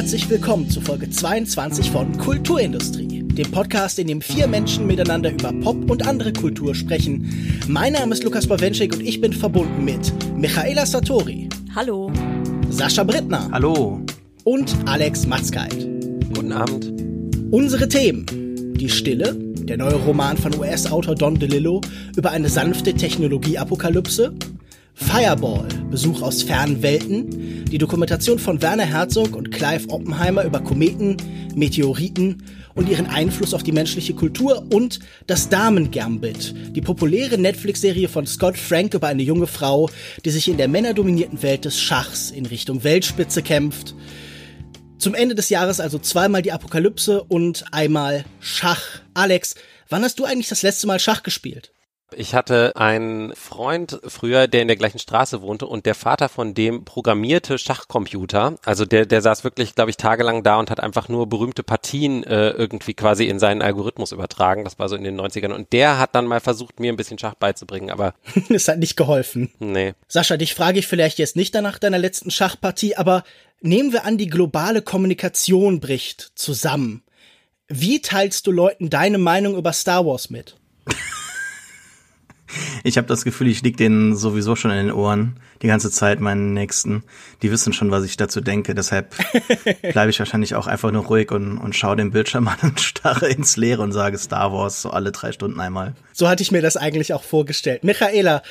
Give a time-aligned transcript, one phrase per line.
[0.00, 5.52] herzlich willkommen zu Folge 22 von Kulturindustrie, dem Podcast, in dem vier Menschen miteinander über
[5.52, 7.60] Pop und andere Kultur sprechen.
[7.68, 11.50] Mein Name ist Lukas Bawenschik und ich bin verbunden mit Michaela Satori.
[11.74, 12.10] Hallo.
[12.70, 13.50] Sascha Brittner.
[13.52, 14.00] Hallo.
[14.44, 15.86] Und Alex Matzkeit.
[16.34, 16.90] Guten Abend.
[17.50, 18.24] Unsere Themen.
[18.78, 21.82] Die Stille, der neue Roman von US-Autor Don DeLillo
[22.16, 24.32] über eine sanfte Technologieapokalypse.
[25.00, 31.16] Fireball, Besuch aus fernen Welten, die Dokumentation von Werner Herzog und Clive Oppenheimer über Kometen,
[31.54, 38.26] Meteoriten und ihren Einfluss auf die menschliche Kultur und das Damen-Gambit, die populäre Netflix-Serie von
[38.26, 39.90] Scott Frank über eine junge Frau,
[40.24, 43.94] die sich in der männerdominierten Welt des Schachs in Richtung Weltspitze kämpft.
[44.98, 48.82] Zum Ende des Jahres also zweimal die Apokalypse und einmal Schach.
[49.14, 49.54] Alex,
[49.88, 51.72] wann hast du eigentlich das letzte Mal Schach gespielt?
[52.16, 56.54] Ich hatte einen Freund früher, der in der gleichen Straße wohnte und der Vater von
[56.54, 58.56] dem programmierte Schachcomputer.
[58.64, 62.24] Also der, der saß wirklich, glaube ich, tagelang da und hat einfach nur berühmte Partien
[62.24, 64.64] äh, irgendwie quasi in seinen Algorithmus übertragen.
[64.64, 65.52] Das war so in den 90ern.
[65.52, 68.14] Und der hat dann mal versucht, mir ein bisschen Schach beizubringen, aber.
[68.50, 69.50] Es hat nicht geholfen.
[69.58, 69.94] Nee.
[70.08, 73.24] Sascha, dich frage ich vielleicht jetzt nicht danach deiner letzten Schachpartie, aber
[73.60, 77.02] nehmen wir an, die globale Kommunikation bricht zusammen.
[77.68, 80.56] Wie teilst du Leuten deine Meinung über Star Wars mit?
[82.84, 86.20] Ich habe das Gefühl, ich lieg denen sowieso schon in den Ohren die ganze Zeit
[86.20, 87.02] meinen Nächsten.
[87.42, 88.74] Die wissen schon, was ich dazu denke.
[88.74, 89.14] Deshalb
[89.92, 93.28] bleibe ich wahrscheinlich auch einfach nur ruhig und, und schaue den Bildschirm an und starre
[93.28, 95.94] ins Leere und sage Star Wars so alle drei Stunden einmal.
[96.12, 97.84] So hatte ich mir das eigentlich auch vorgestellt.
[97.84, 98.42] Michaela,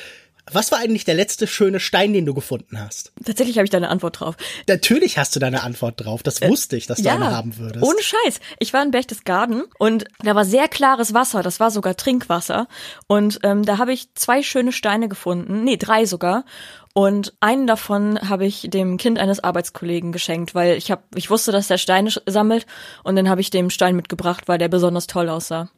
[0.50, 3.12] was war eigentlich der letzte schöne Stein, den du gefunden hast?
[3.24, 4.36] Tatsächlich habe ich da eine Antwort drauf.
[4.68, 6.22] Natürlich hast du da eine Antwort drauf.
[6.22, 7.84] Das wusste ich, dass du ja, eine haben würdest.
[7.84, 8.40] Ohne Scheiß.
[8.58, 11.42] Ich war in Berchtesgaden und da war sehr klares Wasser.
[11.42, 12.68] Das war sogar Trinkwasser.
[13.06, 15.64] Und ähm, da habe ich zwei schöne Steine gefunden.
[15.64, 16.44] Nee, drei sogar.
[16.92, 21.52] Und einen davon habe ich dem Kind eines Arbeitskollegen geschenkt, weil ich hab, ich wusste,
[21.52, 22.66] dass der Steine sammelt
[23.04, 25.70] und dann habe ich dem Stein mitgebracht, weil der besonders toll aussah.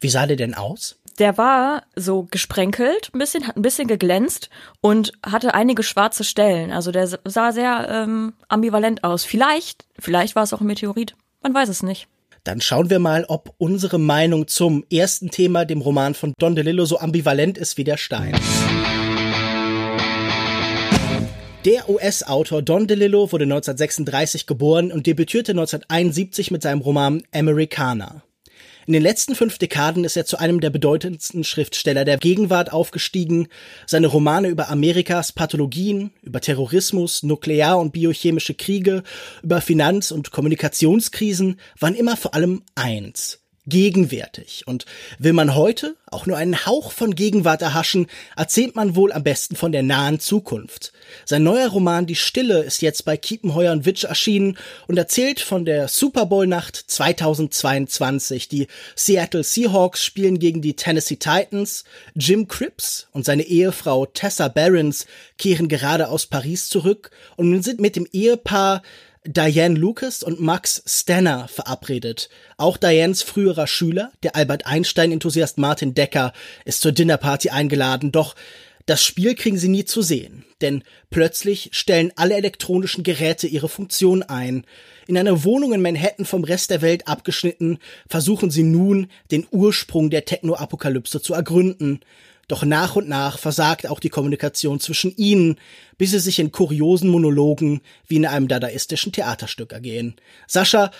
[0.00, 0.96] Wie sah der denn aus?
[1.18, 6.70] Der war so gesprenkelt, ein bisschen, hat ein bisschen geglänzt und hatte einige schwarze Stellen.
[6.70, 9.24] Also der sah sehr ähm, ambivalent aus.
[9.24, 11.16] Vielleicht, vielleicht war es auch ein Meteorit.
[11.42, 12.06] Man weiß es nicht.
[12.44, 16.84] Dann schauen wir mal, ob unsere Meinung zum ersten Thema, dem Roman von Don DeLillo,
[16.84, 18.38] so ambivalent ist wie der Stein.
[21.64, 28.22] Der US-Autor Don DeLillo wurde 1936 geboren und debütierte 1971 mit seinem Roman Americana.
[28.88, 33.48] In den letzten fünf Dekaden ist er zu einem der bedeutendsten Schriftsteller der Gegenwart aufgestiegen.
[33.84, 39.02] Seine Romane über Amerikas Pathologien, über Terrorismus, Nuklear- und biochemische Kriege,
[39.42, 44.64] über Finanz- und Kommunikationskrisen waren immer vor allem eins gegenwärtig.
[44.66, 44.86] Und
[45.18, 48.06] will man heute auch nur einen Hauch von Gegenwart erhaschen,
[48.36, 50.92] erzählt man wohl am besten von der nahen Zukunft.
[51.24, 55.64] Sein neuer Roman Die Stille ist jetzt bei Kiepenheuer und Witsch erschienen und erzählt von
[55.64, 58.48] der Super Bowl Nacht 2022.
[58.48, 61.84] Die Seattle Seahawks spielen gegen die Tennessee Titans.
[62.14, 67.96] Jim Cripps und seine Ehefrau Tessa Barons kehren gerade aus Paris zurück und sind mit
[67.96, 68.82] dem Ehepaar
[69.30, 72.30] Diane Lucas und Max Stanner verabredet.
[72.56, 76.32] Auch Dianes früherer Schüler, der Albert Einstein-Enthusiast Martin Decker,
[76.64, 78.34] ist zur Dinnerparty eingeladen, doch
[78.86, 84.22] das Spiel kriegen sie nie zu sehen, denn plötzlich stellen alle elektronischen Geräte ihre Funktion
[84.22, 84.64] ein.
[85.06, 90.08] In einer Wohnung in Manhattan vom Rest der Welt abgeschnitten, versuchen sie nun, den Ursprung
[90.08, 92.00] der Techno-Apokalypse zu ergründen.
[92.48, 95.56] Doch nach und nach versagt auch die Kommunikation zwischen ihnen,
[95.98, 100.16] bis sie sich in kuriosen Monologen wie in einem dadaistischen Theaterstück ergehen.
[100.46, 100.90] Sascha,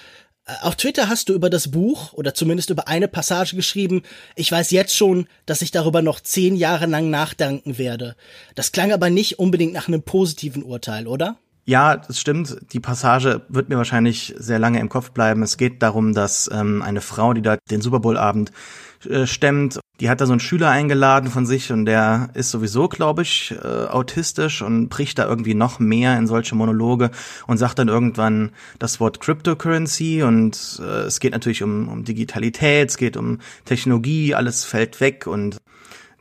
[0.45, 4.03] äh, auf Twitter hast du über das Buch oder zumindest über eine Passage geschrieben,
[4.37, 8.15] ich weiß jetzt schon, dass ich darüber noch zehn Jahre lang nachdenken werde.
[8.55, 11.39] Das klang aber nicht unbedingt nach einem positiven Urteil, oder?
[11.65, 12.57] Ja, das stimmt.
[12.73, 15.43] Die Passage wird mir wahrscheinlich sehr lange im Kopf bleiben.
[15.43, 18.53] Es geht darum, dass ähm, eine Frau, die da den Super Bowl-Abend
[19.07, 22.89] äh, stemmt, die hat da so einen Schüler eingeladen von sich und der ist sowieso,
[22.89, 27.11] glaube ich, äh, autistisch und bricht da irgendwie noch mehr in solche Monologe
[27.47, 32.91] und sagt dann irgendwann das Wort Cryptocurrency und äh, es geht natürlich um, um Digitalität,
[32.91, 35.59] es geht um Technologie, alles fällt weg und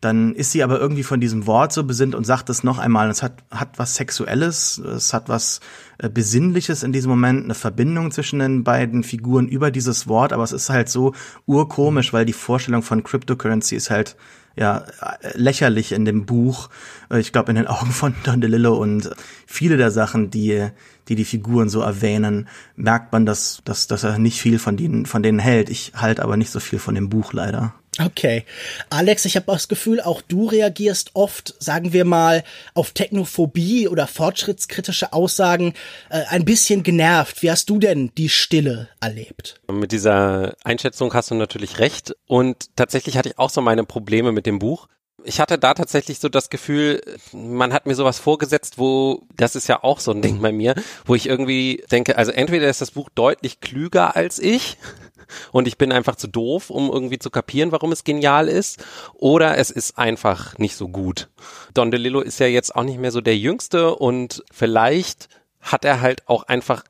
[0.01, 3.09] dann ist sie aber irgendwie von diesem Wort so besinnt und sagt es noch einmal.
[3.09, 5.59] Es hat, hat was Sexuelles, es hat was
[5.97, 10.43] äh, Besinnliches in diesem Moment, eine Verbindung zwischen den beiden Figuren über dieses Wort, aber
[10.43, 11.13] es ist halt so
[11.47, 14.15] urkomisch, weil die Vorstellung von Cryptocurrency ist halt
[14.55, 14.85] ja
[15.33, 16.69] lächerlich in dem Buch.
[17.09, 19.09] Äh, ich glaube in den Augen von Don DeLillo und
[19.47, 20.69] viele der Sachen, die
[21.07, 25.05] die die Figuren so erwähnen, merkt man, dass, dass, dass er nicht viel von denen,
[25.05, 25.69] von denen hält.
[25.69, 27.73] Ich halte aber nicht so viel von dem Buch leider.
[27.99, 28.43] Okay.
[28.89, 34.07] Alex, ich habe das Gefühl, auch du reagierst oft, sagen wir mal, auf Technophobie oder
[34.07, 35.73] fortschrittskritische Aussagen
[36.09, 37.41] äh, ein bisschen genervt.
[37.41, 39.59] Wie hast du denn die Stille erlebt?
[39.71, 42.15] Mit dieser Einschätzung hast du natürlich recht.
[42.27, 44.87] Und tatsächlich hatte ich auch so meine Probleme mit dem Buch
[45.23, 47.01] ich hatte da tatsächlich so das Gefühl,
[47.33, 50.75] man hat mir sowas vorgesetzt, wo, das ist ja auch so ein Ding bei mir,
[51.05, 54.77] wo ich irgendwie denke, also entweder ist das Buch deutlich klüger als ich
[55.51, 58.83] und ich bin einfach zu doof, um irgendwie zu kapieren, warum es genial ist,
[59.15, 61.29] oder es ist einfach nicht so gut.
[61.73, 65.29] Don DeLillo ist ja jetzt auch nicht mehr so der Jüngste und vielleicht
[65.59, 66.83] hat er halt auch einfach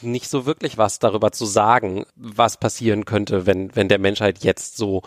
[0.00, 4.76] nicht so wirklich was darüber zu sagen, was passieren könnte, wenn, wenn der Menschheit jetzt
[4.76, 5.02] so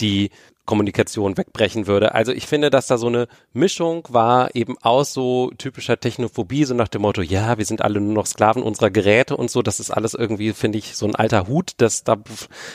[0.00, 0.30] die
[0.64, 2.14] Kommunikation wegbrechen würde.
[2.14, 6.74] Also ich finde, dass da so eine Mischung war eben aus so typischer Technophobie, so
[6.74, 9.62] nach dem Motto, ja, wir sind alle nur noch Sklaven unserer Geräte und so.
[9.62, 11.72] Das ist alles irgendwie, finde ich, so ein alter Hut.
[11.78, 12.16] Das, da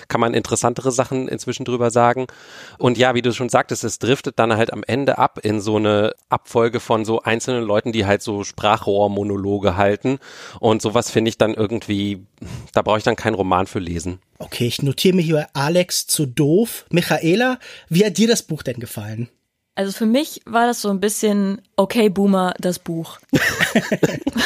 [0.10, 2.28] kann man interessantere Sachen inzwischen drüber sagen.
[2.78, 5.78] Und ja, wie du schon sagtest, es driftet dann halt am Ende ab in so
[5.78, 10.20] eine Abfolge von so einzelnen Leuten, die halt so Sprachrohrmonologe halten.
[10.60, 12.26] Und sowas finde ich dann irgendwie,
[12.74, 14.20] da brauche ich dann keinen Roman für lesen.
[14.38, 16.86] Okay, ich notiere mir hier Alex zu doof.
[16.92, 19.30] Michaela, wie hat dir das Buch denn gefallen?
[19.76, 23.20] Also für mich war das so ein bisschen Okay Boomer das Buch.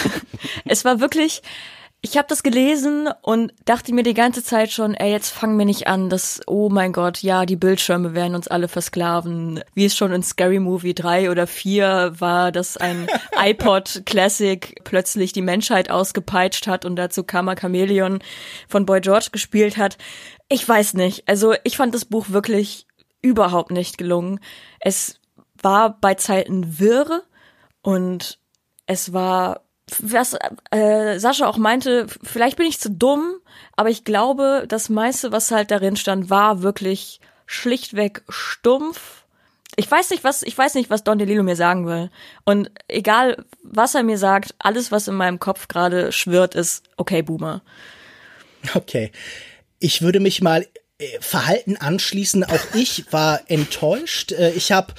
[0.66, 1.42] es war wirklich
[2.04, 5.66] ich habe das gelesen und dachte mir die ganze Zeit schon, ey, jetzt fang mir
[5.66, 9.64] nicht an, dass, oh mein Gott, ja, die Bildschirme werden uns alle versklaven.
[9.76, 13.08] Wie es schon in Scary Movie 3 oder 4 war, dass ein
[13.38, 18.18] iPod Classic plötzlich die Menschheit ausgepeitscht hat und dazu Karma Chameleon
[18.68, 20.00] von Boy George gespielt hat.
[20.50, 21.30] Ich weiß nicht.
[21.30, 22.88] Also ich fand das Buch wirklich
[23.22, 24.40] überhaupt nicht gelungen.
[24.80, 25.20] Es
[25.62, 27.22] war bei Zeiten wirr
[27.84, 28.40] und
[28.88, 29.62] es war
[30.00, 30.38] was
[30.72, 33.36] äh, Sascha auch meinte, vielleicht bin ich zu dumm,
[33.76, 39.24] aber ich glaube, das meiste, was halt darin stand, war wirklich schlichtweg stumpf.
[39.76, 42.10] Ich weiß nicht, was ich weiß nicht, was Don DeLillo mir sagen will.
[42.44, 47.22] Und egal, was er mir sagt, alles, was in meinem Kopf gerade schwirrt, ist okay,
[47.22, 47.62] Boomer.
[48.76, 49.12] Okay,
[49.80, 50.68] ich würde mich mal
[50.98, 52.44] äh, Verhalten anschließen.
[52.44, 54.32] Auch ich war enttäuscht.
[54.34, 54.94] Äh, ich habe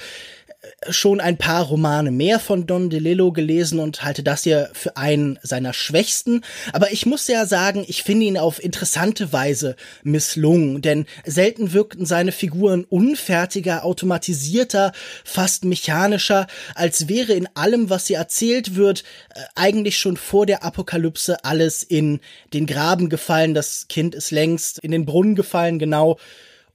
[0.89, 5.39] schon ein paar Romane mehr von Don DeLillo gelesen und halte das hier für einen
[5.41, 6.41] seiner schwächsten.
[6.71, 12.05] Aber ich muss ja sagen, ich finde ihn auf interessante Weise misslungen, denn selten wirkten
[12.05, 14.93] seine Figuren unfertiger, automatisierter,
[15.23, 19.03] fast mechanischer, als wäre in allem, was hier erzählt wird,
[19.35, 22.19] äh, eigentlich schon vor der Apokalypse alles in
[22.53, 23.53] den Graben gefallen.
[23.53, 26.17] Das Kind ist längst in den Brunnen gefallen, genau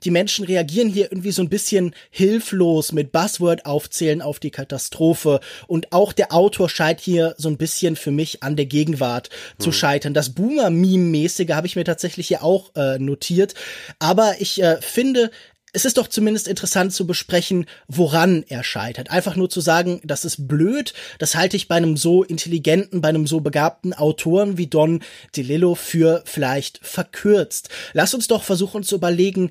[0.05, 5.41] die Menschen reagieren hier irgendwie so ein bisschen hilflos mit Buzzword aufzählen auf die Katastrophe
[5.67, 9.63] und auch der Autor scheint hier so ein bisschen für mich an der Gegenwart mhm.
[9.63, 10.15] zu scheitern.
[10.15, 13.55] Das Boomer-Meme-mäßige habe ich mir tatsächlich hier auch äh, notiert,
[13.99, 15.31] aber ich äh, finde,
[15.73, 19.11] es ist doch zumindest interessant zu besprechen, woran er scheitert.
[19.11, 23.09] Einfach nur zu sagen, das ist blöd, das halte ich bei einem so intelligenten, bei
[23.09, 25.03] einem so begabten Autoren wie Don
[25.37, 27.69] DeLillo für vielleicht verkürzt.
[27.93, 29.51] Lass uns doch versuchen zu überlegen,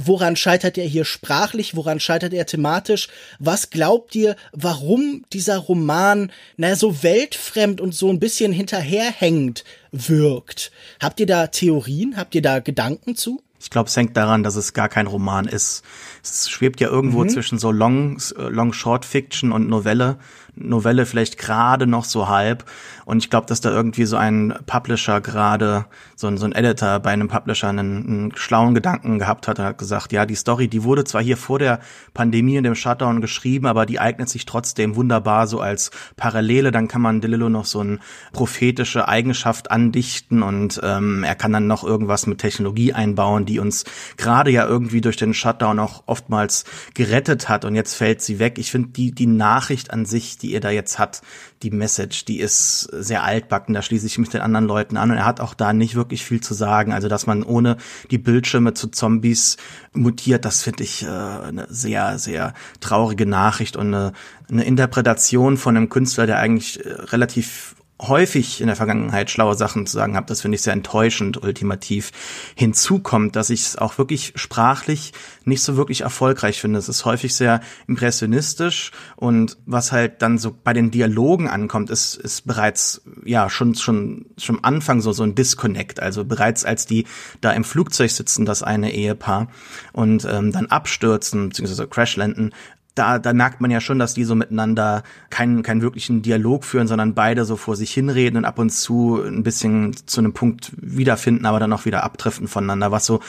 [0.00, 1.74] Woran scheitert er hier sprachlich?
[1.74, 3.08] Woran scheitert er thematisch?
[3.40, 10.70] Was glaubt ihr, warum dieser Roman, naja, so weltfremd und so ein bisschen hinterherhängend wirkt?
[11.00, 12.16] Habt ihr da Theorien?
[12.16, 13.42] Habt ihr da Gedanken zu?
[13.60, 15.82] Ich glaube, es hängt daran, dass es gar kein Roman ist.
[16.22, 17.28] Es schwebt ja irgendwo mhm.
[17.28, 20.18] zwischen so Long, Long Short Fiction und Novelle.
[20.54, 22.64] Novelle vielleicht gerade noch so halb.
[23.08, 27.00] Und ich glaube, dass da irgendwie so ein Publisher gerade, so ein, so ein Editor
[27.00, 30.68] bei einem Publisher einen, einen schlauen Gedanken gehabt hat und hat gesagt, ja, die Story,
[30.68, 31.80] die wurde zwar hier vor der
[32.12, 36.70] Pandemie und dem Shutdown geschrieben, aber die eignet sich trotzdem wunderbar so als Parallele.
[36.70, 37.98] Dann kann man DeLillo noch so eine
[38.34, 43.86] prophetische Eigenschaft andichten und ähm, er kann dann noch irgendwas mit Technologie einbauen, die uns
[44.18, 48.58] gerade ja irgendwie durch den Shutdown auch oftmals gerettet hat und jetzt fällt sie weg.
[48.58, 51.22] Ich finde die, die Nachricht an sich, die er da jetzt hat,
[51.62, 55.16] die Message, die ist sehr altbacken, da schließe ich mich den anderen Leuten an und
[55.16, 56.92] er hat auch da nicht wirklich viel zu sagen.
[56.92, 57.76] Also, dass man ohne
[58.10, 59.56] die Bildschirme zu Zombies
[59.92, 64.12] mutiert, das finde ich äh, eine sehr, sehr traurige Nachricht und eine,
[64.50, 69.86] eine Interpretation von einem Künstler, der eigentlich äh, relativ häufig in der Vergangenheit schlaue Sachen
[69.86, 72.12] zu sagen habe, das finde ich sehr enttäuschend ultimativ.
[72.54, 75.12] Hinzu kommt, dass ich es auch wirklich sprachlich
[75.44, 76.78] nicht so wirklich erfolgreich finde.
[76.78, 82.14] Es ist häufig sehr impressionistisch und was halt dann so bei den Dialogen ankommt, ist,
[82.14, 86.00] ist bereits ja schon schon schon am Anfang so so ein Disconnect.
[86.00, 87.04] Also bereits als die
[87.40, 89.48] da im Flugzeug sitzen, das eine Ehepaar
[89.92, 91.86] und ähm, dann abstürzen bzw.
[91.86, 92.52] crashlanden,
[92.98, 96.86] da, da merkt man ja schon, dass die so miteinander keinen, keinen wirklichen Dialog führen,
[96.86, 100.72] sondern beide so vor sich hinreden und ab und zu ein bisschen zu einem Punkt
[100.76, 103.20] wiederfinden, aber dann auch wieder abdriften voneinander, was so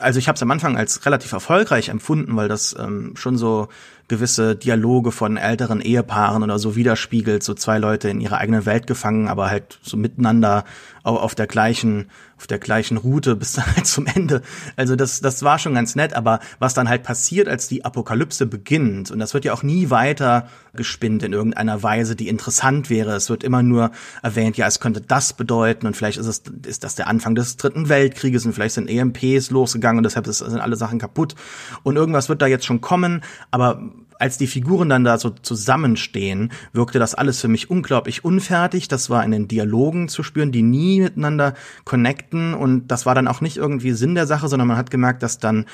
[0.00, 3.68] also ich habe es am Anfang als relativ erfolgreich empfunden, weil das ähm, schon so
[4.08, 8.86] gewisse Dialoge von älteren Ehepaaren oder so widerspiegelt, so zwei Leute in ihrer eigenen Welt
[8.86, 10.64] gefangen, aber halt so miteinander
[11.04, 14.40] auf der gleichen, auf der gleichen Route bis dann halt zum Ende.
[14.74, 18.46] Also das, das war schon ganz nett, aber was dann halt passiert, als die Apokalypse
[18.46, 23.14] beginnt, und das wird ja auch nie weiter gespinnt in irgendeiner Weise, die interessant wäre.
[23.14, 23.90] Es wird immer nur
[24.22, 27.58] erwähnt, ja, es könnte das bedeuten und vielleicht ist es, ist das der Anfang des
[27.58, 31.34] dritten Weltkrieges und vielleicht sind EMPs losgegangen und deshalb sind alle Sachen kaputt
[31.82, 33.82] und irgendwas wird da jetzt schon kommen, aber
[34.20, 38.86] als die Figuren dann da so zusammenstehen, wirkte das alles für mich unglaublich unfertig.
[38.88, 42.54] Das war in den Dialogen zu spüren, die nie miteinander connecten.
[42.54, 45.38] Und das war dann auch nicht irgendwie Sinn der Sache, sondern man hat gemerkt, dass
[45.38, 45.64] dann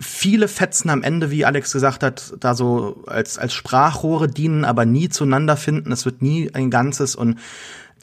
[0.00, 4.86] viele Fetzen am Ende, wie Alex gesagt hat, da so als, als Sprachrohre dienen, aber
[4.86, 5.90] nie zueinander finden.
[5.90, 7.38] Es wird nie ein Ganzes und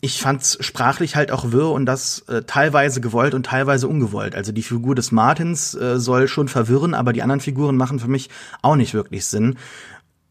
[0.02, 4.36] ich fand's sprachlich halt auch wirr und das äh, teilweise gewollt und teilweise ungewollt.
[4.36, 8.08] Also die Figur des Martins äh, soll schon verwirren, aber die anderen Figuren machen für
[8.08, 8.30] mich
[8.62, 9.58] auch nicht wirklich Sinn.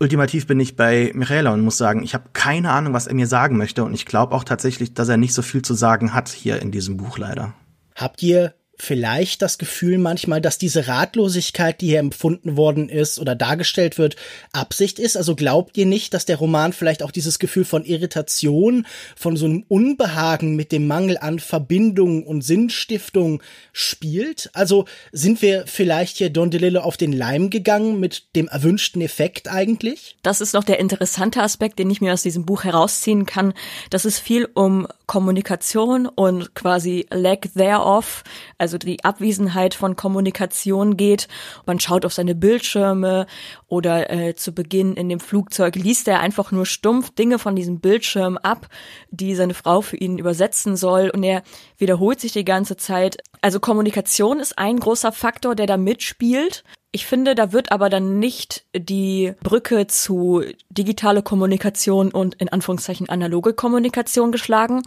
[0.00, 3.26] Ultimativ bin ich bei Michaela und muss sagen, ich habe keine Ahnung, was er mir
[3.26, 6.28] sagen möchte und ich glaube auch tatsächlich, dass er nicht so viel zu sagen hat
[6.28, 7.54] hier in diesem Buch leider.
[7.94, 13.34] Habt ihr vielleicht das Gefühl manchmal, dass diese Ratlosigkeit, die hier empfunden worden ist oder
[13.34, 14.16] dargestellt wird,
[14.52, 15.16] Absicht ist?
[15.16, 19.46] Also glaubt ihr nicht, dass der Roman vielleicht auch dieses Gefühl von Irritation, von so
[19.46, 24.50] einem Unbehagen mit dem Mangel an Verbindung und Sinnstiftung spielt?
[24.52, 29.48] Also sind wir vielleicht hier Don DeLillo auf den Leim gegangen mit dem erwünschten Effekt
[29.48, 30.16] eigentlich?
[30.22, 33.54] Das ist noch der interessante Aspekt, den ich mir aus diesem Buch herausziehen kann,
[33.90, 38.24] dass es viel um Kommunikation und quasi lack thereof,
[38.64, 41.28] also die Abwesenheit von Kommunikation geht.
[41.66, 43.26] Man schaut auf seine Bildschirme
[43.68, 47.80] oder äh, zu Beginn in dem Flugzeug liest er einfach nur stumpf Dinge von diesem
[47.80, 48.68] Bildschirm ab,
[49.10, 51.42] die seine Frau für ihn übersetzen soll und er
[51.76, 53.18] wiederholt sich die ganze Zeit.
[53.42, 56.64] Also Kommunikation ist ein großer Faktor, der da mitspielt.
[56.90, 63.10] Ich finde, da wird aber dann nicht die Brücke zu digitale Kommunikation und in Anführungszeichen
[63.10, 64.82] analoge Kommunikation geschlagen.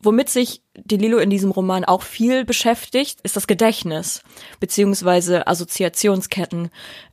[0.00, 4.22] Womit sich DeLillo in diesem Roman auch viel beschäftigt, ist das Gedächtnis
[4.60, 6.70] beziehungsweise Assoziationsketten.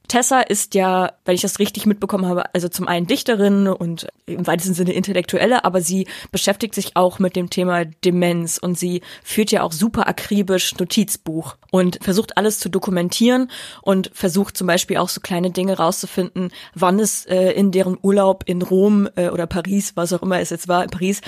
[0.08, 4.46] Tessa ist ja, wenn ich das richtig mitbekommen habe, also zum einen Dichterin und im
[4.46, 9.52] weitesten Sinne Intellektuelle, aber sie beschäftigt sich auch mit dem Thema Demenz und sie führt
[9.52, 13.50] ja auch super akribisch Notizbuch und versucht alles zu dokumentieren
[13.82, 18.44] und versucht zum Beispiel auch so kleine Dinge rauszufinden, wann es äh, in deren Urlaub
[18.46, 21.22] in Rom äh, oder Paris, was auch immer es jetzt war, in Paris,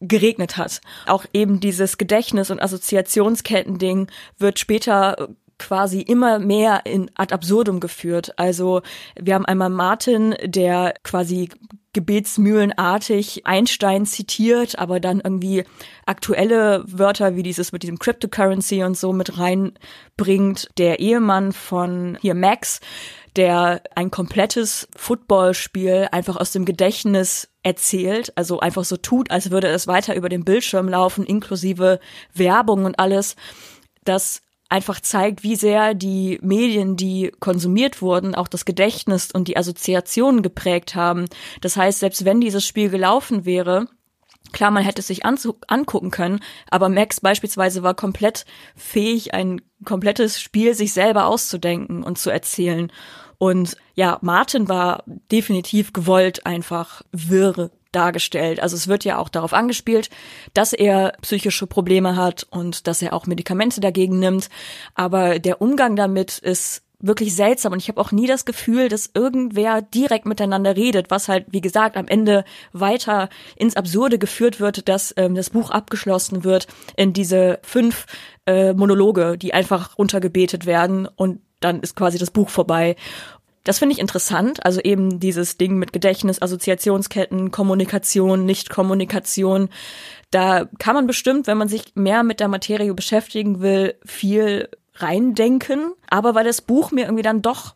[0.00, 0.80] geregnet hat.
[1.06, 5.28] Auch eben dieses Gedächtnis- und Assoziationsketten-Ding wird später
[5.58, 8.38] quasi immer mehr in ad absurdum geführt.
[8.38, 8.82] Also
[9.20, 11.50] wir haben einmal Martin, der quasi
[11.94, 15.64] gebetsmühlenartig Einstein zitiert, aber dann irgendwie
[16.06, 20.68] aktuelle Wörter wie dieses mit diesem Cryptocurrency und so mit reinbringt.
[20.78, 22.80] Der Ehemann von hier Max,
[23.36, 29.68] der ein komplettes Footballspiel einfach aus dem Gedächtnis erzählt, also einfach so tut, als würde
[29.68, 32.00] es weiter über den Bildschirm laufen, inklusive
[32.34, 33.36] Werbung und alles.
[34.04, 39.56] Das einfach zeigt, wie sehr die Medien, die konsumiert wurden, auch das Gedächtnis und die
[39.56, 41.26] Assoziationen geprägt haben.
[41.60, 43.86] Das heißt, selbst wenn dieses Spiel gelaufen wäre,
[44.52, 46.40] Klar, man hätte es sich angucken können,
[46.70, 52.90] aber Max beispielsweise war komplett fähig, ein komplettes Spiel sich selber auszudenken und zu erzählen.
[53.38, 58.60] Und ja, Martin war definitiv gewollt einfach wirr dargestellt.
[58.60, 60.10] Also es wird ja auch darauf angespielt,
[60.52, 64.50] dass er psychische Probleme hat und dass er auch Medikamente dagegen nimmt.
[64.94, 69.10] Aber der Umgang damit ist wirklich seltsam und ich habe auch nie das Gefühl, dass
[69.14, 74.88] irgendwer direkt miteinander redet, was halt, wie gesagt, am Ende weiter ins Absurde geführt wird,
[74.88, 78.06] dass ähm, das Buch abgeschlossen wird in diese fünf
[78.46, 82.96] äh, Monologe, die einfach runtergebetet werden und dann ist quasi das Buch vorbei.
[83.64, 89.68] Das finde ich interessant, also eben dieses Ding mit Gedächtnis, Assoziationsketten, Kommunikation, Nicht-Kommunikation.
[90.30, 94.70] Da kann man bestimmt, wenn man sich mehr mit der Materie beschäftigen will, viel
[95.02, 95.92] reindenken.
[96.08, 97.74] Aber weil das Buch mir irgendwie dann doch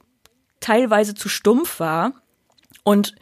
[0.61, 2.13] teilweise zu stumpf war
[2.85, 3.15] und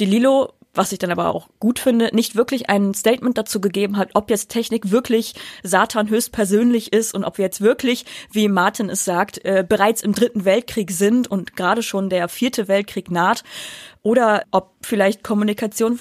[0.00, 3.96] die Lilo was ich dann aber auch gut finde, nicht wirklich ein Statement dazu gegeben
[3.96, 8.90] hat, ob jetzt Technik wirklich Satan höchstpersönlich ist und ob wir jetzt wirklich, wie Martin
[8.90, 13.42] es sagt, äh, bereits im dritten Weltkrieg sind und gerade schon der vierte Weltkrieg naht
[14.02, 16.00] oder ob vielleicht Kommunikation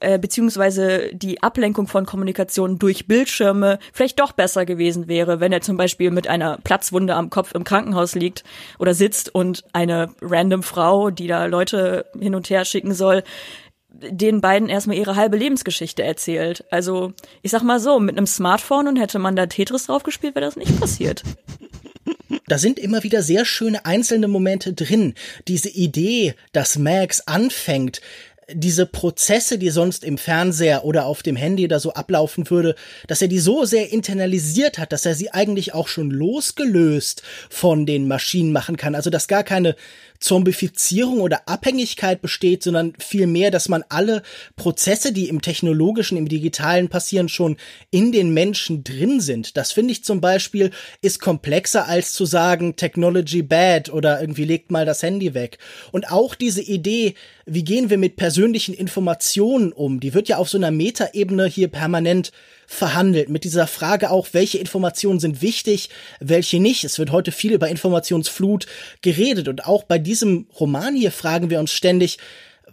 [0.00, 5.60] äh, beziehungsweise die Ablenkung von Kommunikation durch Bildschirme vielleicht doch besser gewesen wäre, wenn er
[5.60, 8.44] zum Beispiel mit einer Platzwunde am Kopf im Krankenhaus liegt
[8.78, 13.22] oder sitzt und eine random Frau, die da Leute hin und her schicken soll,
[13.94, 16.64] den beiden erstmal ihre halbe Lebensgeschichte erzählt.
[16.70, 20.34] Also, ich sag mal so, mit einem Smartphone und hätte man da Tetris drauf gespielt,
[20.34, 21.22] wäre das nicht passiert.
[22.46, 25.14] Da sind immer wieder sehr schöne einzelne Momente drin.
[25.48, 28.02] Diese Idee, dass Max anfängt,
[28.52, 32.74] diese Prozesse, die sonst im Fernseher oder auf dem Handy da so ablaufen würde,
[33.06, 37.86] dass er die so sehr internalisiert hat, dass er sie eigentlich auch schon losgelöst von
[37.86, 38.94] den Maschinen machen kann.
[38.94, 39.76] Also dass gar keine
[40.24, 44.22] Zombifizierung oder Abhängigkeit besteht, sondern vielmehr, dass man alle
[44.56, 47.58] Prozesse, die im technologischen, im digitalen passieren, schon
[47.90, 49.58] in den Menschen drin sind.
[49.58, 50.70] Das finde ich zum Beispiel
[51.02, 55.58] ist komplexer als zu sagen Technology bad oder irgendwie legt mal das Handy weg.
[55.92, 57.14] Und auch diese Idee,
[57.44, 61.68] wie gehen wir mit persönlichen Informationen um, die wird ja auf so einer Metaebene hier
[61.68, 62.32] permanent
[62.66, 65.90] verhandelt, mit dieser Frage auch, welche Informationen sind wichtig,
[66.20, 66.84] welche nicht.
[66.84, 68.66] Es wird heute viel über Informationsflut
[69.02, 72.18] geredet und auch bei diesem Roman hier fragen wir uns ständig,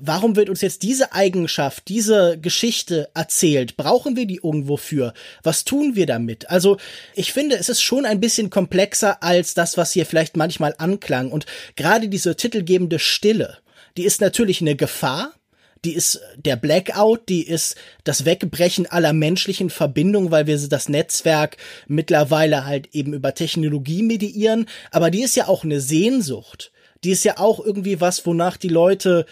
[0.02, 3.78] warum wird uns jetzt diese Eigenschaft, diese Geschichte erzählt?
[3.78, 5.14] Brauchen wir die irgendwo für?
[5.44, 6.50] Was tun wir damit?
[6.50, 6.78] Also,
[7.16, 11.32] ich finde, es ist schon ein bisschen komplexer als das, was hier vielleicht manchmal anklang.
[11.32, 11.46] Und
[11.76, 13.60] gerade diese titelgebende Stille,
[13.98, 15.34] die ist natürlich eine Gefahr,
[15.84, 21.58] die ist der Blackout, die ist das Wegbrechen aller menschlichen Verbindungen, weil wir das Netzwerk
[21.88, 26.72] mittlerweile halt eben über Technologie mediieren, aber die ist ja auch eine Sehnsucht.
[27.04, 29.26] Die ist ja auch irgendwie was, wonach die Leute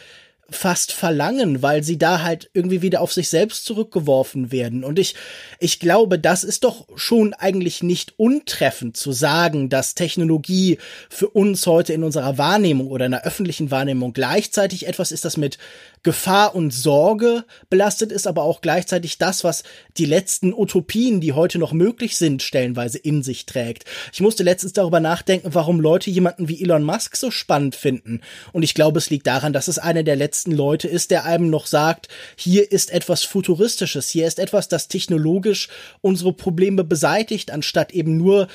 [0.51, 4.83] fast verlangen, weil sie da halt irgendwie wieder auf sich selbst zurückgeworfen werden.
[4.83, 5.15] Und ich,
[5.59, 10.77] ich glaube, das ist doch schon eigentlich nicht untreffend zu sagen, dass Technologie
[11.09, 15.37] für uns heute in unserer Wahrnehmung oder in der öffentlichen Wahrnehmung gleichzeitig etwas ist, das
[15.37, 15.57] mit
[16.03, 19.63] Gefahr und Sorge belastet ist, aber auch gleichzeitig das, was
[19.97, 23.85] die letzten Utopien, die heute noch möglich sind, stellenweise in sich trägt.
[24.13, 28.21] Ich musste letztens darüber nachdenken, warum Leute jemanden wie Elon Musk so spannend finden.
[28.53, 31.49] Und ich glaube, es liegt daran, dass es einer der letzten Leute ist, der einem
[31.49, 35.69] noch sagt, hier ist etwas Futuristisches, hier ist etwas, das technologisch
[36.01, 38.47] unsere Probleme beseitigt, anstatt eben nur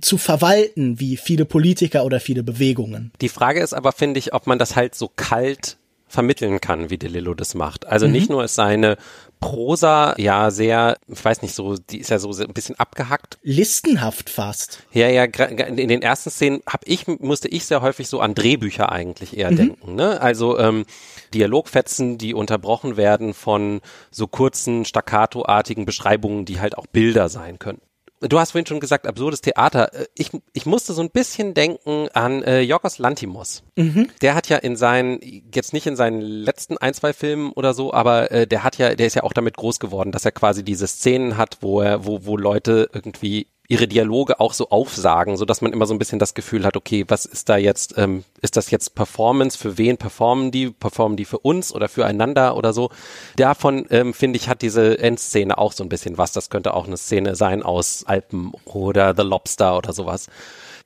[0.00, 3.12] zu verwalten, wie viele Politiker oder viele Bewegungen.
[3.20, 5.76] Die Frage ist aber, finde ich, ob man das halt so kalt
[6.14, 7.86] vermitteln kann, wie DeLillo das macht.
[7.86, 8.12] Also mhm.
[8.12, 8.96] nicht nur ist seine
[9.40, 13.38] Prosa ja sehr, ich weiß nicht, so, die ist ja so ein bisschen abgehackt.
[13.42, 14.84] Listenhaft fast.
[14.92, 18.90] Ja, ja, in den ersten Szenen hab ich, musste ich sehr häufig so an Drehbücher
[18.90, 19.56] eigentlich eher mhm.
[19.56, 19.94] denken.
[19.96, 20.20] Ne?
[20.20, 20.86] Also ähm,
[21.34, 27.80] Dialogfetzen, die unterbrochen werden von so kurzen, staccatoartigen Beschreibungen, die halt auch Bilder sein können
[28.28, 29.92] du hast vorhin schon gesagt, absurdes Theater.
[29.94, 33.62] Äh, ich, ich musste so ein bisschen denken an äh, Yorgos Lantimos.
[33.76, 34.08] Mhm.
[34.22, 37.92] Der hat ja in seinen, jetzt nicht in seinen letzten ein, zwei Filmen oder so,
[37.92, 40.64] aber äh, der hat ja, der ist ja auch damit groß geworden, dass er quasi
[40.64, 45.44] diese Szenen hat, wo er, wo, wo Leute irgendwie ihre Dialoge auch so aufsagen, so
[45.44, 48.24] dass man immer so ein bisschen das Gefühl hat, okay, was ist da jetzt, ähm,
[48.42, 52.72] ist das jetzt Performance, für wen performen die, performen die für uns oder füreinander oder
[52.72, 52.90] so.
[53.36, 56.32] Davon, ähm, finde ich, hat diese Endszene auch so ein bisschen was.
[56.32, 60.26] Das könnte auch eine Szene sein aus Alpen oder The Lobster oder sowas.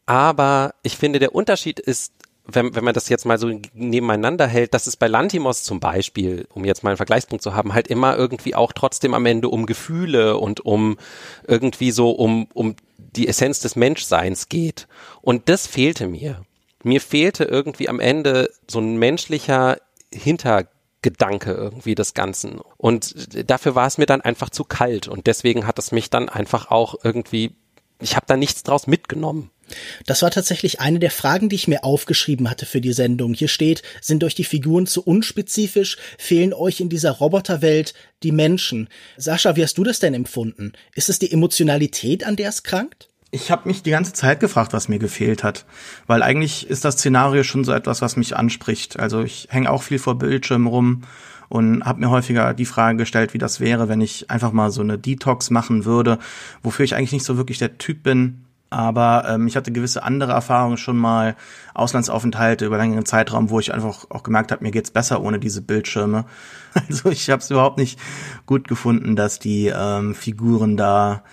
[0.07, 2.13] Aber ich finde, der Unterschied ist
[2.51, 6.47] wenn, wenn man das jetzt mal so nebeneinander hält, dass es bei Lantimos zum Beispiel,
[6.55, 9.67] um jetzt mal einen Vergleichspunkt zu haben, halt immer irgendwie auch trotzdem am Ende um
[9.67, 10.97] Gefühle und um
[11.47, 14.89] irgendwie so um, um die Essenz des Menschseins geht.
[15.21, 16.43] Und das fehlte mir.
[16.83, 19.77] Mir fehlte irgendwie am Ende so ein menschlicher
[20.11, 22.61] Hintergedanke irgendwie des Ganzen.
[22.79, 25.07] Und dafür war es mir dann einfach zu kalt.
[25.07, 27.57] Und deswegen hat es mich dann einfach auch irgendwie,
[28.01, 29.51] ich habe da nichts draus mitgenommen.
[30.07, 33.35] Das war tatsächlich eine der Fragen, die ich mir aufgeschrieben hatte für die Sendung.
[33.35, 35.97] Hier steht, sind euch die Figuren zu unspezifisch?
[36.19, 38.89] Fehlen euch in dieser Roboterwelt die Menschen?
[39.17, 40.73] Sascha, wie hast du das denn empfunden?
[40.95, 43.09] Ist es die Emotionalität, an der es krankt?
[43.31, 45.67] Ich habe mich die ganze Zeit gefragt, was mir gefehlt hat,
[46.07, 48.99] weil eigentlich ist das Szenario schon so etwas, was mich anspricht.
[48.99, 51.03] Also ich hänge auch viel vor Bildschirmen rum
[51.51, 54.81] und habe mir häufiger die Frage gestellt, wie das wäre, wenn ich einfach mal so
[54.81, 56.19] eine Detox machen würde,
[56.63, 60.33] wofür ich eigentlich nicht so wirklich der Typ bin, aber ähm, ich hatte gewisse andere
[60.33, 61.37] Erfahrungen schon mal,
[61.75, 65.63] Auslandsaufenthalte über längeren Zeitraum, wo ich einfach auch gemerkt habe, mir geht's besser ohne diese
[65.63, 66.25] Bildschirme.
[66.75, 67.99] Also ich habe es überhaupt nicht
[68.47, 71.25] gut gefunden, dass die ähm, Figuren da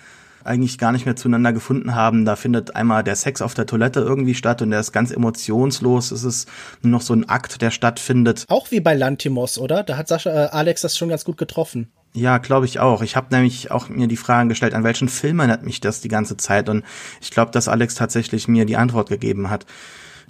[0.46, 2.24] eigentlich gar nicht mehr zueinander gefunden haben.
[2.24, 6.10] Da findet einmal der Sex auf der Toilette irgendwie statt und der ist ganz emotionslos.
[6.10, 6.48] Es ist
[6.82, 8.44] nur noch so ein Akt, der stattfindet.
[8.48, 9.82] Auch wie bei Lantimos, oder?
[9.82, 11.92] Da hat Sascha, äh, Alex das schon ganz gut getroffen.
[12.16, 13.02] Ja, glaube ich auch.
[13.02, 16.08] Ich habe nämlich auch mir die Frage gestellt, an welchen Film erinnert mich das die
[16.08, 16.70] ganze Zeit?
[16.70, 16.82] Und
[17.20, 19.66] ich glaube, dass Alex tatsächlich mir die Antwort gegeben hat.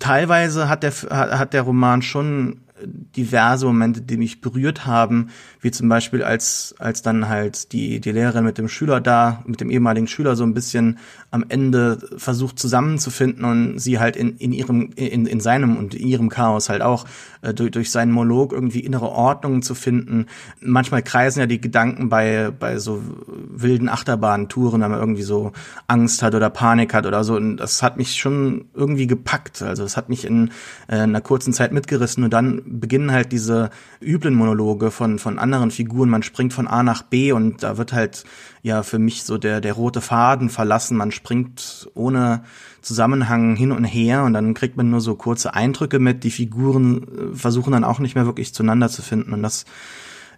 [0.01, 5.29] Teilweise hat der, hat der Roman schon diverse Momente, die mich berührt haben,
[5.61, 9.61] wie zum Beispiel als, als dann halt die, die Lehrerin mit dem Schüler da, mit
[9.61, 10.99] dem ehemaligen Schüler so ein bisschen
[11.31, 16.07] am Ende versucht zusammenzufinden und sie halt in, in ihrem, in, in seinem und in
[16.07, 17.07] ihrem Chaos halt auch
[17.43, 20.27] äh, durch, durch seinen Monolog irgendwie innere Ordnungen zu finden.
[20.61, 25.53] Manchmal kreisen ja die Gedanken bei, bei so wilden Achterbahntouren, wenn man irgendwie so
[25.87, 27.37] Angst hat oder Panik hat oder so.
[27.37, 29.63] Und das hat mich schon irgendwie gepackt.
[29.63, 30.51] Also es hat mich in,
[30.89, 35.71] äh, einer kurzen Zeit mitgerissen und dann beginnen halt diese üblen Monologe von, von anderen
[35.71, 36.09] Figuren.
[36.09, 38.25] Man springt von A nach B und da wird halt
[38.63, 40.97] ja für mich so der, der rote Faden verlassen.
[40.97, 42.43] Man springt ohne
[42.83, 46.25] Zusammenhang hin und her und dann kriegt man nur so kurze Eindrücke mit.
[46.25, 49.65] Die Figuren äh, versuchen dann auch nicht mehr wirklich zueinander zu finden und das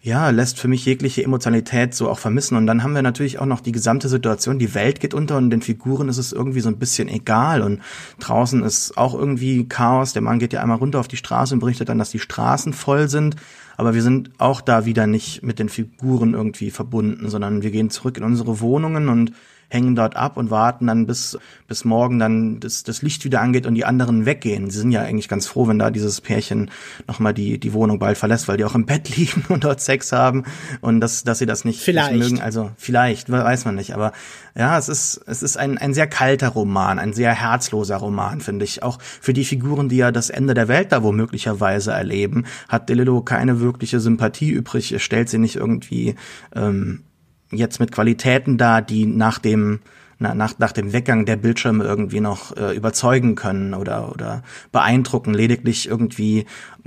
[0.00, 2.56] ja, lässt für mich jegliche Emotionalität so auch vermissen.
[2.56, 4.58] Und dann haben wir natürlich auch noch die gesamte Situation.
[4.58, 7.62] Die Welt geht unter und den Figuren ist es irgendwie so ein bisschen egal.
[7.62, 7.80] Und
[8.20, 10.12] draußen ist auch irgendwie Chaos.
[10.12, 12.72] Der Mann geht ja einmal runter auf die Straße und berichtet dann, dass die Straßen
[12.72, 13.36] voll sind.
[13.76, 17.90] Aber wir sind auch da wieder nicht mit den Figuren irgendwie verbunden, sondern wir gehen
[17.90, 19.32] zurück in unsere Wohnungen und
[19.68, 23.66] hängen dort ab und warten dann bis, bis morgen dann das, das Licht wieder angeht
[23.66, 24.70] und die anderen weggehen.
[24.70, 26.70] Sie sind ja eigentlich ganz froh, wenn da dieses Pärchen
[27.06, 30.12] nochmal die, die Wohnung bald verlässt, weil die auch im Bett liegen und dort Sex
[30.12, 30.44] haben
[30.80, 32.12] und dass, dass sie das nicht, vielleicht.
[32.12, 32.40] nicht mögen.
[32.40, 33.94] Also vielleicht, weiß man nicht.
[33.94, 34.12] Aber
[34.56, 38.64] ja, es ist, es ist ein, ein sehr kalter Roman, ein sehr herzloser Roman, finde
[38.64, 38.82] ich.
[38.82, 43.20] Auch für die Figuren, die ja das Ende der Welt da womöglicherweise erleben, hat DeLillo
[43.20, 46.14] keine wirkliche Sympathie übrig, stellt sie nicht irgendwie
[46.54, 47.04] ähm,
[47.50, 49.80] jetzt mit Qualitäten da, die nach dem
[50.20, 55.32] na, nach, nach dem Weggang der Bildschirme irgendwie noch äh, überzeugen können oder, oder beeindrucken.
[55.32, 56.40] Lediglich irgendwie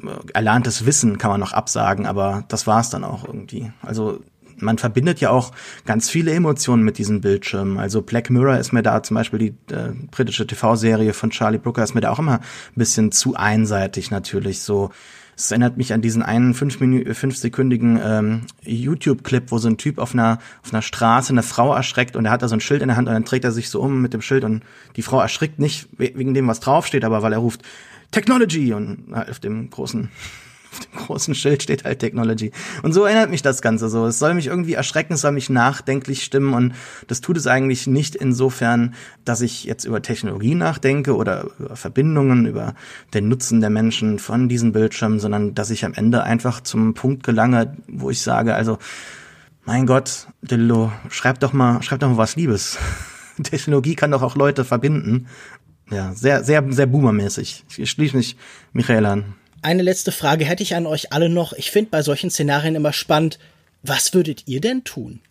[0.03, 3.71] äh, erlerntes Wissen kann man noch absagen, aber das war's dann auch irgendwie.
[3.81, 4.19] Also
[4.57, 5.51] man verbindet ja auch
[5.85, 7.79] ganz viele Emotionen mit diesen Bildschirmen.
[7.79, 11.83] Also Black Mirror ist mir da zum Beispiel die äh, britische TV-Serie von Charlie Brooker
[11.83, 14.91] ist mir da auch immer ein bisschen zu einseitig natürlich so
[15.41, 20.13] es erinnert mich an diesen einen fünf fünfsekündigen ähm, YouTube-Clip, wo so ein Typ auf
[20.13, 22.89] einer, auf einer Straße eine Frau erschreckt und er hat da so ein Schild in
[22.89, 24.63] der Hand und dann dreht er sich so um mit dem Schild und
[24.95, 27.63] die Frau erschrickt nicht wegen dem, was draufsteht, aber weil er ruft
[28.11, 28.73] Technology!
[28.73, 30.09] und auf dem großen
[30.71, 32.51] auf dem großen Schild steht halt Technology.
[32.81, 34.05] Und so erinnert mich das Ganze so.
[34.05, 36.73] Es soll mich irgendwie erschrecken, es soll mich nachdenklich stimmen und
[37.07, 38.93] das tut es eigentlich nicht insofern,
[39.25, 42.73] dass ich jetzt über Technologie nachdenke oder über Verbindungen, über
[43.13, 47.23] den Nutzen der Menschen von diesen Bildschirmen, sondern dass ich am Ende einfach zum Punkt
[47.23, 48.77] gelange, wo ich sage, also,
[49.65, 52.77] mein Gott, Dillo, schreib doch mal, schreib doch mal was Liebes.
[53.43, 55.27] Technologie kann doch auch Leute verbinden.
[55.91, 57.65] Ja, sehr, sehr, sehr boomermäßig.
[57.75, 58.37] Ich schließe mich
[58.71, 59.35] Michael an.
[59.63, 61.53] Eine letzte Frage hätte ich an euch alle noch.
[61.53, 63.37] Ich finde bei solchen Szenarien immer spannend.
[63.83, 65.21] Was würdet ihr denn tun?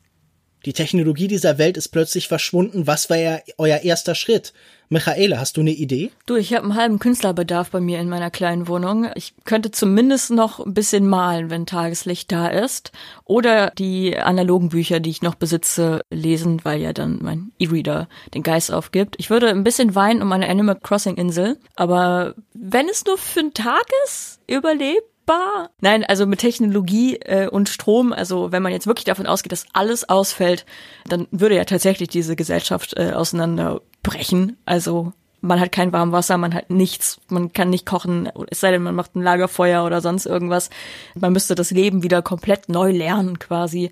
[0.64, 2.86] Die Technologie dieser Welt ist plötzlich verschwunden.
[2.86, 4.52] Was wäre euer erster Schritt?
[4.92, 6.10] Michaela, hast du eine Idee?
[6.26, 9.08] Du, ich habe einen halben Künstlerbedarf bei mir in meiner kleinen Wohnung.
[9.14, 12.90] Ich könnte zumindest noch ein bisschen malen, wenn Tageslicht da ist.
[13.24, 18.42] Oder die analogen Bücher, die ich noch besitze, lesen, weil ja dann mein E-Reader den
[18.42, 19.14] Geist aufgibt.
[19.20, 21.56] Ich würde ein bisschen weinen um meine Animal Crossing Insel.
[21.76, 25.70] Aber wenn es nur für einen Tag ist, überlebt, machbar.
[25.80, 29.66] Nein, also mit Technologie äh, und Strom, also wenn man jetzt wirklich davon ausgeht, dass
[29.72, 30.66] alles ausfällt,
[31.06, 34.56] dann würde ja tatsächlich diese Gesellschaft äh, auseinanderbrechen.
[34.66, 38.82] Also man hat kein Warmwasser, man hat nichts, man kann nicht kochen, es sei denn,
[38.82, 40.68] man macht ein Lagerfeuer oder sonst irgendwas.
[41.14, 43.90] Man müsste das Leben wieder komplett neu lernen quasi.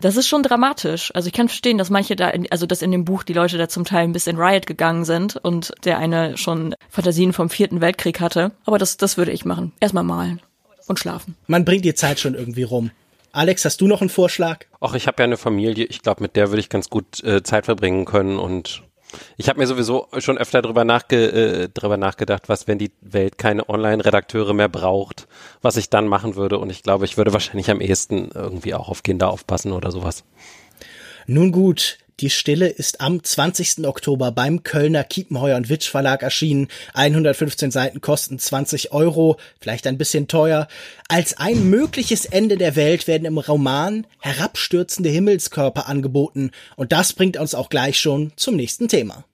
[0.00, 1.14] Das ist schon dramatisch.
[1.14, 3.58] Also ich kann verstehen, dass manche da, in, also dass in dem Buch die Leute
[3.58, 7.82] da zum Teil ein bisschen Riot gegangen sind und der eine schon Fantasien vom vierten
[7.82, 8.52] Weltkrieg hatte.
[8.64, 9.72] Aber das, das würde ich machen.
[9.78, 10.40] Erstmal malen
[10.86, 11.36] und schlafen.
[11.46, 12.90] Man bringt die Zeit schon irgendwie rum.
[13.32, 14.64] Alex, hast du noch einen Vorschlag?
[14.80, 15.84] Ach, ich habe ja eine Familie.
[15.84, 18.82] Ich glaube, mit der würde ich ganz gut äh, Zeit verbringen können und
[19.36, 23.38] ich habe mir sowieso schon öfter drüber, nachge äh, drüber nachgedacht, was, wenn die Welt
[23.38, 25.26] keine Online-Redakteure mehr braucht,
[25.62, 26.58] was ich dann machen würde.
[26.58, 30.24] Und ich glaube, ich würde wahrscheinlich am ehesten irgendwie auch auf Kinder aufpassen oder sowas.
[31.26, 33.86] Nun gut, die Stille ist am 20.
[33.86, 36.68] Oktober beim Kölner Kiepenheuer und Witsch Verlag erschienen.
[36.94, 40.68] 115 Seiten kosten 20 Euro, vielleicht ein bisschen teuer.
[41.08, 46.50] Als ein mögliches Ende der Welt werden im Roman herabstürzende Himmelskörper angeboten.
[46.76, 49.24] Und das bringt uns auch gleich schon zum nächsten Thema.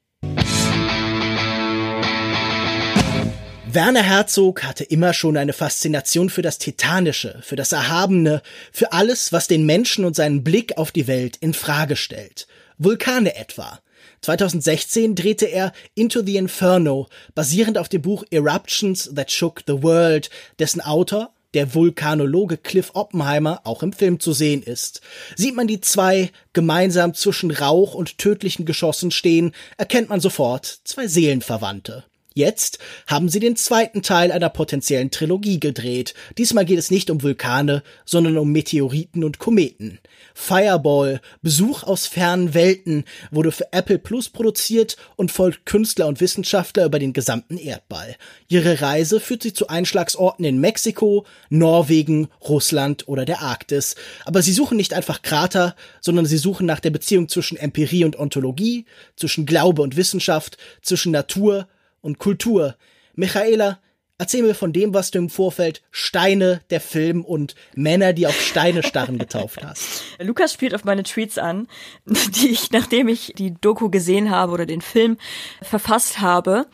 [3.68, 8.40] Werner Herzog hatte immer schon eine Faszination für das Titanische, für das Erhabene,
[8.72, 12.46] für alles, was den Menschen und seinen Blick auf die Welt in Frage stellt.
[12.79, 13.81] Vulkane etwa.
[14.21, 20.31] 2016 drehte er Into the Inferno, basierend auf dem Buch Eruptions That Shook the World,
[20.59, 25.01] dessen Autor, der Vulkanologe Cliff Oppenheimer, auch im Film zu sehen ist.
[25.37, 31.07] Sieht man die zwei gemeinsam zwischen Rauch und tödlichen Geschossen stehen, erkennt man sofort zwei
[31.07, 32.05] Seelenverwandte.
[32.37, 36.12] Jetzt haben sie den zweiten Teil einer potenziellen Trilogie gedreht.
[36.37, 40.01] Diesmal geht es nicht um Vulkane, sondern um Meteoriten und Kometen.
[40.35, 46.85] Fireball, Besuch aus fernen Welten, wurde für Apple Plus produziert und folgt Künstler und Wissenschaftler
[46.85, 48.16] über den gesamten Erdball.
[48.49, 53.94] Ihre Reise führt sie zu Einschlagsorten in Mexiko, Norwegen, Russland oder der Arktis.
[54.27, 58.18] Aber sie suchen nicht einfach Krater, sondern sie suchen nach der Beziehung zwischen Empirie und
[58.18, 58.85] Ontologie,
[59.16, 61.66] zwischen Glaube und Wissenschaft, zwischen Natur
[62.07, 62.77] und Kultur.
[63.14, 63.81] Michaela,
[64.16, 68.40] erzähl mir von dem, was du im Vorfeld Steine, der Film und Männer, die auf
[68.40, 70.05] Steine starren getauft hast.
[70.21, 71.66] Lukas spielt auf meine Tweets an,
[72.07, 75.19] die ich, nachdem ich die Doku gesehen habe oder den Film
[75.61, 76.66] verfasst habe.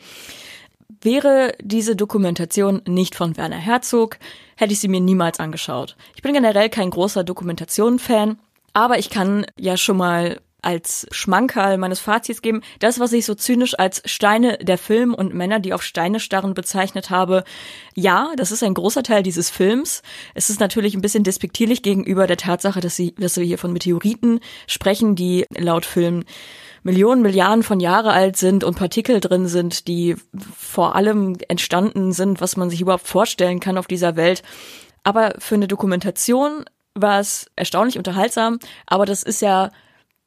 [1.01, 4.19] Wäre diese Dokumentation nicht von Werner Herzog,
[4.55, 5.97] hätte ich sie mir niemals angeschaut.
[6.15, 8.39] Ich bin generell kein großer Dokumentation-Fan,
[8.71, 12.61] aber ich kann ja schon mal als Schmankerl meines Fazits geben.
[12.79, 16.53] Das, was ich so zynisch als Steine der Film und Männer, die auf Steine starren
[16.53, 17.43] bezeichnet habe,
[17.95, 20.01] ja, das ist ein großer Teil dieses Films.
[20.33, 23.73] Es ist natürlich ein bisschen despektierlich gegenüber der Tatsache, dass, sie, dass wir hier von
[23.73, 26.23] Meteoriten sprechen, die laut Film
[26.83, 30.15] Millionen, Milliarden von Jahre alt sind und Partikel drin sind, die
[30.57, 34.43] vor allem entstanden sind, was man sich überhaupt vorstellen kann auf dieser Welt.
[35.03, 39.71] Aber für eine Dokumentation war es erstaunlich unterhaltsam, aber das ist ja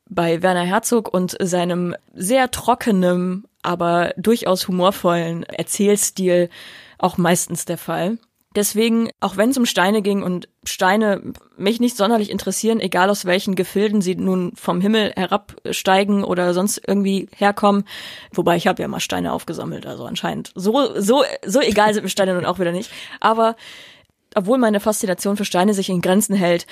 [0.09, 6.49] bei Werner Herzog und seinem sehr trockenen, aber durchaus humorvollen Erzählstil
[6.99, 8.19] auch meistens der Fall.
[8.57, 11.21] Deswegen, auch wenn es um Steine ging und Steine
[11.59, 16.81] mich nicht sonderlich interessieren, egal aus welchen Gefilden sie nun vom Himmel herabsteigen oder sonst
[16.87, 17.85] irgendwie herkommen,
[18.33, 22.09] wobei ich habe ja mal Steine aufgesammelt, also anscheinend so so so egal sind mir
[22.09, 22.91] Steine nun auch wieder nicht.
[23.21, 23.57] Aber
[24.35, 26.67] obwohl meine Faszination für Steine sich in Grenzen hält,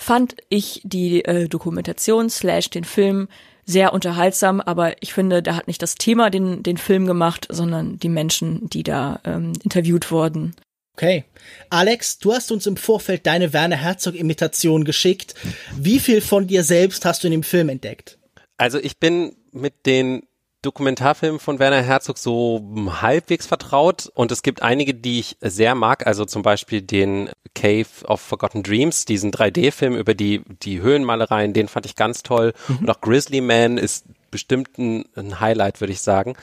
[0.00, 3.28] fand ich die äh, Dokumentation slash den Film
[3.66, 7.98] sehr unterhaltsam, aber ich finde, da hat nicht das Thema den, den Film gemacht, sondern
[7.98, 10.56] die Menschen, die da ähm, interviewt wurden.
[10.94, 11.24] Okay.
[11.68, 15.34] Alex, du hast uns im Vorfeld deine Werner Herzog-Imitation geschickt.
[15.76, 18.18] Wie viel von dir selbst hast du in dem Film entdeckt?
[18.56, 20.22] Also ich bin mit den
[20.62, 22.62] Dokumentarfilm von Werner Herzog so
[23.00, 24.10] halbwegs vertraut.
[24.14, 28.62] Und es gibt einige, die ich sehr mag, also zum Beispiel den Cave of Forgotten
[28.62, 32.52] Dreams, diesen 3D-Film über die, die Höhenmalereien, den fand ich ganz toll.
[32.68, 32.78] Mhm.
[32.78, 36.34] und auch Grizzly Man ist bestimmt ein, ein Highlight, würde ich sagen.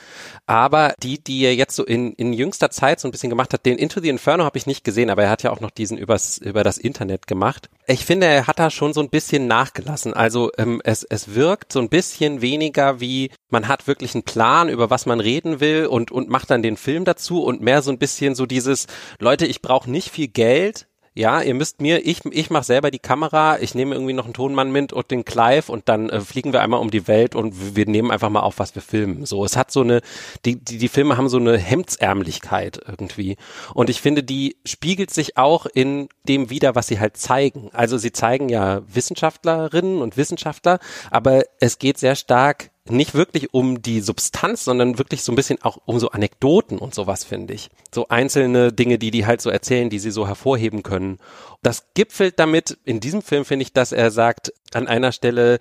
[0.46, 3.66] Aber die, die er jetzt so in, in jüngster Zeit so ein bisschen gemacht hat,
[3.66, 5.96] den Into the Inferno habe ich nicht gesehen, aber er hat ja auch noch diesen
[5.98, 7.68] übers, über das Internet gemacht.
[7.86, 10.14] Ich finde, er hat da schon so ein bisschen nachgelassen.
[10.14, 14.68] Also ähm, es, es wirkt so ein bisschen weniger wie, man hat wirklich einen Plan,
[14.68, 17.90] über was man reden will und, und macht dann den Film dazu und mehr so
[17.90, 18.86] ein bisschen so dieses,
[19.20, 20.87] Leute, ich brauche nicht viel Geld,
[21.18, 24.34] ja, ihr müsst mir, ich, ich mache selber die Kamera, ich nehme irgendwie noch einen
[24.34, 27.74] Tonmann mit und den Clive und dann äh, fliegen wir einmal um die Welt und
[27.74, 29.26] wir nehmen einfach mal auf, was wir filmen.
[29.26, 30.00] So, es hat so eine,
[30.44, 33.36] die, die, die Filme haben so eine Hemdsärmlichkeit irgendwie.
[33.74, 37.70] Und ich finde, die spiegelt sich auch in dem wieder, was sie halt zeigen.
[37.72, 40.78] Also sie zeigen ja Wissenschaftlerinnen und Wissenschaftler,
[41.10, 45.62] aber es geht sehr stark nicht wirklich um die Substanz, sondern wirklich so ein bisschen
[45.62, 47.70] auch um so Anekdoten und sowas, finde ich.
[47.94, 51.18] So einzelne Dinge, die die halt so erzählen, die sie so hervorheben können.
[51.62, 55.58] Das gipfelt damit in diesem Film, finde ich, dass er sagt an einer Stelle,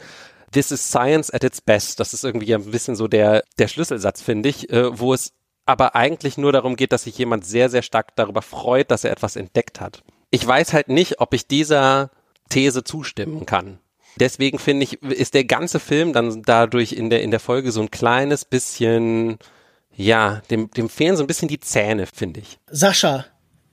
[0.52, 2.00] This is science at its best.
[2.00, 5.34] Das ist irgendwie ein bisschen so der, der Schlüsselsatz, finde ich, äh, wo es
[5.66, 9.12] aber eigentlich nur darum geht, dass sich jemand sehr, sehr stark darüber freut, dass er
[9.12, 10.04] etwas entdeckt hat.
[10.32, 12.10] Ich weiß halt nicht, ob ich dieser
[12.50, 13.80] These zustimmen kann.
[14.20, 17.82] Deswegen finde ich, ist der ganze Film dann dadurch in der, in der Folge so
[17.82, 19.38] ein kleines bisschen,
[19.96, 22.58] ja, dem, dem fehlen so ein bisschen die Zähne, finde ich.
[22.70, 23.26] Sascha,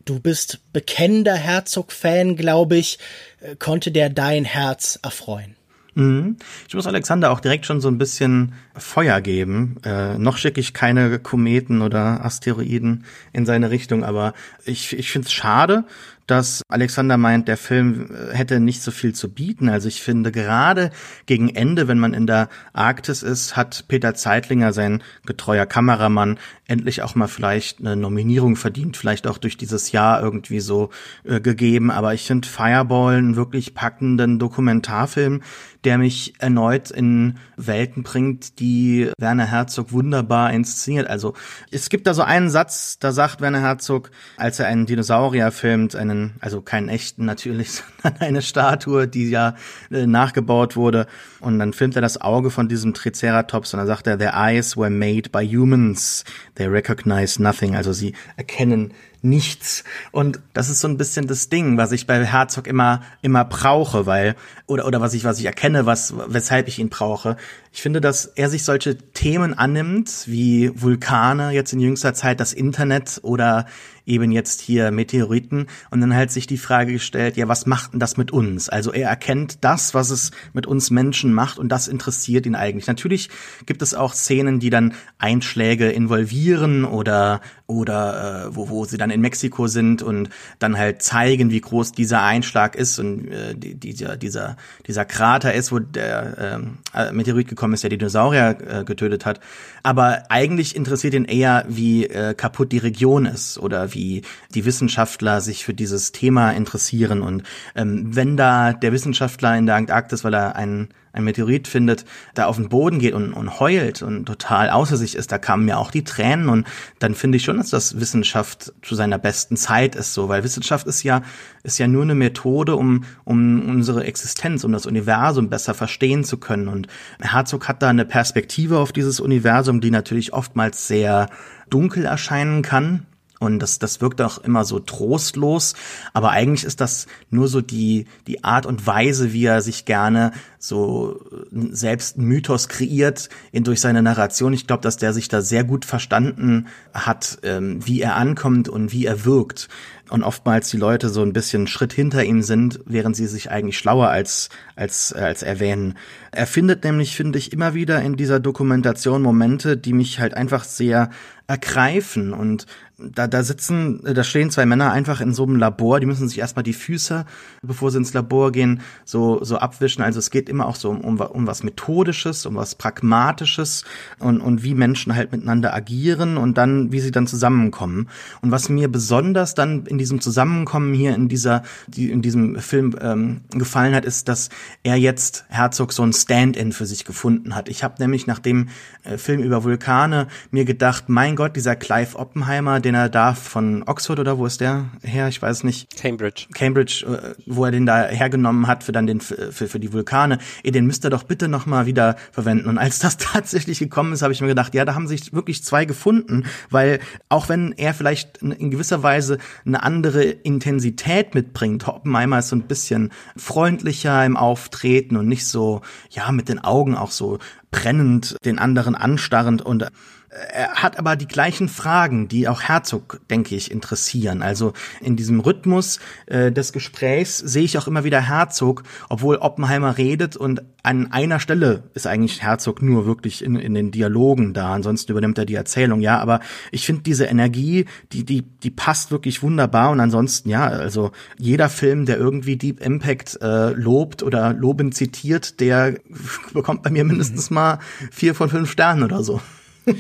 [0.05, 2.99] du bist bekennender Herzog-Fan, glaube ich.
[3.41, 5.57] Äh, konnte der dein Herz erfreuen?
[5.95, 6.37] Mhm.
[6.69, 9.77] Ich muss Alexander auch direkt schon so ein bisschen Feuer geben.
[9.85, 15.27] Äh, noch schicke ich keine Kometen oder Asteroiden in seine Richtung, aber ich, ich finde
[15.27, 15.85] es schade,
[16.27, 19.69] dass Alexander meint, der Film äh, hätte nicht so viel zu bieten.
[19.69, 20.91] Also ich finde gerade
[21.27, 27.03] gegen Ende, wenn man in der Arktis ist, hat Peter Zeitlinger, sein getreuer Kameramann, endlich
[27.03, 30.91] auch mal vielleicht eine Nominierung verdient, vielleicht auch durch dieses Jahr irgendwie so
[31.25, 31.91] äh, gegeben.
[31.91, 35.43] Aber ich finde Fireball einen wirklich packenden Dokumentarfilm,
[35.85, 41.09] der mich erneut in Welten bringt, die Werner Herzog wunderbar inszeniert.
[41.09, 41.35] Also
[41.71, 45.95] es gibt da so einen Satz, da sagt Werner Herzog, als er einen Dinosaurier filmt,
[46.15, 47.73] einen, also keinen echten natürlich,
[48.03, 49.55] sondern eine Statue, die ja
[49.91, 51.07] äh, nachgebaut wurde.
[51.41, 54.77] Und dann filmt er das Auge von diesem Triceratops und dann sagt er, their eyes
[54.77, 56.25] were made by humans,
[56.55, 57.77] they recognize nothing.
[57.77, 58.93] Also sie erkennen
[59.25, 59.85] nichts.
[60.13, 64.07] Und das ist so ein bisschen das Ding, was ich bei Herzog immer, immer brauche,
[64.07, 67.37] weil, oder, oder was ich, was ich erkenne, was, weshalb ich ihn brauche.
[67.77, 72.53] Ich finde, dass er sich solche Themen annimmt, wie Vulkane jetzt in jüngster Zeit, das
[72.53, 73.67] Internet oder
[74.07, 78.01] eben jetzt hier Meteoriten und dann halt sich die Frage gestellt, ja, was macht denn
[78.01, 78.69] das mit uns?
[78.69, 82.87] Also er erkennt das, was es mit uns Menschen macht und das interessiert ihn eigentlich.
[82.87, 83.31] Natürlich
[83.67, 89.11] gibt es auch Szenen, die dann Einschläge involvieren oder oder äh, wo, wo sie dann
[89.11, 94.17] in Mexiko sind und dann halt zeigen, wie groß dieser Einschlag ist und äh, dieser
[94.19, 94.57] dieser
[94.87, 96.61] dieser Krater ist, wo der
[96.95, 99.41] äh, Meteorit gekommen die Dinosaurier äh, getötet hat.
[99.85, 104.23] Aber eigentlich interessiert ihn eher, wie äh, kaputt die Region ist oder wie
[104.55, 107.21] die Wissenschaftler sich für dieses Thema interessieren.
[107.21, 107.43] Und
[107.77, 112.47] ähm, wenn da der Wissenschaftler in der Antarktis, weil er einen ein Meteorit findet, da
[112.47, 115.79] auf den Boden geht und, und heult und total außer sich ist, da kamen mir
[115.79, 116.49] auch die Tränen.
[116.49, 116.67] Und
[116.99, 120.87] dann finde ich schon, dass das Wissenschaft zu seiner besten Zeit ist, so, weil Wissenschaft
[120.87, 121.23] ist ja,
[121.63, 126.37] ist ja nur eine Methode, um, um unsere Existenz, um das Universum besser verstehen zu
[126.37, 126.67] können.
[126.67, 126.89] Und
[127.21, 131.29] Herzog hat da eine Perspektive auf dieses Universum, die natürlich oftmals sehr
[131.71, 133.07] dunkel erscheinen kann,
[133.45, 135.75] und das, das wirkt auch immer so trostlos.
[136.13, 140.33] Aber eigentlich ist das nur so die, die Art und Weise, wie er sich gerne
[140.59, 141.21] so
[141.53, 144.53] selbst einen Mythos kreiert in, durch seine Narration.
[144.53, 148.93] Ich glaube, dass der sich da sehr gut verstanden hat, ähm, wie er ankommt und
[148.93, 149.69] wie er wirkt.
[150.15, 153.77] Und oftmals die Leute so ein bisschen Schritt hinter ihm sind, während sie sich eigentlich
[153.77, 155.95] schlauer als, als, als erwähnen.
[156.31, 160.63] Er findet nämlich, finde ich, immer wieder in dieser Dokumentation Momente, die mich halt einfach
[160.63, 161.11] sehr
[161.49, 166.07] ergreifen und da, da sitzen, da stehen zwei Männer einfach in so einem Labor, die
[166.07, 167.27] müssen sich erstmal die Füße,
[167.63, 170.03] bevor sie ins Labor gehen, so, so abwischen.
[170.03, 173.85] Also es geht immer auch so um, um, um was Methodisches, um was Pragmatisches
[174.21, 178.09] und, und wie Menschen halt miteinander agieren und dann, wie sie dann zusammenkommen.
[178.43, 182.95] Und was mir besonders dann in diesem Zusammenkommen hier in dieser, die, in diesem Film
[183.01, 184.51] ähm, gefallen hat, ist, dass
[184.83, 187.71] er jetzt Herzog so ein Stand-in für sich gefunden hat.
[187.71, 188.69] Ich habe nämlich nach dem
[189.03, 193.83] äh, Film über Vulkane mir gedacht, mein Gott, dieser Clive Oppenheimer, den er da von
[193.87, 195.29] Oxford oder wo ist der her?
[195.29, 195.97] Ich weiß nicht.
[195.97, 196.49] Cambridge.
[196.53, 200.39] Cambridge, äh, wo er den da hergenommen hat für dann den für, für die Vulkane.
[200.63, 202.69] Ey, den müsst ihr doch bitte noch mal wieder verwenden.
[202.69, 205.65] Und als das tatsächlich gekommen ist, habe ich mir gedacht, ja, da haben sich wirklich
[205.65, 212.39] zwei gefunden, weil auch wenn er vielleicht in gewisser Weise eine andere Intensität mitbringt, Oppenheimer
[212.39, 217.11] ist so ein bisschen freundlicher im Auftreten und nicht so, ja, mit den Augen auch
[217.11, 217.39] so
[217.71, 219.87] brennend den anderen anstarrend und
[220.35, 224.43] er hat aber die gleichen Fragen, die auch Herzog, denke ich, interessieren.
[224.43, 229.97] Also in diesem Rhythmus äh, des Gesprächs sehe ich auch immer wieder Herzog, obwohl Oppenheimer
[229.97, 234.75] redet und an einer Stelle ist eigentlich Herzog nur wirklich in, in den Dialogen da.
[234.75, 236.19] Ansonsten übernimmt er die Erzählung, ja.
[236.19, 236.41] Aber
[236.73, 239.93] ich finde diese Energie, die, die, die passt wirklich wunderbar.
[239.93, 245.61] Und ansonsten, ja, also jeder Film, der irgendwie Deep Impact äh, lobt oder lobend zitiert,
[245.61, 245.95] der
[246.53, 247.79] bekommt bei mir mindestens mal
[248.11, 249.41] vier von fünf Sternen oder so.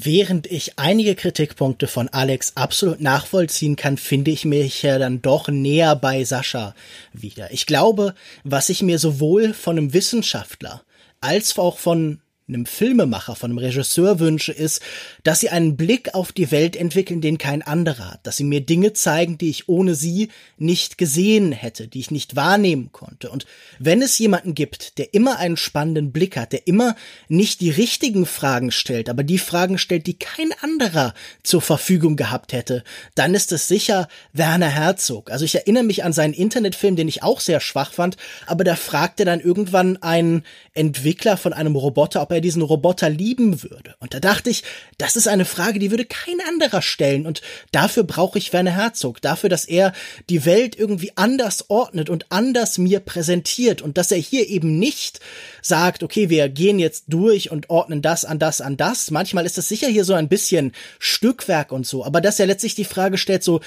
[0.00, 5.48] Während ich einige Kritikpunkte von Alex absolut nachvollziehen kann, finde ich mich ja dann doch
[5.48, 6.74] näher bei Sascha
[7.12, 7.52] wieder.
[7.52, 10.82] Ich glaube, was ich mir sowohl von einem Wissenschaftler
[11.20, 14.80] als auch von einem Filmemacher, von einem Regisseur wünsche, ist,
[15.22, 18.60] dass sie einen Blick auf die Welt entwickeln, den kein anderer hat, dass sie mir
[18.60, 23.30] Dinge zeigen, die ich ohne sie nicht gesehen hätte, die ich nicht wahrnehmen konnte.
[23.30, 23.46] Und
[23.78, 26.96] wenn es jemanden gibt, der immer einen spannenden Blick hat, der immer
[27.28, 32.52] nicht die richtigen Fragen stellt, aber die Fragen stellt, die kein anderer zur Verfügung gehabt
[32.52, 32.82] hätte,
[33.14, 35.30] dann ist es sicher Werner Herzog.
[35.30, 38.74] Also ich erinnere mich an seinen Internetfilm, den ich auch sehr schwach fand, aber da
[38.76, 43.94] fragte dann irgendwann ein Entwickler von einem Roboter, ob er diesen Roboter lieben würde.
[44.00, 44.62] Und da dachte ich,
[44.98, 47.26] das ist eine Frage, die würde kein anderer stellen.
[47.26, 49.20] Und dafür brauche ich Werner Herzog.
[49.20, 49.92] Dafür, dass er
[50.28, 53.82] die Welt irgendwie anders ordnet und anders mir präsentiert.
[53.82, 55.20] Und dass er hier eben nicht
[55.62, 59.10] sagt, okay, wir gehen jetzt durch und ordnen das an das an das.
[59.10, 62.04] Manchmal ist das sicher hier so ein bisschen Stückwerk und so.
[62.04, 63.60] Aber dass er letztlich die Frage stellt, so,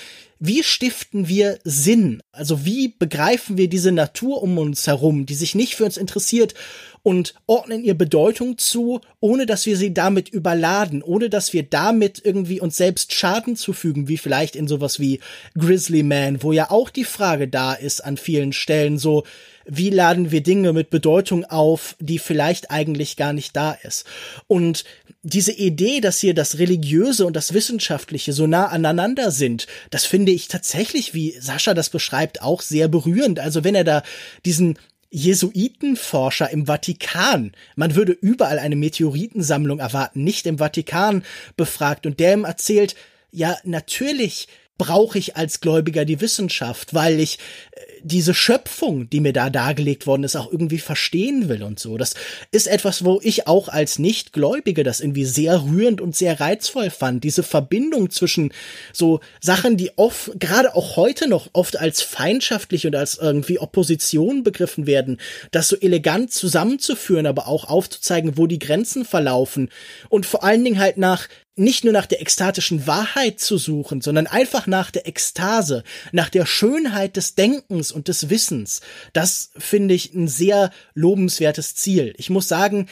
[0.44, 2.24] wie stiften wir Sinn?
[2.32, 6.56] Also wie begreifen wir diese Natur um uns herum, die sich nicht für uns interessiert
[7.04, 12.22] und ordnen ihr Bedeutung zu, ohne dass wir sie damit überladen, ohne dass wir damit
[12.24, 15.20] irgendwie uns selbst Schaden zufügen, wie vielleicht in sowas wie
[15.58, 19.24] Grizzly Man, wo ja auch die Frage da ist an vielen Stellen so,
[19.66, 24.06] wie laden wir Dinge mit Bedeutung auf, die vielleicht eigentlich gar nicht da ist.
[24.48, 24.86] Und
[25.24, 30.32] diese Idee, dass hier das Religiöse und das Wissenschaftliche so nah aneinander sind, das finde
[30.32, 33.40] ich tatsächlich, wie Sascha das beschreibt, auch sehr berührend.
[33.40, 34.04] Also wenn er da
[34.46, 34.78] diesen
[35.12, 37.52] Jesuitenforscher im Vatikan.
[37.76, 41.24] Man würde überall eine Meteoritensammlung erwarten, nicht im Vatikan
[41.58, 42.96] befragt und der ihm erzählt,
[43.32, 44.48] ja, natürlich
[44.82, 47.38] brauche ich als Gläubiger die Wissenschaft, weil ich
[47.74, 52.00] äh, diese Schöpfung, die mir da dargelegt worden ist, auch irgendwie verstehen will und so.
[52.00, 52.16] Das
[52.50, 57.24] ist etwas, wo ich auch als Nichtgläubige das irgendwie sehr rührend und sehr reizvoll fand.
[57.24, 58.52] Diese Verbindung zwischen
[58.92, 64.42] so Sachen, die oft, gerade auch heute noch oft als feindschaftlich und als irgendwie Opposition
[64.42, 65.20] begriffen werden,
[65.52, 69.70] das so elegant zusammenzuführen, aber auch aufzuzeigen, wo die Grenzen verlaufen
[70.10, 74.28] und vor allen Dingen halt nach nicht nur nach der ekstatischen Wahrheit zu suchen, sondern
[74.28, 78.82] einfach nach der Ekstase, nach der Schönheit des Denkens und des Wissens.
[79.14, 82.14] Das finde ich ein sehr lobenswertes Ziel.
[82.18, 82.88] Ich muss sagen,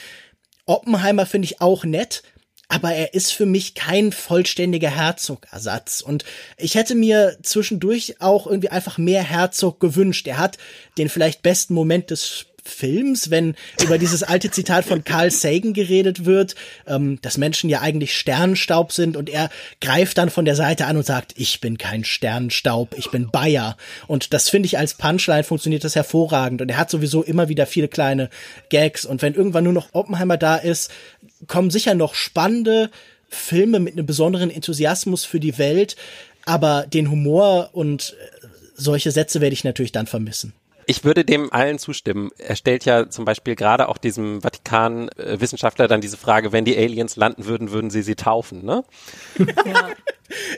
[0.65, 2.21] Oppenheimer finde ich auch nett,
[2.67, 6.01] aber er ist für mich kein vollständiger Herzog-Ersatz.
[6.01, 6.23] Und
[6.55, 10.27] ich hätte mir zwischendurch auch irgendwie einfach mehr Herzog gewünscht.
[10.27, 10.59] Er hat
[10.97, 16.25] den vielleicht besten Moment des Films, wenn über dieses alte Zitat von Carl Sagan geredet
[16.25, 16.55] wird,
[16.87, 19.49] ähm, dass Menschen ja eigentlich Sternstaub sind und er
[19.81, 23.77] greift dann von der Seite an und sagt, ich bin kein Sternstaub, ich bin Bayer.
[24.07, 27.65] Und das finde ich als Punchline funktioniert das hervorragend und er hat sowieso immer wieder
[27.65, 28.29] viele kleine
[28.69, 30.91] Gags und wenn irgendwann nur noch Oppenheimer da ist,
[31.47, 32.89] kommen sicher noch spannende
[33.29, 35.95] Filme mit einem besonderen Enthusiasmus für die Welt,
[36.45, 40.53] aber den Humor und äh, solche Sätze werde ich natürlich dann vermissen.
[40.89, 42.31] Ich würde dem allen zustimmen.
[42.39, 47.15] Er stellt ja zum Beispiel gerade auch diesem Vatikan-Wissenschaftler dann diese Frage, wenn die Aliens
[47.15, 48.83] landen würden, würden sie sie taufen, ne?
[49.37, 49.89] Ja.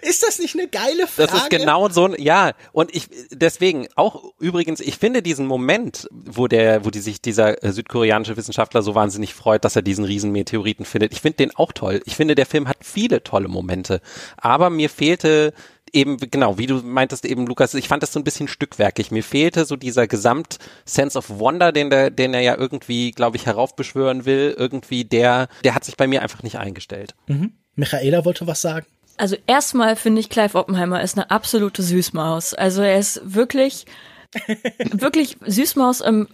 [0.02, 1.32] Ist das nicht eine geile Frage?
[1.32, 2.52] Das ist genau so ein, ja.
[2.72, 7.62] Und ich, deswegen, auch übrigens, ich finde diesen Moment, wo der, wo die sich dieser
[7.62, 11.12] äh, südkoreanische Wissenschaftler so wahnsinnig freut, dass er diesen riesen Meteoriten findet.
[11.12, 12.02] Ich finde den auch toll.
[12.06, 14.02] Ich finde, der Film hat viele tolle Momente.
[14.38, 15.54] Aber mir fehlte
[15.94, 19.12] eben, genau, wie du meintest eben, Lukas, ich fand das so ein bisschen stückwerkig.
[19.12, 23.46] Mir fehlte so dieser Gesamt-Sense of Wonder, den, der, den er ja irgendwie, glaube ich,
[23.46, 24.56] heraufbeschwören will.
[24.58, 27.16] Irgendwie der, der hat sich bei mir einfach nicht eingestellt.
[27.28, 27.54] Mhm.
[27.76, 28.86] Michaela wollte was sagen.
[29.18, 32.54] Also erstmal finde ich Clive Oppenheimer ist eine absolute Süßmaus.
[32.54, 33.86] Also er ist wirklich,
[34.92, 36.28] wirklich Süßmaus im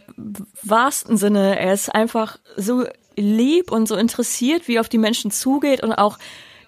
[0.64, 1.60] wahrsten Sinne.
[1.60, 2.86] Er ist einfach so
[3.16, 6.18] lieb und so interessiert, wie er auf die Menschen zugeht und auch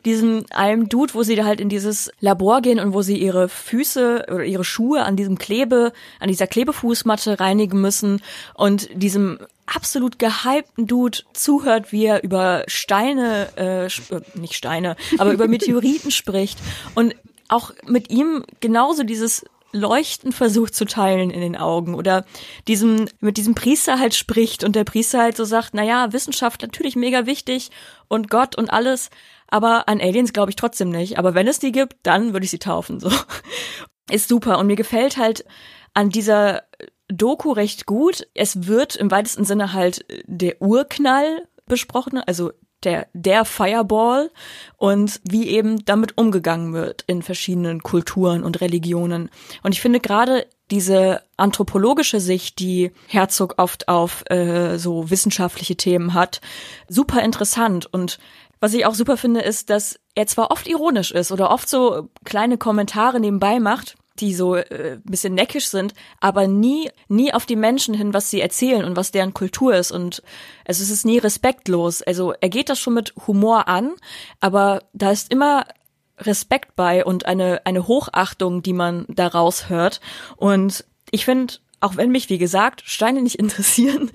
[0.06, 3.50] diesem einem Dude, wo sie da halt in dieses Labor gehen und wo sie ihre
[3.50, 8.22] Füße oder ihre Schuhe an diesem Klebe, an dieser Klebefußmatte reinigen müssen
[8.54, 15.34] und diesem absolut gehypten Dude zuhört, wie er über Steine, äh, äh nicht Steine, aber
[15.34, 16.60] über Meteoriten spricht
[16.96, 17.16] und
[17.48, 22.26] auch mit ihm genauso dieses Leuchten versucht zu teilen in den Augen oder
[22.68, 26.62] diesem, mit diesem Priester halt spricht und der Priester halt so sagt, na ja, Wissenschaft
[26.62, 27.70] natürlich mega wichtig
[28.08, 29.10] und Gott und alles,
[29.50, 31.18] aber an Aliens glaube ich trotzdem nicht.
[31.18, 33.00] Aber wenn es die gibt, dann würde ich sie taufen.
[33.00, 33.12] So
[34.12, 35.46] ist super und mir gefällt halt
[35.94, 36.64] an dieser
[37.08, 38.28] Doku recht gut.
[38.34, 42.52] Es wird im weitesten Sinne halt der Urknall besprochen, also
[42.84, 44.32] der, der Fireball
[44.78, 49.30] und wie eben damit umgegangen wird in verschiedenen Kulturen und Religionen.
[49.64, 56.14] Und ich finde gerade diese anthropologische Sicht, die Herzog oft auf äh, so wissenschaftliche Themen
[56.14, 56.42] hat,
[56.88, 57.92] super interessant.
[57.92, 58.20] Und
[58.60, 62.10] was ich auch super finde, ist, dass er zwar oft ironisch ist oder oft so
[62.26, 67.56] kleine Kommentare nebenbei macht, die so äh, bisschen neckisch sind, aber nie nie auf die
[67.56, 70.22] Menschen hin, was sie erzählen und was deren Kultur ist und
[70.68, 72.02] also es ist nie respektlos.
[72.02, 73.94] Also er geht das schon mit Humor an,
[74.42, 75.66] aber da ist immer
[76.18, 80.02] Respekt bei und eine eine Hochachtung, die man daraus hört
[80.36, 84.12] und ich finde auch wenn mich, wie gesagt, Steine nicht interessieren,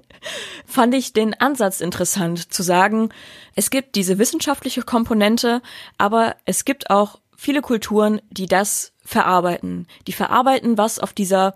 [0.67, 3.11] fand ich den Ansatz interessant zu sagen,
[3.55, 5.63] es gibt diese wissenschaftliche Komponente,
[5.99, 9.87] aber es gibt auch viele Kulturen, die das verarbeiten.
[10.07, 11.55] Die verarbeiten, was auf dieser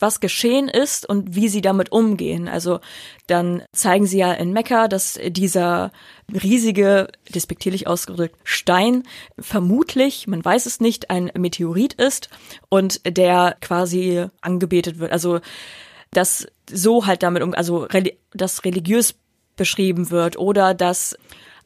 [0.00, 2.48] was geschehen ist und wie sie damit umgehen.
[2.48, 2.80] Also
[3.26, 5.92] dann zeigen sie ja in Mekka, dass dieser
[6.30, 9.04] riesige, despektierlich ausgedrückt, Stein
[9.38, 12.28] vermutlich, man weiß es nicht, ein Meteorit ist
[12.68, 15.12] und der quasi angebetet wird.
[15.12, 15.40] Also
[16.16, 17.86] dass so halt damit um, also
[18.32, 19.14] das religiös
[19.56, 21.16] beschrieben wird oder dass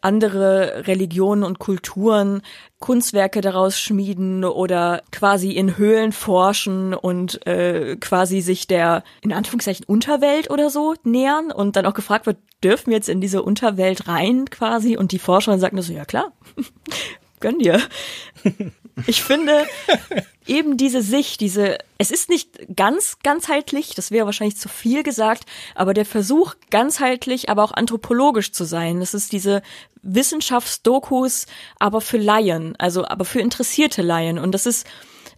[0.00, 2.42] andere Religionen und Kulturen
[2.78, 9.84] Kunstwerke daraus schmieden oder quasi in Höhlen forschen und äh, quasi sich der in Anführungszeichen
[9.86, 14.06] Unterwelt oder so nähern und dann auch gefragt wird, dürfen wir jetzt in diese Unterwelt
[14.06, 16.32] rein quasi und die Forscherin sagt nur so, ja klar,
[17.40, 17.80] gönn dir.
[19.06, 19.66] Ich finde
[20.46, 25.44] eben diese Sicht, diese, es ist nicht ganz ganzheitlich, das wäre wahrscheinlich zu viel gesagt,
[25.74, 29.62] aber der Versuch, ganzheitlich, aber auch anthropologisch zu sein, das ist diese
[30.02, 31.46] Wissenschaftsdokus,
[31.78, 34.38] aber für Laien, also aber für interessierte Laien.
[34.38, 34.86] Und das ist,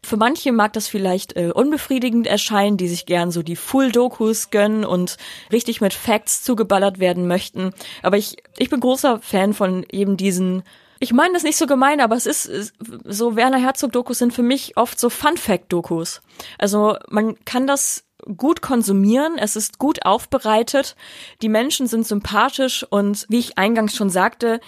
[0.02, 4.84] für manche mag das vielleicht äh, unbefriedigend erscheinen, die sich gern so die Full-Dokus gönnen
[4.84, 5.16] und
[5.52, 7.72] richtig mit Facts zugeballert werden möchten.
[8.02, 10.62] Aber ich, ich bin großer Fan von eben diesen
[11.02, 12.74] Ich meine das nicht so gemein, aber es ist
[13.04, 16.20] so Werner Herzog Dokus sind für mich oft so Fun Fact Dokus.
[16.58, 18.04] Also man kann das
[18.36, 20.96] gut konsumieren, es ist gut aufbereitet,
[21.40, 24.60] die Menschen sind sympathisch und wie ich eingangs schon sagte,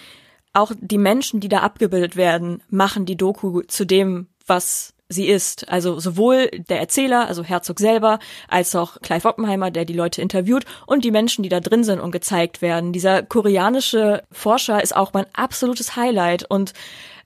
[0.53, 5.69] auch die Menschen, die da abgebildet werden, machen die Doku zu dem, was sie ist.
[5.69, 10.65] Also sowohl der Erzähler, also Herzog selber, als auch Clive Oppenheimer, der die Leute interviewt
[10.85, 12.91] und die Menschen, die da drin sind und gezeigt werden.
[12.91, 16.73] Dieser koreanische Forscher ist auch mein absolutes Highlight und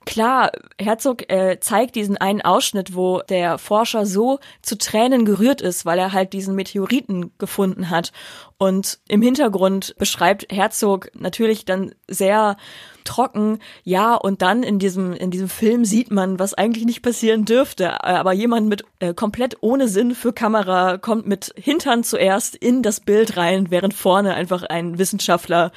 [0.08, 5.84] Klar, Herzog äh, zeigt diesen einen Ausschnitt, wo der Forscher so zu Tränen gerührt ist,
[5.84, 8.12] weil er halt diesen Meteoriten gefunden hat.
[8.58, 12.56] Und im Hintergrund beschreibt Herzog natürlich dann sehr
[13.04, 17.44] trocken, ja, und dann in diesem, in diesem Film sieht man, was eigentlich nicht passieren
[17.44, 18.02] dürfte.
[18.02, 22.98] Aber jemand mit äh, komplett ohne Sinn für Kamera kommt mit Hintern zuerst in das
[22.98, 25.70] Bild rein, während vorne einfach ein Wissenschaftler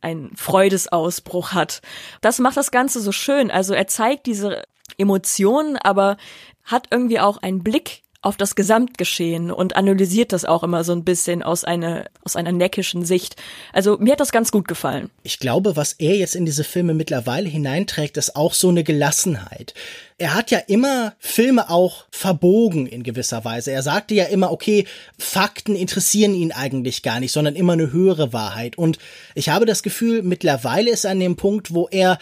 [0.00, 1.82] einen Freudesausbruch hat.
[2.20, 3.50] Das macht das Ganze so schön.
[3.50, 4.62] Also er zeigt diese
[4.96, 6.16] Emotionen, aber
[6.64, 11.04] hat irgendwie auch einen Blick auf das Gesamtgeschehen und analysiert das auch immer so ein
[11.04, 13.36] bisschen aus einer, aus einer neckischen Sicht.
[13.72, 15.10] Also mir hat das ganz gut gefallen.
[15.22, 19.72] Ich glaube, was er jetzt in diese Filme mittlerweile hineinträgt, ist auch so eine Gelassenheit.
[20.18, 23.70] Er hat ja immer Filme auch verbogen in gewisser Weise.
[23.70, 24.84] Er sagte ja immer, okay,
[25.16, 28.76] Fakten interessieren ihn eigentlich gar nicht, sondern immer eine höhere Wahrheit.
[28.76, 28.98] Und
[29.36, 32.18] ich habe das Gefühl, mittlerweile ist er an dem Punkt, wo er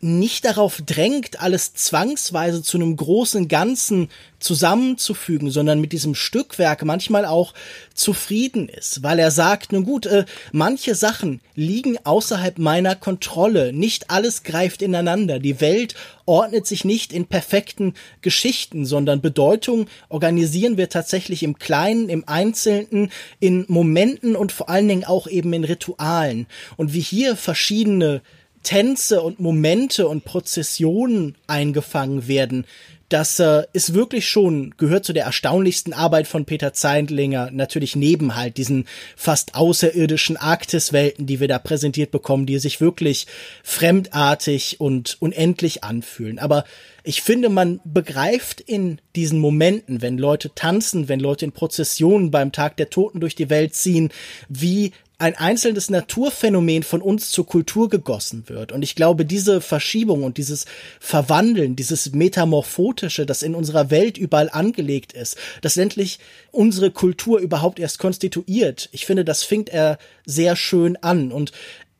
[0.00, 7.26] nicht darauf drängt, alles zwangsweise zu einem großen Ganzen zusammenzufügen, sondern mit diesem Stückwerk manchmal
[7.26, 7.52] auch
[7.92, 14.10] zufrieden ist, weil er sagt, nun gut, äh, manche Sachen liegen außerhalb meiner Kontrolle, nicht
[14.10, 15.94] alles greift ineinander, die Welt
[16.24, 17.92] ordnet sich nicht in perfekten
[18.22, 24.88] Geschichten, sondern Bedeutung organisieren wir tatsächlich im Kleinen, im Einzelnen, in Momenten und vor allen
[24.88, 26.46] Dingen auch eben in Ritualen.
[26.78, 28.22] Und wie hier verschiedene
[28.62, 32.66] Tänze und Momente und Prozessionen eingefangen werden,
[33.10, 38.36] das äh, ist wirklich schon, gehört zu der erstaunlichsten Arbeit von Peter Zeindlinger, natürlich neben
[38.36, 38.86] halt diesen
[39.16, 43.26] fast außerirdischen Arktiswelten, die wir da präsentiert bekommen, die sich wirklich
[43.64, 46.38] fremdartig und unendlich anfühlen.
[46.38, 46.64] Aber
[47.02, 52.52] ich finde, man begreift in diesen Momenten, wenn Leute tanzen, wenn Leute in Prozessionen beim
[52.52, 54.10] Tag der Toten durch die Welt ziehen,
[54.48, 58.72] wie ein einzelnes Naturphänomen von uns zur Kultur gegossen wird.
[58.72, 60.64] Und ich glaube, diese Verschiebung und dieses
[60.98, 66.20] Verwandeln, dieses Metamorphotische, das in unserer Welt überall angelegt ist, das endlich
[66.52, 71.32] unsere Kultur überhaupt erst konstituiert, ich finde, das fängt er sehr schön an.
[71.32, 71.52] Und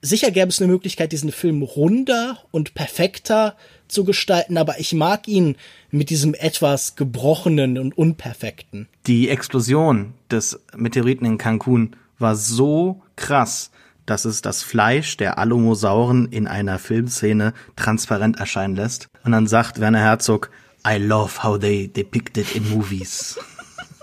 [0.03, 3.57] sicher gäbe es eine Möglichkeit, diesen Film runder und perfekter
[3.89, 5.57] zu gestalten, aber ich mag ihn
[5.91, 8.89] mit diesem etwas gebrochenen und unperfekten.
[9.07, 13.71] Die Explosion des Meteoriten in Cancun war so krass,
[14.07, 19.09] dass es das Fleisch der Alomosauren in einer Filmszene transparent erscheinen lässt.
[19.25, 20.51] Und dann sagt Werner Herzog,
[20.87, 23.39] I love how they depict it in movies.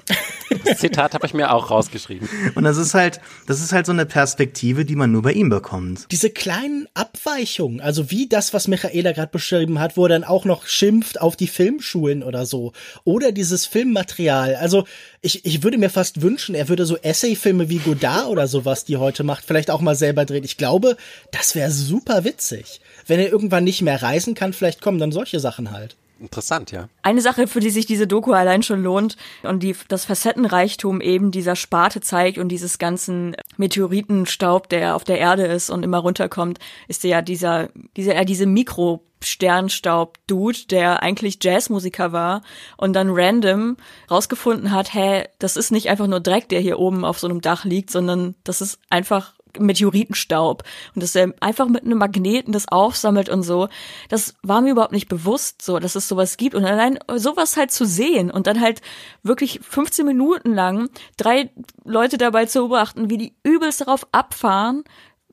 [0.65, 2.27] Das Zitat habe ich mir auch rausgeschrieben.
[2.55, 5.49] Und das ist halt, das ist halt so eine Perspektive, die man nur bei ihm
[5.49, 6.05] bekommt.
[6.11, 10.45] Diese kleinen Abweichungen, also wie das, was Michaela gerade beschrieben hat, wo er dann auch
[10.45, 12.73] noch schimpft auf die Filmschulen oder so.
[13.03, 14.55] Oder dieses Filmmaterial.
[14.55, 14.85] Also
[15.21, 18.97] ich, ich würde mir fast wünschen, er würde so Essayfilme wie Godard oder sowas, die
[18.97, 20.43] heute macht, vielleicht auch mal selber drehen.
[20.43, 20.97] Ich glaube,
[21.31, 22.81] das wäre super witzig.
[23.05, 25.95] Wenn er irgendwann nicht mehr reisen kann, vielleicht kommen dann solche Sachen halt.
[26.19, 26.89] Interessant, ja.
[27.03, 31.31] Eine Sache, für die sich diese Doku allein schon lohnt und die das Facettenreichtum eben
[31.31, 36.59] dieser Sparte zeigt und dieses ganzen Meteoritenstaub, der auf der Erde ist und immer runterkommt,
[36.87, 42.43] ist ja dieser, dieser, ja, diese Mikro Sternstaub-Dude, der eigentlich Jazzmusiker war
[42.77, 43.77] und dann random
[44.09, 47.41] rausgefunden hat, hä, das ist nicht einfach nur Dreck, der hier oben auf so einem
[47.41, 50.63] Dach liegt, sondern das ist einfach Meteoritenstaub
[50.95, 53.69] und dass er einfach mit einem Magneten das aufsammelt und so.
[54.09, 57.71] Das war mir überhaupt nicht bewusst, so, dass es sowas gibt und allein sowas halt
[57.71, 58.81] zu sehen und dann halt
[59.23, 61.49] wirklich 15 Minuten lang drei
[61.83, 64.83] Leute dabei zu beobachten, wie die übelst darauf abfahren,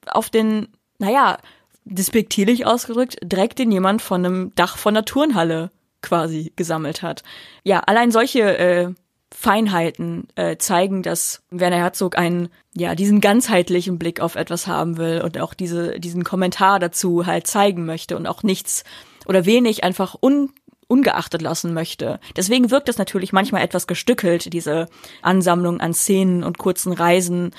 [0.07, 1.39] auf den, naja,
[1.85, 5.71] despektierlich ausgedrückt, Dreck, den jemand von einem Dach von der Turnhalle
[6.03, 7.23] quasi gesammelt hat.
[7.63, 8.95] Ja, allein solche äh,
[9.37, 15.23] Feinheiten äh, zeigen, dass Werner Herzog einen, ja, diesen ganzheitlichen Blick auf etwas haben will
[15.23, 18.85] und auch diese, diesen Kommentar dazu halt zeigen möchte und auch nichts
[19.27, 20.51] oder wenig einfach un,
[20.87, 22.21] ungeachtet lassen möchte.
[22.37, 24.89] Deswegen wirkt es natürlich manchmal etwas gestückelt, diese
[25.21, 27.51] Ansammlung an Szenen und kurzen Reisen.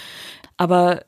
[0.56, 1.04] Aber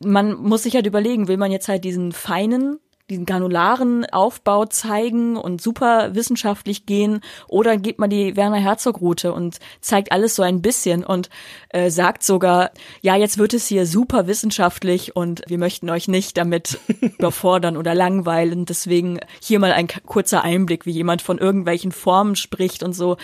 [0.00, 2.80] man muss sich halt überlegen, will man jetzt halt diesen feinen
[3.10, 9.32] diesen granularen Aufbau zeigen und super wissenschaftlich gehen oder geht man die Werner Herzog Route
[9.32, 11.28] und zeigt alles so ein bisschen und
[11.70, 12.70] äh, sagt sogar,
[13.02, 17.94] ja, jetzt wird es hier super wissenschaftlich und wir möchten euch nicht damit überfordern oder
[17.94, 18.64] langweilen.
[18.64, 23.16] Deswegen hier mal ein kurzer Einblick, wie jemand von irgendwelchen Formen spricht und so.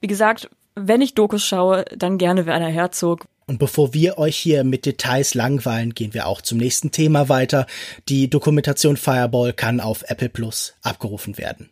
[0.00, 3.26] Wie gesagt, wenn ich Dokus schaue, dann gerne Werner Herzog.
[3.46, 7.66] Und bevor wir euch hier mit Details langweilen, gehen wir auch zum nächsten Thema weiter.
[8.08, 11.70] Die Dokumentation Fireball kann auf Apple Plus abgerufen werden.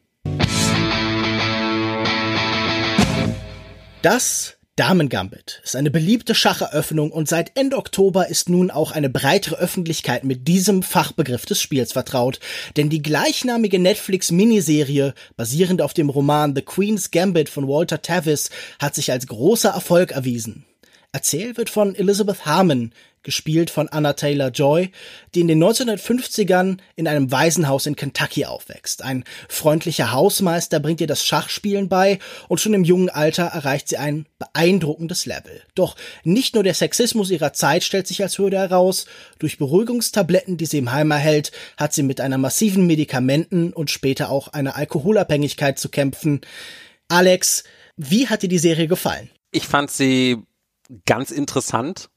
[4.03, 9.11] Das Damen Gambit ist eine beliebte Schacheröffnung und seit Ende Oktober ist nun auch eine
[9.11, 12.41] breitere Öffentlichkeit mit diesem Fachbegriff des Spiels vertraut,
[12.79, 18.49] denn die gleichnamige Netflix-Miniserie, basierend auf dem Roman The Queen's Gambit von Walter Tavis,
[18.79, 20.65] hat sich als großer Erfolg erwiesen.
[21.15, 22.93] Erzählt wird von Elizabeth Harmon,
[23.23, 24.91] gespielt von Anna Taylor Joy,
[25.35, 29.03] die in den 1950ern in einem Waisenhaus in Kentucky aufwächst.
[29.03, 33.99] Ein freundlicher Hausmeister bringt ihr das Schachspielen bei und schon im jungen Alter erreicht sie
[33.99, 35.63] ein beeindruckendes Level.
[35.75, 39.05] Doch nicht nur der Sexismus ihrer Zeit stellt sich als Hürde heraus,
[39.39, 44.31] durch Beruhigungstabletten, die sie im Heim erhält, hat sie mit einer massiven Medikamenten und später
[44.31, 46.41] auch einer Alkoholabhängigkeit zu kämpfen.
[47.09, 47.65] Alex,
[47.99, 49.31] wie hat dir die Serie gefallen?
[49.51, 50.39] Ich fand sie
[51.07, 52.09] ganz interessant.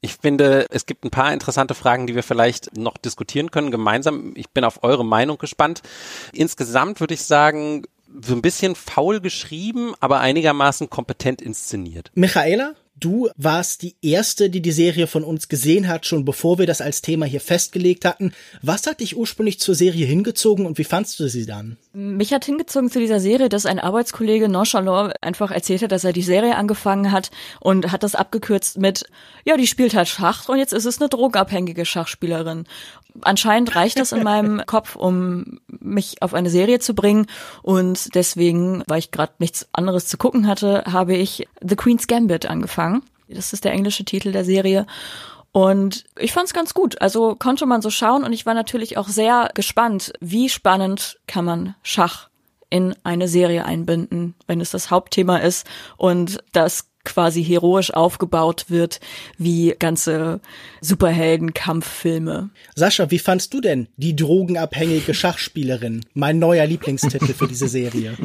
[0.00, 4.34] Ich finde, es gibt ein paar interessante Fragen, die wir vielleicht noch diskutieren können gemeinsam.
[4.36, 5.82] Ich bin auf eure Meinung gespannt.
[6.32, 7.84] Insgesamt würde ich sagen,
[8.22, 12.10] so ein bisschen faul geschrieben, aber einigermaßen kompetent inszeniert.
[12.14, 12.74] Michaela?
[12.96, 16.80] Du warst die erste, die die Serie von uns gesehen hat, schon bevor wir das
[16.80, 18.32] als Thema hier festgelegt hatten.
[18.62, 21.76] Was hat dich ursprünglich zur Serie hingezogen und wie fandst du sie dann?
[21.96, 26.12] Mich hat hingezogen zu dieser Serie, dass ein Arbeitskollege nonchalant einfach erzählt hat, dass er
[26.12, 27.30] die Serie angefangen hat
[27.60, 29.04] und hat das abgekürzt mit,
[29.44, 32.64] ja, die spielt halt Schach und jetzt ist es eine drogenabhängige Schachspielerin.
[33.20, 37.26] Anscheinend reicht das in meinem Kopf, um mich auf eine Serie zu bringen
[37.62, 42.46] und deswegen, weil ich gerade nichts anderes zu gucken hatte, habe ich The Queen's Gambit
[42.46, 43.02] angefangen.
[43.28, 44.86] Das ist der englische Titel der Serie.
[45.54, 47.00] Und ich fand es ganz gut.
[47.00, 51.44] Also konnte man so schauen und ich war natürlich auch sehr gespannt, wie spannend kann
[51.44, 52.28] man Schach
[52.70, 55.64] in eine Serie einbinden, wenn es das Hauptthema ist
[55.96, 58.98] und das quasi heroisch aufgebaut wird,
[59.38, 60.40] wie ganze
[60.80, 62.50] Superhelden-Kampffilme.
[62.74, 66.04] Sascha, wie fandst du denn die drogenabhängige Schachspielerin?
[66.14, 68.16] Mein neuer Lieblingstitel für diese Serie.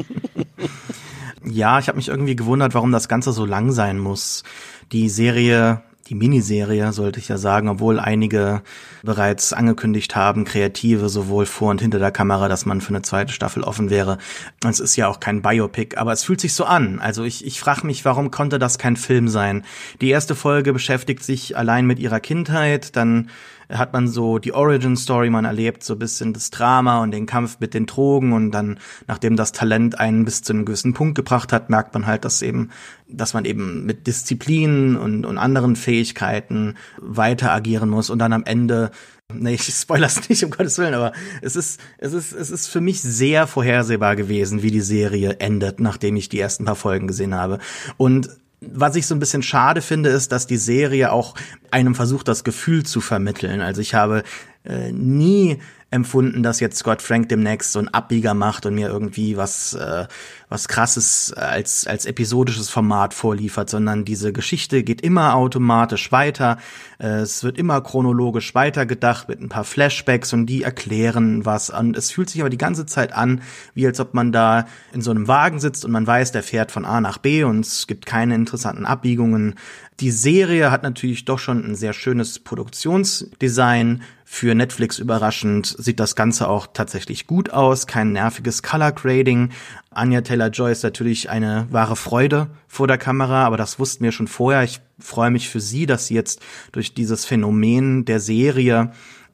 [1.44, 4.42] Ja, ich habe mich irgendwie gewundert, warum das Ganze so lang sein muss.
[4.90, 8.62] Die Serie die Miniserie, sollte ich ja sagen, obwohl einige
[9.04, 13.32] bereits angekündigt haben, Kreative sowohl vor und hinter der Kamera, dass man für eine zweite
[13.32, 14.18] Staffel offen wäre.
[14.64, 16.98] Es ist ja auch kein Biopic, aber es fühlt sich so an.
[16.98, 19.62] Also ich, ich frage mich, warum konnte das kein Film sein?
[20.00, 23.30] Die erste Folge beschäftigt sich allein mit ihrer Kindheit, dann
[23.70, 27.26] hat man so die Origin Story, man erlebt so ein bisschen das Drama und den
[27.26, 31.14] Kampf mit den Drogen und dann, nachdem das Talent einen bis zu einem gewissen Punkt
[31.14, 32.70] gebracht hat, merkt man halt, dass eben,
[33.08, 38.44] dass man eben mit Disziplin und, und anderen Fähigkeiten weiter agieren muss und dann am
[38.44, 38.90] Ende
[39.32, 42.80] Nee, ich spoiler's nicht, um Gottes Willen, aber es ist, es ist, es ist für
[42.80, 47.34] mich sehr vorhersehbar gewesen, wie die Serie endet, nachdem ich die ersten paar Folgen gesehen
[47.34, 47.60] habe.
[47.96, 48.28] Und
[48.60, 51.34] was ich so ein bisschen schade finde, ist, dass die Serie auch
[51.70, 53.60] einem versucht, das Gefühl zu vermitteln.
[53.60, 54.22] Also ich habe
[54.64, 55.58] äh, nie
[55.90, 60.06] empfunden, dass jetzt Scott Frank demnächst so ein Abbieger macht und mir irgendwie was äh,
[60.48, 66.58] was krasses als als episodisches Format vorliefert, sondern diese Geschichte geht immer automatisch weiter.
[66.98, 71.96] Äh, es wird immer chronologisch weitergedacht mit ein paar Flashbacks und die erklären was und
[71.96, 73.42] es fühlt sich aber die ganze Zeit an,
[73.74, 76.70] wie als ob man da in so einem Wagen sitzt und man weiß, der fährt
[76.70, 79.56] von A nach B und es gibt keine interessanten Abbiegungen.
[80.00, 84.00] Die Serie hat natürlich doch schon ein sehr schönes Produktionsdesign.
[84.24, 87.86] Für Netflix überraschend sieht das Ganze auch tatsächlich gut aus.
[87.86, 89.50] Kein nerviges Color Grading.
[89.90, 94.28] Anya Taylor-Joy ist natürlich eine wahre Freude vor der Kamera, aber das wussten wir schon
[94.28, 94.64] vorher.
[94.64, 96.40] Ich freue mich für sie, dass sie jetzt
[96.72, 98.92] durch dieses Phänomen der Serie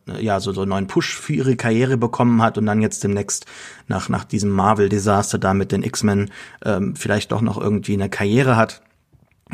[0.09, 3.05] äh, ja, so, so einen neuen Push für ihre Karriere bekommen hat und dann jetzt
[3.05, 3.47] demnächst
[3.87, 6.31] nach, nach diesem Marvel-Desaster da mit den X-Men
[6.65, 8.83] ähm, vielleicht doch noch irgendwie eine Karriere hat.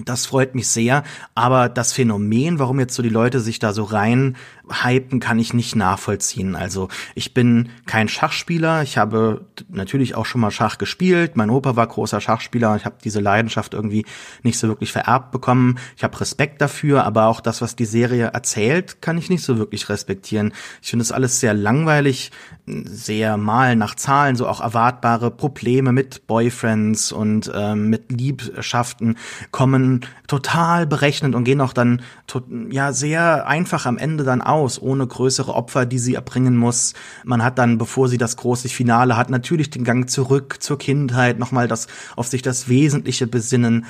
[0.06, 3.84] Das freut mich sehr, aber das Phänomen, warum jetzt so die Leute sich da so
[3.84, 4.36] rein
[4.70, 6.54] hypen, kann ich nicht nachvollziehen.
[6.54, 11.76] Also ich bin kein Schachspieler, ich habe natürlich auch schon mal Schach gespielt, mein Opa
[11.76, 14.06] war großer Schachspieler, ich habe diese Leidenschaft irgendwie
[14.42, 15.78] nicht so wirklich vererbt bekommen.
[15.96, 19.58] Ich habe Respekt dafür, aber auch das, was die Serie erzählt, kann ich nicht so
[19.58, 20.52] wirklich respektieren.
[20.80, 22.30] Ich finde es alles sehr langweilig,
[22.66, 29.16] sehr mal nach Zahlen, so auch erwartbare Probleme mit Boyfriends und ähm, mit Liebschaften
[29.50, 32.02] kommen total berechnend und gehen auch dann
[32.70, 36.94] ja sehr einfach am Ende dann aus, ohne größere Opfer, die sie erbringen muss.
[37.24, 41.38] Man hat dann, bevor sie das große Finale hat, natürlich den Gang zurück zur Kindheit,
[41.38, 41.86] nochmal das
[42.16, 43.86] auf sich das Wesentliche besinnen.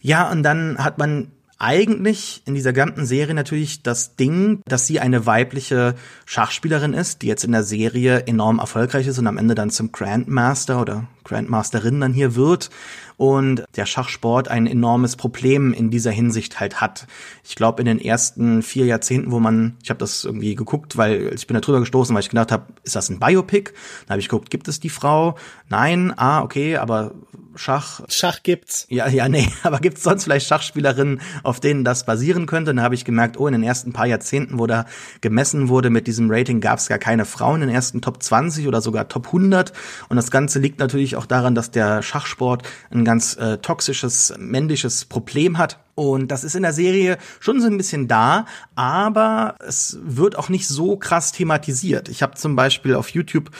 [0.00, 1.28] Ja, und dann hat man
[1.58, 7.26] eigentlich in dieser ganzen Serie natürlich das Ding, dass sie eine weibliche Schachspielerin ist, die
[7.26, 12.00] jetzt in der Serie enorm erfolgreich ist und am Ende dann zum Grandmaster oder Grandmasterin
[12.00, 12.70] dann hier wird
[13.18, 17.06] und der Schachsport ein enormes Problem in dieser Hinsicht halt hat.
[17.44, 21.32] Ich glaube, in den ersten vier Jahrzehnten, wo man, ich habe das irgendwie geguckt, weil
[21.34, 23.72] ich bin da drüber gestoßen, weil ich gedacht habe, ist das ein Biopic?
[24.06, 25.36] Dann habe ich geguckt, gibt es die Frau?
[25.68, 27.12] Nein, ah, okay, aber
[27.58, 28.02] Schach.
[28.08, 28.86] Schach gibt's.
[28.88, 32.72] Ja, ja, nee, aber gibt's sonst vielleicht Schachspielerinnen, auf denen das basieren könnte?
[32.72, 34.86] Dann habe ich gemerkt, oh, in den ersten paar Jahrzehnten, wo da
[35.20, 38.80] gemessen wurde mit diesem Rating, gab's gar keine Frauen in den ersten Top 20 oder
[38.80, 39.72] sogar Top 100.
[40.08, 45.06] Und das Ganze liegt natürlich auch daran, dass der Schachsport ein ganz äh, toxisches männliches
[45.06, 48.46] Problem hat und das ist in der Serie schon so ein bisschen da,
[48.76, 52.08] aber es wird auch nicht so krass thematisiert.
[52.08, 53.50] Ich habe zum Beispiel auf YouTube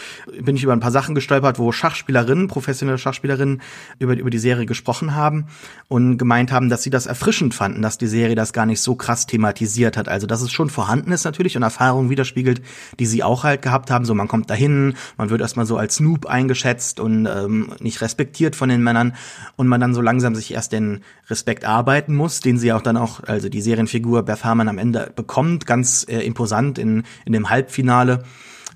[0.41, 3.61] bin ich über ein paar Sachen gestolpert, wo Schachspielerinnen, professionelle Schachspielerinnen
[3.99, 5.47] über, über die Serie gesprochen haben
[5.89, 8.95] und gemeint haben, dass sie das erfrischend fanden, dass die Serie das gar nicht so
[8.95, 10.09] krass thematisiert hat.
[10.09, 12.63] Also dass es schon vorhanden ist natürlich und Erfahrungen widerspiegelt,
[13.01, 14.05] die sie auch halt gehabt haben.
[14.05, 18.55] So man kommt dahin, man wird erstmal so als Noob eingeschätzt und ähm, nicht respektiert
[18.55, 19.17] von den Männern
[19.57, 22.83] und man dann so langsam sich erst den Respekt arbeiten muss muss, den sie auch
[22.83, 27.33] dann auch, also die Serienfigur Beth Harmon am Ende bekommt, ganz äh, imposant in, in
[27.33, 28.23] dem Halbfinale.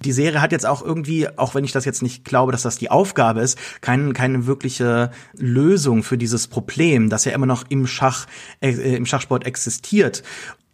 [0.04, 2.76] Die Serie hat jetzt auch irgendwie, auch wenn ich das jetzt nicht glaube, dass das
[2.76, 7.86] die Aufgabe ist, kein, keine wirkliche Lösung für dieses Problem, das ja immer noch im
[7.86, 8.26] Schach,
[8.60, 10.22] äh, im Schachsport existiert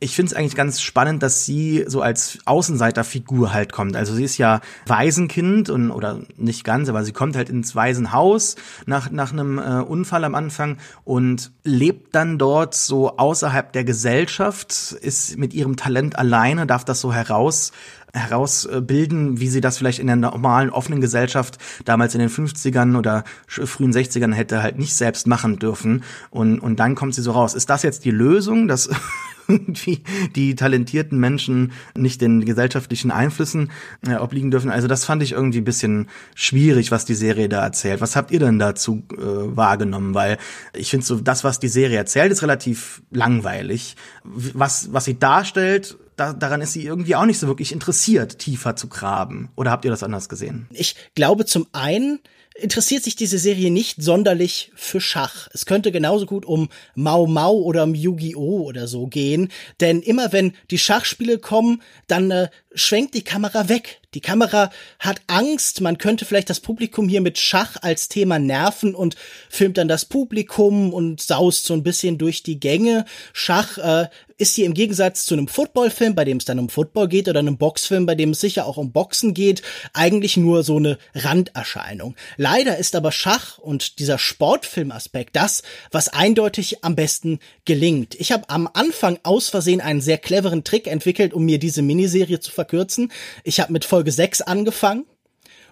[0.01, 3.97] ich finde es eigentlich ganz spannend, dass sie so als Außenseiterfigur halt kommt.
[3.97, 8.55] Also sie ist ja Waisenkind und oder nicht ganz, aber sie kommt halt ins Waisenhaus
[8.87, 14.93] nach nach einem äh, Unfall am Anfang und lebt dann dort so außerhalb der Gesellschaft,
[14.93, 17.73] ist mit ihrem Talent alleine, darf das so heraus
[18.19, 23.25] herausbilden, wie sie das vielleicht in der normalen offenen Gesellschaft damals in den 50ern oder
[23.47, 27.55] frühen 60ern hätte halt nicht selbst machen dürfen und und dann kommt sie so raus.
[27.55, 28.91] Ist das jetzt die Lösung, dass
[29.49, 30.03] irgendwie
[30.37, 33.71] die talentierten Menschen nicht den gesellschaftlichen Einflüssen
[34.07, 34.71] äh, obliegen dürfen.
[34.71, 38.01] Also das fand ich irgendwie bisschen schwierig, was die Serie da erzählt.
[38.01, 40.15] Was habt ihr denn dazu äh, wahrgenommen?
[40.15, 40.37] Weil
[40.75, 43.97] ich finde so, das, was die Serie erzählt, ist relativ langweilig.
[44.25, 48.77] Was, was sie darstellt, da, daran ist sie irgendwie auch nicht so wirklich interessiert, tiefer
[48.77, 49.51] zu graben.
[49.57, 50.67] Oder habt ihr das anders gesehen?
[50.73, 52.21] Ich glaube zum einen,
[52.59, 55.49] interessiert sich diese Serie nicht sonderlich für Schach.
[55.53, 58.65] Es könnte genauso gut um Mau Mau oder um Yu-Gi-Oh!
[58.65, 59.51] oder so gehen,
[59.81, 64.01] denn immer wenn die Schachspiele kommen, dann äh, schwenkt die Kamera weg.
[64.15, 68.95] Die Kamera hat Angst, man könnte vielleicht das Publikum hier mit Schach als Thema nerven
[68.95, 69.17] und
[69.49, 73.05] filmt dann das Publikum und saust so ein bisschen durch die Gänge.
[73.33, 74.09] Schach äh,
[74.39, 77.41] ist hier im Gegensatz zu einem Footballfilm, bei dem es dann um Football geht, oder
[77.41, 79.63] einem Boxfilm, bei dem es sicher auch um Boxen geht,
[79.93, 82.15] eigentlich nur so eine Randerscheinung.
[82.37, 88.15] Leider ist aber Schach und dieser Sportfilmaspekt das, was eindeutig am besten gelingt.
[88.15, 92.41] Ich habe am Anfang aus Versehen einen sehr cleveren Trick entwickelt, um mir diese Miniserie
[92.41, 93.13] zu verkürzen.
[93.43, 95.05] Ich habe mit Folge 6 angefangen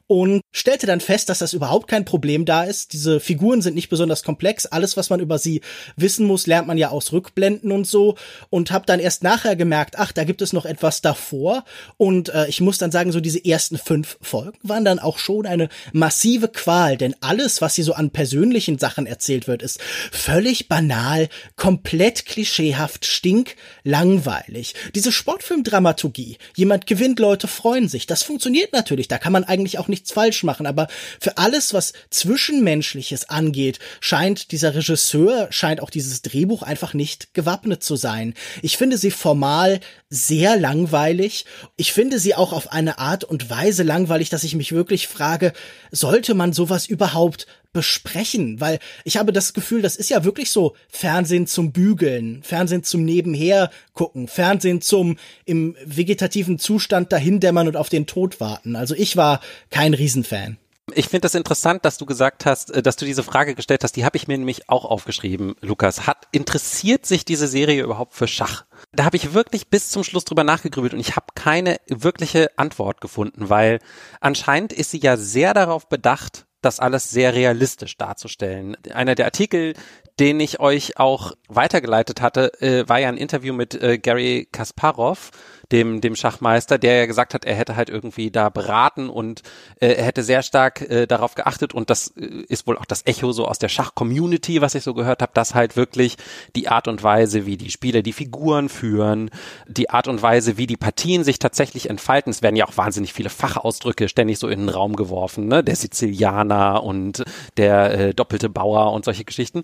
[0.07, 2.93] und stellte dann fest, dass das überhaupt kein Problem da ist.
[2.93, 4.67] Diese Figuren sind nicht besonders komplex.
[4.67, 5.61] Alles, was man über sie
[5.97, 8.17] wissen muss, lernt man ja aus Rückblenden und so.
[8.51, 11.65] Und habe dann erst nachher gemerkt, ach, da gibt es noch etwas davor.
[11.97, 15.47] Und äh, ich muss dann sagen, so diese ersten fünf Folgen waren dann auch schon
[15.47, 19.81] eine massive Qual, denn alles, was hier so an persönlichen Sachen erzählt wird, ist
[20.13, 24.75] völlig banal, komplett klischeehaft, stinklangweilig.
[24.95, 29.09] Diese Sportfilmdramaturgie, jemand gewinnt, Leute freuen sich, das funktioniert natürlich.
[29.09, 30.89] Da kann man eigentlich auch nicht nichts falsch machen, aber
[31.21, 37.83] für alles, was Zwischenmenschliches angeht, scheint dieser Regisseur, scheint auch dieses Drehbuch einfach nicht gewappnet
[37.83, 38.35] zu sein.
[38.61, 39.81] Ich finde sie formal
[40.11, 41.47] sehr langweilig.
[41.77, 45.53] Ich finde sie auch auf eine Art und Weise langweilig, dass ich mich wirklich frage,
[45.91, 47.47] sollte man sowas überhaupt
[47.77, 52.85] besprechen, weil ich habe das Gefühl, das ist ja wirklich so Fernsehen zum Bügeln, Fernsehen
[52.85, 58.77] zum Nebenher gucken, Fernsehen zum im vegetativen Zustand dahindämmern und auf den Tod warten.
[58.77, 60.57] Also ich war kein Riesenfan.
[60.95, 63.95] Ich finde das interessant, dass du gesagt hast, äh, dass du diese Frage gestellt hast.
[63.97, 66.07] Die habe ich mir nämlich auch aufgeschrieben, Lukas.
[66.07, 68.65] Hat interessiert sich diese Serie überhaupt für Schach?
[68.93, 73.03] Da habe ich wirklich bis zum Schluss drüber nachgegrübelt und ich habe keine wirkliche Antwort
[73.03, 73.81] gefunden, weil
[74.21, 78.77] anscheinend ist sie ja sehr darauf bedacht, das alles sehr realistisch darzustellen.
[78.93, 79.75] Einer der Artikel,
[80.19, 85.31] den ich euch auch weitergeleitet hatte, äh, war ja ein Interview mit äh, Gary Kasparov,
[85.73, 89.43] dem, dem Schachmeister, der ja gesagt hat, er hätte halt irgendwie da beraten und
[89.81, 93.05] äh, er hätte sehr stark äh, darauf geachtet und das äh, ist wohl auch das
[93.05, 96.17] Echo so aus der Schach-Community, was ich so gehört habe, dass halt wirklich
[96.55, 99.31] die Art und Weise, wie die Spieler die Figuren führen,
[99.67, 103.13] die Art und Weise, wie die Partien sich tatsächlich entfalten, es werden ja auch wahnsinnig
[103.13, 105.63] viele Fachausdrücke ständig so in den Raum geworfen, ne?
[105.63, 107.25] der Sizilianer und
[107.57, 109.63] der äh, doppelte Bauer und solche Geschichten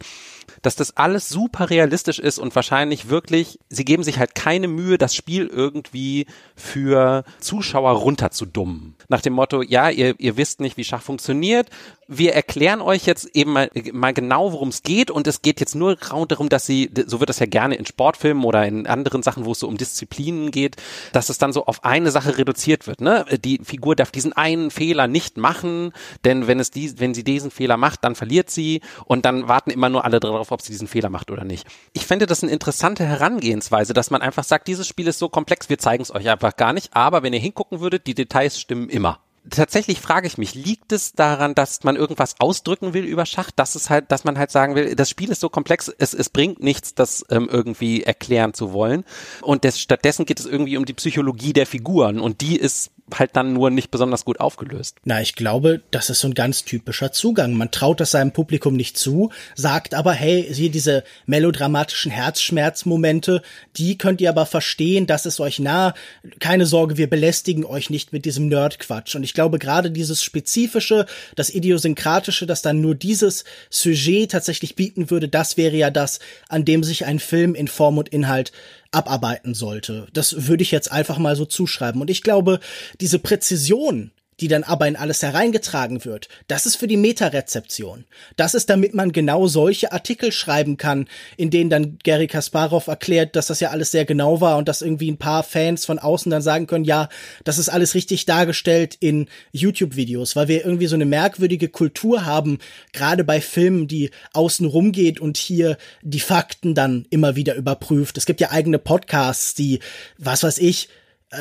[0.63, 4.97] dass das alles super realistisch ist und wahrscheinlich wirklich, sie geben sich halt keine Mühe,
[4.97, 8.95] das Spiel irgendwie für Zuschauer runterzudummen.
[9.09, 11.69] Nach dem Motto, ja, ihr, ihr wisst nicht, wie Schach funktioniert,
[12.09, 15.75] wir erklären euch jetzt eben mal, mal genau, worum es geht und es geht jetzt
[15.75, 19.45] nur darum, dass sie, so wird das ja gerne in Sportfilmen oder in anderen Sachen,
[19.45, 20.77] wo es so um Disziplinen geht,
[21.13, 23.01] dass es dann so auf eine Sache reduziert wird.
[23.01, 23.25] Ne?
[23.45, 25.93] Die Figur darf diesen einen Fehler nicht machen,
[26.25, 29.71] denn wenn es die, wenn sie diesen Fehler macht, dann verliert sie und dann warten
[29.71, 31.67] immer nur alle darauf, ob sie diesen Fehler macht oder nicht.
[31.93, 35.69] Ich fände das eine interessante Herangehensweise, dass man einfach sagt, dieses Spiel ist so komplex,
[35.69, 38.89] wir zeigen es euch einfach gar nicht, aber wenn ihr hingucken würdet, die Details stimmen
[38.89, 39.21] immer
[39.51, 43.75] tatsächlich frage ich mich, liegt es daran, dass man irgendwas ausdrücken will über Schach, dass
[43.75, 46.63] es halt, dass man halt sagen will, das Spiel ist so komplex, es, es bringt
[46.63, 49.05] nichts, das ähm, irgendwie erklären zu wollen.
[49.41, 53.37] Und des, stattdessen geht es irgendwie um die Psychologie der Figuren und die ist halt
[53.37, 54.97] dann nur nicht besonders gut aufgelöst.
[55.05, 57.55] Na, ich glaube, das ist so ein ganz typischer Zugang.
[57.55, 63.43] Man traut das seinem Publikum nicht zu, sagt aber, hey, hier diese melodramatischen Herzschmerzmomente,
[63.77, 65.95] die könnt ihr aber verstehen, das ist euch nah.
[66.41, 69.15] Keine Sorge, wir belästigen euch nicht mit diesem Nerdquatsch.
[69.15, 75.11] Und ich glaube, gerade dieses spezifische, das idiosynkratische, das dann nur dieses Sujet tatsächlich bieten
[75.11, 78.53] würde, das wäre ja das, an dem sich ein Film in Form und Inhalt
[78.93, 80.07] abarbeiten sollte.
[80.13, 82.01] Das würde ich jetzt einfach mal so zuschreiben.
[82.01, 82.61] Und ich glaube,
[83.01, 84.13] diese Präzision,
[84.43, 86.29] die dann aber in alles hereingetragen wird.
[86.49, 88.07] Das ist für die Metarezeption.
[88.37, 93.37] Das ist, damit man genau solche Artikel schreiben kann, in denen dann Gary Kasparov erklärt,
[93.37, 96.29] dass das ja alles sehr genau war und dass irgendwie ein paar Fans von außen
[96.29, 97.09] dann sagen können, ja,
[97.45, 102.59] das ist alles richtig dargestellt in YouTube-Videos, weil wir irgendwie so eine merkwürdige Kultur haben,
[102.93, 108.19] gerade bei Filmen, die außen rumgeht und hier die Fakten dann immer wieder überprüft.
[108.19, 109.79] Es gibt ja eigene Podcasts, die,
[110.19, 110.89] was weiß ich,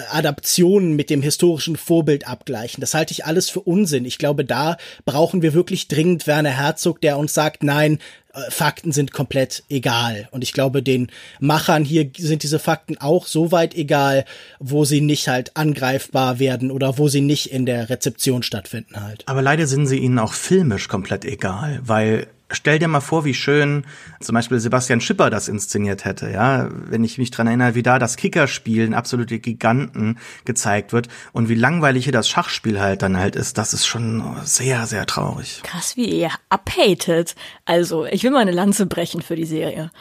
[0.10, 2.80] Adaptionen mit dem historischen Vorbild abgleichen.
[2.80, 4.06] Das halte ich alles für Unsinn.
[4.06, 8.00] Ich glaube, da brauchen wir wirklich dringend Werner Herzog, der uns sagt, nein,
[8.34, 10.30] äh, Fakten sind komplett egal.
[10.32, 14.24] Und ich glaube, den Machern hier sind diese Fakten auch so weit egal,
[14.60, 19.24] wo sie nicht halt angreifbar werden oder wo sie nicht in der Rezeption stattfinden halt.
[19.26, 23.34] Aber leider sind sie ihnen auch filmisch komplett egal, weil stell dir mal vor, wie
[23.34, 23.86] schön
[24.20, 26.70] zum Beispiel Sebastian Schipper das inszeniert hätte, ja.
[26.72, 31.50] Wenn ich mich dran erinnere, wie da das Kickerspiel, ein absolute Giganten gezeigt wird und
[31.50, 35.62] wie langweilig hier das Schachspiel halt dann halt ist, das ist schon sehr, sehr traurig.
[35.64, 37.36] Krass, wie ihr abhatet.
[37.66, 39.92] Also, ich will mal eine Lanze brechen für die Serie.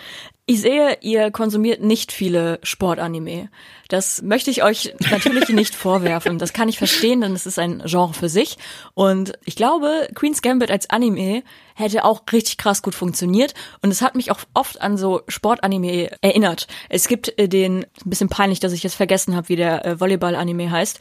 [0.51, 3.51] Ich sehe, ihr konsumiert nicht viele Sportanime.
[3.89, 6.41] Das möchte ich euch natürlich nicht vorwerfen.
[6.41, 8.59] Das kann ich verstehen, denn es ist ein Genre für sich.
[8.95, 11.45] Und ich glaube, Queen's Gambit als Anime
[11.77, 13.55] hätte auch richtig krass gut funktioniert.
[13.81, 16.67] Und es hat mich auch oft an so Sportanime erinnert.
[16.89, 20.01] Es gibt äh, den, ein bisschen peinlich, dass ich jetzt vergessen habe, wie der äh,
[20.01, 20.99] Volleyball-Anime heißt.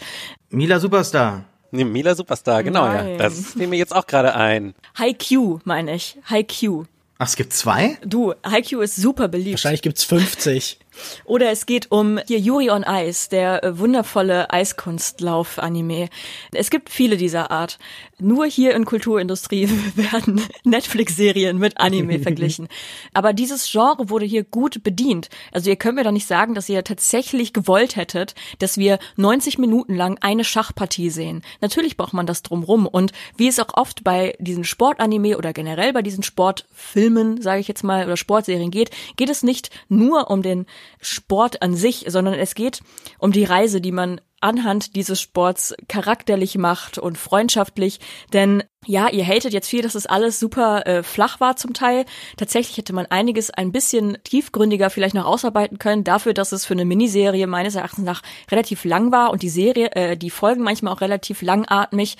[0.52, 1.46] Mila Superstar.
[1.72, 3.14] Nee, Mila Superstar, genau, Nein.
[3.14, 3.18] ja.
[3.18, 4.76] Das fiel mir jetzt auch gerade ein.
[4.96, 6.20] Haikyuu, meine ich.
[6.30, 6.86] Haikyuu.
[7.22, 7.98] Ach, es gibt zwei?
[8.06, 9.56] Du, Haikyuu ist super beliebt.
[9.56, 10.80] Wahrscheinlich gibt's 50.
[11.26, 16.10] Oder es geht um hier Yuri on Ice, der äh, wundervolle Eiskunstlauf-Anime.
[16.52, 17.80] Es gibt viele dieser Art.
[18.20, 22.68] Nur hier in Kulturindustrie werden Netflix-Serien mit Anime verglichen.
[23.14, 25.30] Aber dieses Genre wurde hier gut bedient.
[25.52, 29.58] Also ihr könnt mir doch nicht sagen, dass ihr tatsächlich gewollt hättet, dass wir 90
[29.58, 31.44] Minuten lang eine Schachpartie sehen.
[31.62, 32.86] Natürlich braucht man das drumrum.
[32.88, 37.68] Und wie es auch oft bei diesen Sportanime oder generell bei diesen Sportfilmen, sage ich
[37.68, 40.66] jetzt mal, oder Sportserien geht, geht es nicht nur um den
[41.02, 42.82] Sport an sich, sondern es geht
[43.18, 48.00] um die Reise, die man anhand dieses Sports charakterlich macht und freundschaftlich.
[48.34, 52.06] Denn ja, ihr hatet jetzt viel, dass es alles super äh, flach war zum Teil.
[52.38, 56.76] Tatsächlich hätte man einiges ein bisschen tiefgründiger vielleicht noch ausarbeiten können, dafür, dass es für
[56.76, 60.94] eine Miniserie meines Erachtens nach relativ lang war und die Serie, äh, die Folgen manchmal
[60.94, 62.18] auch relativ langatmig.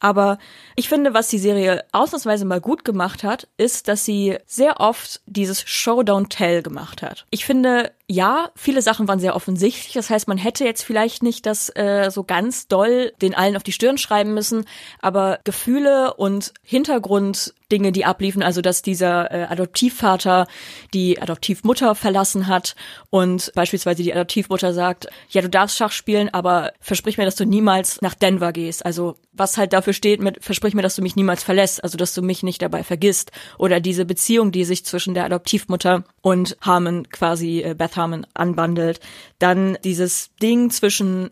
[0.00, 0.36] Aber
[0.76, 5.22] ich finde, was die Serie ausnahmsweise mal gut gemacht hat, ist, dass sie sehr oft
[5.24, 7.26] dieses Show Don't Tell gemacht hat.
[7.30, 9.94] Ich finde, ja, viele Sachen waren sehr offensichtlich.
[9.94, 13.62] Das heißt, man hätte jetzt vielleicht nicht das äh, so ganz doll den allen auf
[13.62, 14.66] die Stirn schreiben müssen,
[15.00, 20.46] aber Gefühle Und Hintergrunddinge, die abliefen, also dass dieser äh, Adoptivvater
[20.92, 22.74] die Adoptivmutter verlassen hat
[23.10, 27.44] und beispielsweise die Adoptivmutter sagt, ja, du darfst Schach spielen, aber versprich mir, dass du
[27.44, 28.84] niemals nach Denver gehst.
[28.84, 32.14] Also was halt dafür steht mit, versprich mir, dass du mich niemals verlässt, also dass
[32.14, 33.32] du mich nicht dabei vergisst.
[33.58, 39.00] Oder diese Beziehung, die sich zwischen der Adoptivmutter und Harmon quasi, äh, Beth Harmon anbandelt.
[39.38, 41.30] Dann dieses Ding zwischen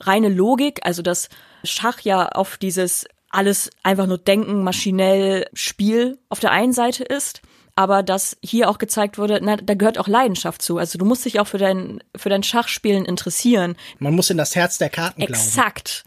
[0.00, 1.28] reine Logik, also dass
[1.64, 7.42] Schach ja auf dieses alles einfach nur denken, maschinell Spiel auf der einen Seite ist,
[7.74, 10.78] aber dass hier auch gezeigt wurde, na, da gehört auch Leidenschaft zu.
[10.78, 13.76] Also du musst dich auch für dein, für dein Schachspielen interessieren.
[13.98, 15.32] Man muss in das Herz der Karten glauben.
[15.32, 16.04] Exakt.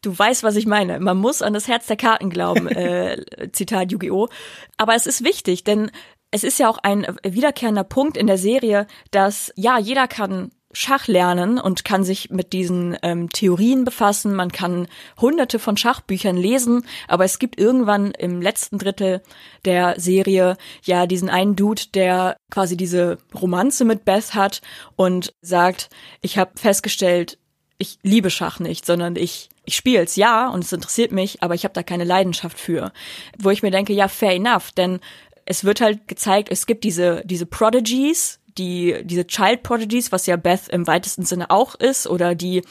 [0.00, 0.98] Du weißt, was ich meine.
[1.00, 4.28] Man muss an das Herz der Karten glauben, äh, Zitat Yu-Gi-Oh!
[4.76, 5.90] Aber es ist wichtig, denn
[6.30, 11.06] es ist ja auch ein wiederkehrender Punkt in der Serie, dass ja, jeder kann Schach
[11.06, 14.34] lernen und kann sich mit diesen ähm, Theorien befassen.
[14.34, 14.88] Man kann
[15.20, 19.22] hunderte von Schachbüchern lesen, aber es gibt irgendwann im letzten Drittel
[19.64, 24.62] der Serie ja diesen einen Dude, der quasi diese Romanze mit Beth hat
[24.96, 27.38] und sagt, ich habe festgestellt,
[27.78, 31.54] ich liebe Schach nicht, sondern ich ich spiele es ja und es interessiert mich, aber
[31.54, 32.92] ich habe da keine Leidenschaft für.
[33.38, 34.98] Wo ich mir denke, ja, fair enough, denn
[35.44, 40.36] es wird halt gezeigt, es gibt diese diese Prodigies, die, diese Child Prodigies, was ja
[40.36, 42.62] Beth im weitesten Sinne auch ist, oder die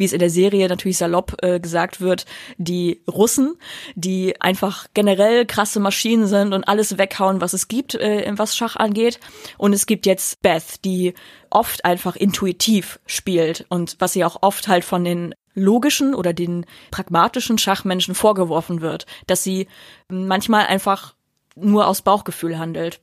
[0.00, 2.24] wie es in der Serie natürlich salopp äh, gesagt wird,
[2.56, 3.56] die Russen,
[3.94, 8.76] die einfach generell krasse Maschinen sind und alles weghauen, was es gibt, äh, was Schach
[8.76, 9.20] angeht.
[9.58, 11.12] Und es gibt jetzt Beth, die
[11.50, 16.64] oft einfach intuitiv spielt und was sie auch oft halt von den logischen oder den
[16.90, 19.68] pragmatischen Schachmenschen vorgeworfen wird, dass sie
[20.08, 21.14] manchmal einfach
[21.56, 23.00] nur aus Bauchgefühl handelt.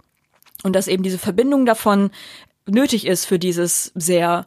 [0.63, 2.11] Und dass eben diese Verbindung davon
[2.65, 4.45] nötig ist für dieses sehr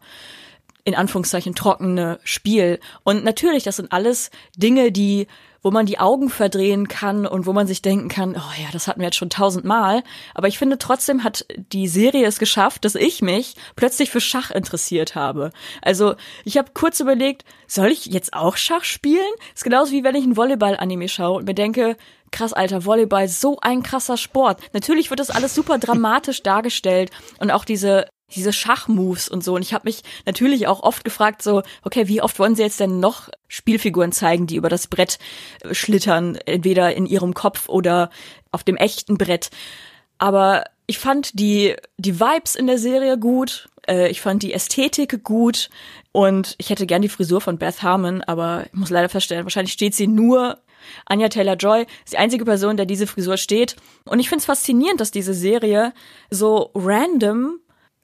[0.85, 2.81] in Anführungszeichen trockene Spiel.
[3.05, 5.27] Und natürlich, das sind alles Dinge, die,
[5.63, 8.89] wo man die Augen verdrehen kann und wo man sich denken kann, oh ja, das
[8.89, 10.03] hatten wir jetzt schon tausendmal.
[10.35, 14.51] Aber ich finde trotzdem hat die Serie es geschafft, dass ich mich plötzlich für Schach
[14.51, 15.53] interessiert habe.
[15.83, 19.21] Also ich habe kurz überlegt, soll ich jetzt auch Schach spielen?
[19.55, 21.97] ist genauso wie wenn ich ein Volleyball-Anime schaue und mir denke,
[22.31, 24.61] krass, alter, Volleyball, so ein krasser Sport.
[24.72, 29.55] Natürlich wird das alles super dramatisch dargestellt und auch diese diese Schachmoves und so.
[29.55, 32.81] Und ich habe mich natürlich auch oft gefragt, so, okay, wie oft wollen sie jetzt
[32.81, 35.18] denn noch Spielfiguren zeigen, die über das Brett
[35.62, 38.11] äh, schlittern, entweder in ihrem Kopf oder
[38.53, 39.51] auf dem echten Brett.
[40.18, 43.68] Aber ich fand die, die Vibes in der Serie gut.
[43.87, 45.70] Äh, ich fand die Ästhetik gut.
[46.12, 49.72] Und ich hätte gern die Frisur von Beth Harmon, aber ich muss leider feststellen, wahrscheinlich
[49.72, 50.59] steht sie nur
[51.07, 53.76] Anja Taylor-Joy ist die einzige Person, der diese Frisur steht.
[54.05, 55.93] Und ich finde es faszinierend, dass diese Serie
[56.30, 57.61] so random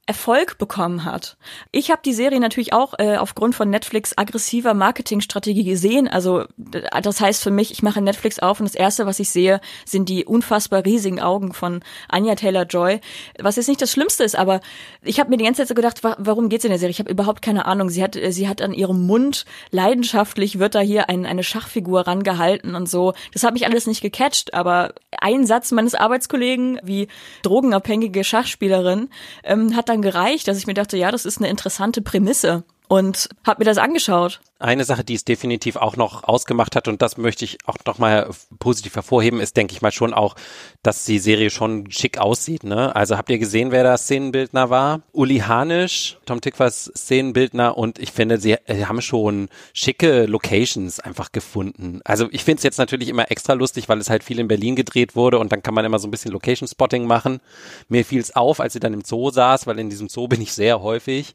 [0.06, 1.36] Erfolg bekommen hat.
[1.72, 6.06] Ich habe die Serie natürlich auch äh, aufgrund von Netflix aggressiver Marketingstrategie gesehen.
[6.06, 9.60] Also das heißt für mich, ich mache Netflix auf und das erste, was ich sehe,
[9.84, 13.00] sind die unfassbar riesigen Augen von Anya Taylor Joy.
[13.40, 14.60] Was jetzt nicht das Schlimmste ist, aber
[15.02, 16.92] ich habe mir die ganze Zeit so gedacht, wa warum geht's in der Serie?
[16.92, 17.90] Ich habe überhaupt keine Ahnung.
[17.90, 22.06] Sie hat äh, sie hat an ihrem Mund leidenschaftlich wird da hier ein, eine Schachfigur
[22.06, 23.12] rangehalten und so.
[23.32, 27.08] Das hat mich alles nicht gecatcht, aber ein Satz meines Arbeitskollegen wie
[27.42, 29.08] drogenabhängige Schachspielerin
[29.42, 32.64] ähm, hat da dann gereicht, dass ich mir dachte, ja, das ist eine interessante Prämisse
[32.88, 34.40] und habe mir das angeschaut.
[34.58, 37.98] Eine Sache, die es definitiv auch noch ausgemacht hat und das möchte ich auch noch
[37.98, 40.34] mal positiv hervorheben, ist, denke ich mal schon auch,
[40.82, 42.64] dass die Serie schon schick aussieht.
[42.64, 42.96] Ne?
[42.96, 45.02] Also habt ihr gesehen, wer da Szenenbildner war?
[45.12, 51.32] Uli Hanisch, Tom Tick war Szenenbildner und ich finde, sie haben schon schicke Locations einfach
[51.32, 52.00] gefunden.
[52.04, 54.74] Also ich finde es jetzt natürlich immer extra lustig, weil es halt viel in Berlin
[54.74, 57.40] gedreht wurde und dann kann man immer so ein bisschen Location-Spotting machen.
[57.88, 60.40] Mir fiel es auf, als sie dann im Zoo saß, weil in diesem Zoo bin
[60.40, 61.34] ich sehr häufig.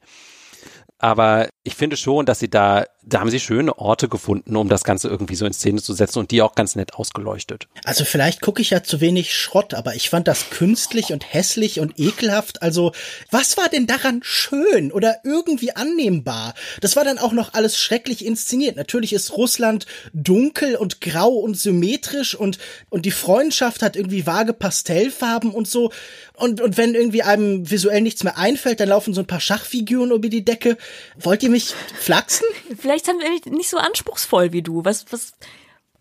[1.04, 4.84] Aber ich finde schon, dass sie da, da haben sie schöne Orte gefunden, um das
[4.84, 7.68] Ganze irgendwie so in Szene zu setzen und die auch ganz nett ausgeleuchtet.
[7.84, 11.80] Also vielleicht gucke ich ja zu wenig Schrott, aber ich fand das künstlich und hässlich
[11.80, 12.62] und ekelhaft.
[12.62, 12.92] Also
[13.32, 16.54] was war denn daran schön oder irgendwie annehmbar?
[16.82, 18.76] Das war dann auch noch alles schrecklich inszeniert.
[18.76, 24.54] Natürlich ist Russland dunkel und grau und symmetrisch und, und die Freundschaft hat irgendwie vage
[24.54, 25.92] Pastellfarben und so.
[26.36, 30.12] Und, und wenn irgendwie einem visuell nichts mehr einfällt, dann laufen so ein paar Schachfiguren
[30.12, 30.78] über die Decke.
[31.20, 32.48] Wollt ihr mich flachsen?
[32.92, 34.84] Vielleicht sind wir nicht so anspruchsvoll wie du.
[34.84, 35.32] Was, was,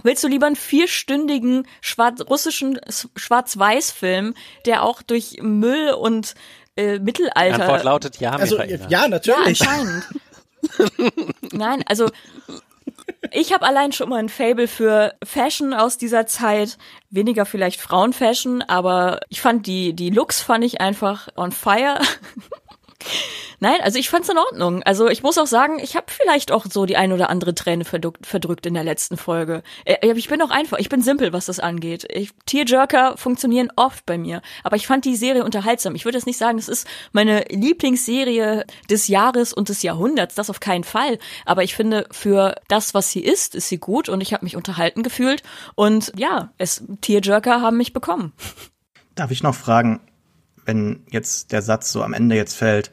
[0.02, 2.80] Willst du lieber einen vierstündigen schwarz russischen
[3.14, 4.34] Schwarz-Weiß-Film,
[4.66, 6.34] der auch durch Müll und
[6.74, 7.58] äh, Mittelalter.
[7.58, 9.60] Die Antwort lautet ja, also, Ja, natürlich.
[9.60, 10.04] Ja, anscheinend.
[11.52, 12.10] Nein, also
[13.30, 16.76] ich habe allein schon mal ein Fable für Fashion aus dieser Zeit.
[17.08, 22.00] Weniger vielleicht Frauenfashion, aber ich fand die, die Looks fand ich einfach on fire.
[23.62, 24.82] Nein, also ich fand's in Ordnung.
[24.84, 27.84] Also ich muss auch sagen, ich habe vielleicht auch so die ein oder andere Träne
[27.84, 29.62] verdrückt, in der letzten Folge.
[29.84, 32.06] Äh, ich bin auch einfach, ich bin simpel, was das angeht.
[32.10, 35.94] Ich, Tearjerker funktionieren oft bei mir, aber ich fand die Serie unterhaltsam.
[35.94, 40.48] Ich würde jetzt nicht sagen, das ist meine Lieblingsserie des Jahres und des Jahrhunderts, das
[40.48, 41.18] auf keinen Fall.
[41.44, 44.56] Aber ich finde, für das, was sie ist, ist sie gut und ich habe mich
[44.56, 45.42] unterhalten gefühlt.
[45.74, 48.32] Und ja, es Tearjerker haben mich bekommen.
[49.14, 50.00] Darf ich noch fragen,
[50.64, 52.90] wenn jetzt der Satz so am Ende jetzt fällt,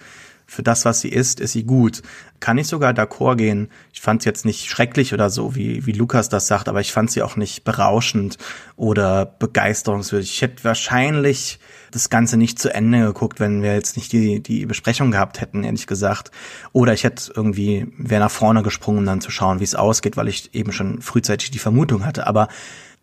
[0.49, 2.01] für das, was sie ist, ist sie gut.
[2.39, 3.69] Kann ich sogar d'accord gehen.
[3.91, 6.93] Ich fand sie jetzt nicht schrecklich oder so, wie, wie Lukas das sagt, aber ich
[6.93, 8.37] fand sie auch nicht berauschend
[8.77, 10.31] oder begeisterungswürdig.
[10.31, 11.59] Ich hätte wahrscheinlich
[11.91, 15.65] das Ganze nicht zu Ende geguckt, wenn wir jetzt nicht die, die Besprechung gehabt hätten,
[15.65, 16.31] ehrlich gesagt.
[16.71, 20.15] Oder ich hätte irgendwie, wäre nach vorne gesprungen, um dann zu schauen, wie es ausgeht,
[20.15, 22.25] weil ich eben schon frühzeitig die Vermutung hatte.
[22.25, 22.47] Aber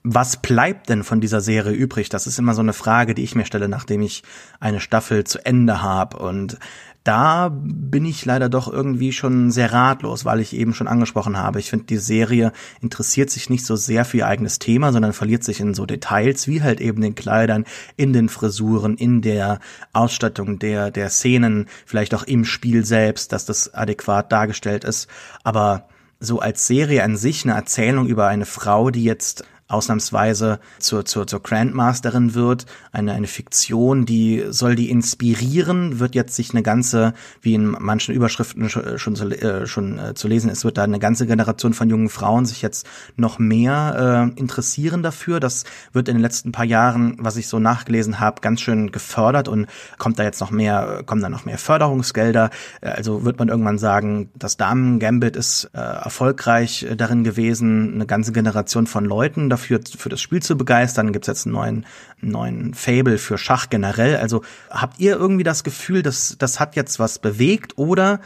[0.07, 2.11] was bleibt denn von dieser Serie übrig?
[2.11, 4.23] Das ist immer so eine Frage, die ich mir stelle, nachdem ich
[4.61, 6.19] eine Staffel zu Ende habe.
[6.19, 6.59] Und
[7.05, 11.59] da bin ich leider doch irgendwie schon sehr ratlos, weil ich eben schon angesprochen habe.
[11.59, 12.53] Ich finde, die Serie
[12.83, 16.49] interessiert sich nicht so sehr für ihr eigenes Thema, sondern verliert sich in so Details,
[16.49, 17.65] wie halt eben den Kleidern,
[17.97, 19.59] in den Frisuren, in der
[19.95, 25.09] Ausstattung der, der Szenen, vielleicht auch im Spiel selbst, dass das adäquat dargestellt ist.
[25.45, 25.89] Aber
[26.21, 29.45] so als Serie an sich eine Erzählung über eine Frau, die jetzt
[29.75, 32.67] ausnahmsweise zur, zur, zur Grandmasterin wird.
[32.93, 38.15] Eine, eine Fiktion, die soll die inspirieren, wird jetzt sich eine ganze, wie in manchen
[38.15, 41.75] Überschriften schon, schon, zu, äh, schon äh, zu lesen ist, wird da eine ganze Generation
[41.75, 45.41] von jungen Frauen sich jetzt noch mehr äh, interessieren dafür.
[45.41, 49.49] Das wird in den letzten paar Jahren, was ich so nachgelesen habe, ganz schön gefördert
[49.49, 49.67] und
[49.99, 52.51] kommt da jetzt noch mehr, kommen da noch mehr Förderungsgelder.
[52.81, 57.95] Äh, also wird man irgendwann sagen, das Damen Gambit ist äh, erfolgreich äh, darin gewesen,
[57.95, 61.13] eine ganze Generation von Leuten dafür, für das Spiel zu begeistern.
[61.13, 61.87] Gibt es jetzt einen neuen,
[62.21, 64.17] neuen Fable für Schach generell.
[64.17, 68.21] Also habt ihr irgendwie das Gefühl, dass das hat jetzt was bewegt oder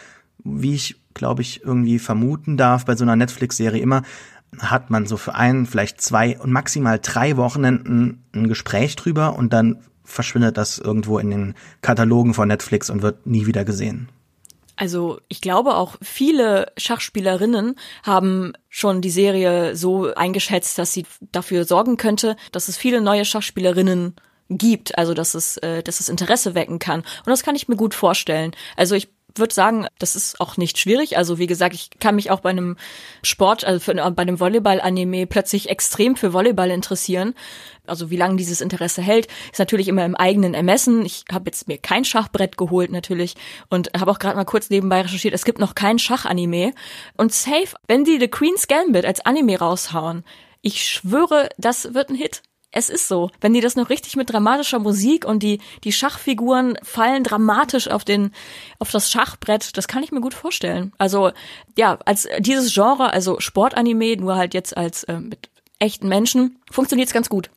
[0.44, 4.02] wie ich glaube ich irgendwie vermuten darf bei so einer Netflix-Serie immer,
[4.58, 9.52] hat man so für einen, vielleicht zwei und maximal drei Wochenenden ein Gespräch drüber und
[9.52, 14.08] dann verschwindet das irgendwo in den Katalogen von Netflix und wird nie wieder gesehen.
[14.78, 17.74] Also ich glaube auch viele Schachspielerinnen
[18.04, 23.24] haben schon die Serie so eingeschätzt, dass sie dafür sorgen könnte, dass es viele neue
[23.24, 24.14] Schachspielerinnen
[24.48, 27.00] gibt, also dass es, äh, dass es Interesse wecken kann.
[27.00, 28.52] Und das kann ich mir gut vorstellen.
[28.76, 29.08] Also ich
[29.38, 31.16] würde sagen, das ist auch nicht schwierig.
[31.16, 32.76] Also wie gesagt, ich kann mich auch bei einem
[33.22, 37.34] Sport, also für, bei einem Volleyball-Anime plötzlich extrem für Volleyball interessieren.
[37.86, 41.04] Also wie lange dieses Interesse hält, ist natürlich immer im eigenen Ermessen.
[41.04, 43.34] Ich habe jetzt mir kein Schachbrett geholt natürlich
[43.70, 45.34] und habe auch gerade mal kurz nebenbei recherchiert.
[45.34, 46.74] Es gibt noch kein Schachanime
[47.16, 50.24] und safe, wenn die The Queen's Gambit als Anime raushauen,
[50.60, 53.30] ich schwöre, das wird ein Hit es ist so.
[53.40, 58.04] Wenn die das noch richtig mit dramatischer Musik und die, die Schachfiguren fallen dramatisch auf
[58.04, 58.32] den,
[58.78, 60.92] auf das Schachbrett, das kann ich mir gut vorstellen.
[60.98, 61.32] Also,
[61.76, 67.08] ja, als dieses Genre, also Sportanime, nur halt jetzt als äh, mit echten Menschen, funktioniert
[67.08, 67.50] es ganz gut.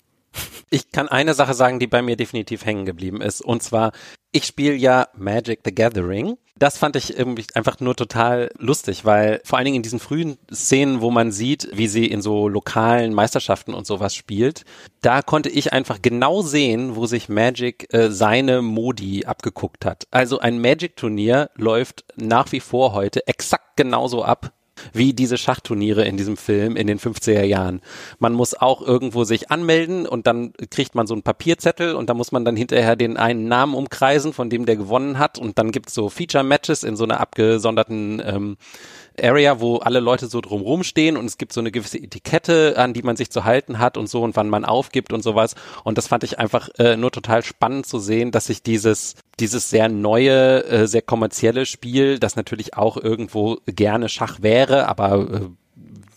[0.70, 3.42] Ich kann eine Sache sagen, die bei mir definitiv hängen geblieben ist.
[3.42, 3.92] Und zwar,
[4.32, 9.42] ich spiele ja Magic the Gathering das fand ich irgendwie einfach nur total lustig, weil
[9.44, 13.16] vor allen Dingen in diesen frühen Szenen, wo man sieht, wie sie in so lokalen
[13.16, 14.64] Meisterschaften und sowas spielt,
[15.02, 20.08] da konnte ich einfach genau sehen, wo sich Magic äh, seine Modi abgeguckt hat.
[20.12, 24.54] Also ein Magic-Turnier läuft nach wie vor heute exakt genauso ab,
[24.94, 27.82] wie diese Schachturniere in diesem Film in den 50er Jahren.
[28.20, 32.14] Man muss auch irgendwo sich anmelden und dann kriegt man so einen Papierzettel und da
[32.14, 35.72] muss man dann hinterher den einen Namen umkreisen, von dem der gewonnen hat und dann
[35.72, 38.58] gibt's so Feature-Matches in so einer abgesonderten ähm,
[39.20, 42.94] Area, wo alle Leute so drumrum stehen und es gibt so eine gewisse Etikette, an
[42.94, 45.56] die man sich zu halten hat und so und wann man aufgibt und sowas.
[45.84, 49.70] Und das fand ich einfach äh, nur total spannend zu sehen, dass sich dieses dieses
[49.70, 55.40] sehr neue, äh, sehr kommerzielle Spiel, das natürlich auch irgendwo gerne Schach wäre, aber äh,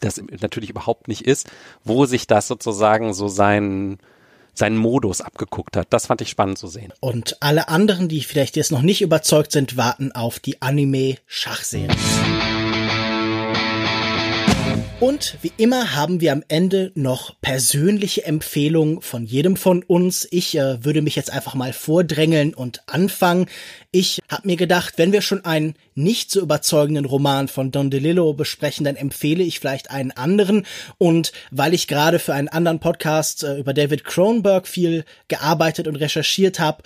[0.01, 1.49] das natürlich überhaupt nicht ist,
[1.83, 3.99] wo sich das sozusagen so sein
[4.57, 5.89] seinen Modus abgeguckt hat.
[5.91, 6.93] Das fand ich spannend zu sehen.
[7.01, 11.89] Und alle anderen, die vielleicht jetzt noch nicht überzeugt sind, warten auf die Anime-Schachserie.
[15.01, 20.27] Und wie immer haben wir am Ende noch persönliche Empfehlungen von jedem von uns.
[20.31, 23.47] Ich äh, würde mich jetzt einfach mal vordrängeln und anfangen.
[23.91, 28.35] Ich habe mir gedacht, wenn wir schon einen nicht so überzeugenden Roman von Don DeLillo
[28.35, 30.65] besprechen, dann empfehle ich vielleicht einen anderen.
[30.97, 35.97] Und weil ich gerade für einen anderen Podcast äh, über David Cronenberg viel gearbeitet und
[35.97, 36.83] recherchiert habe,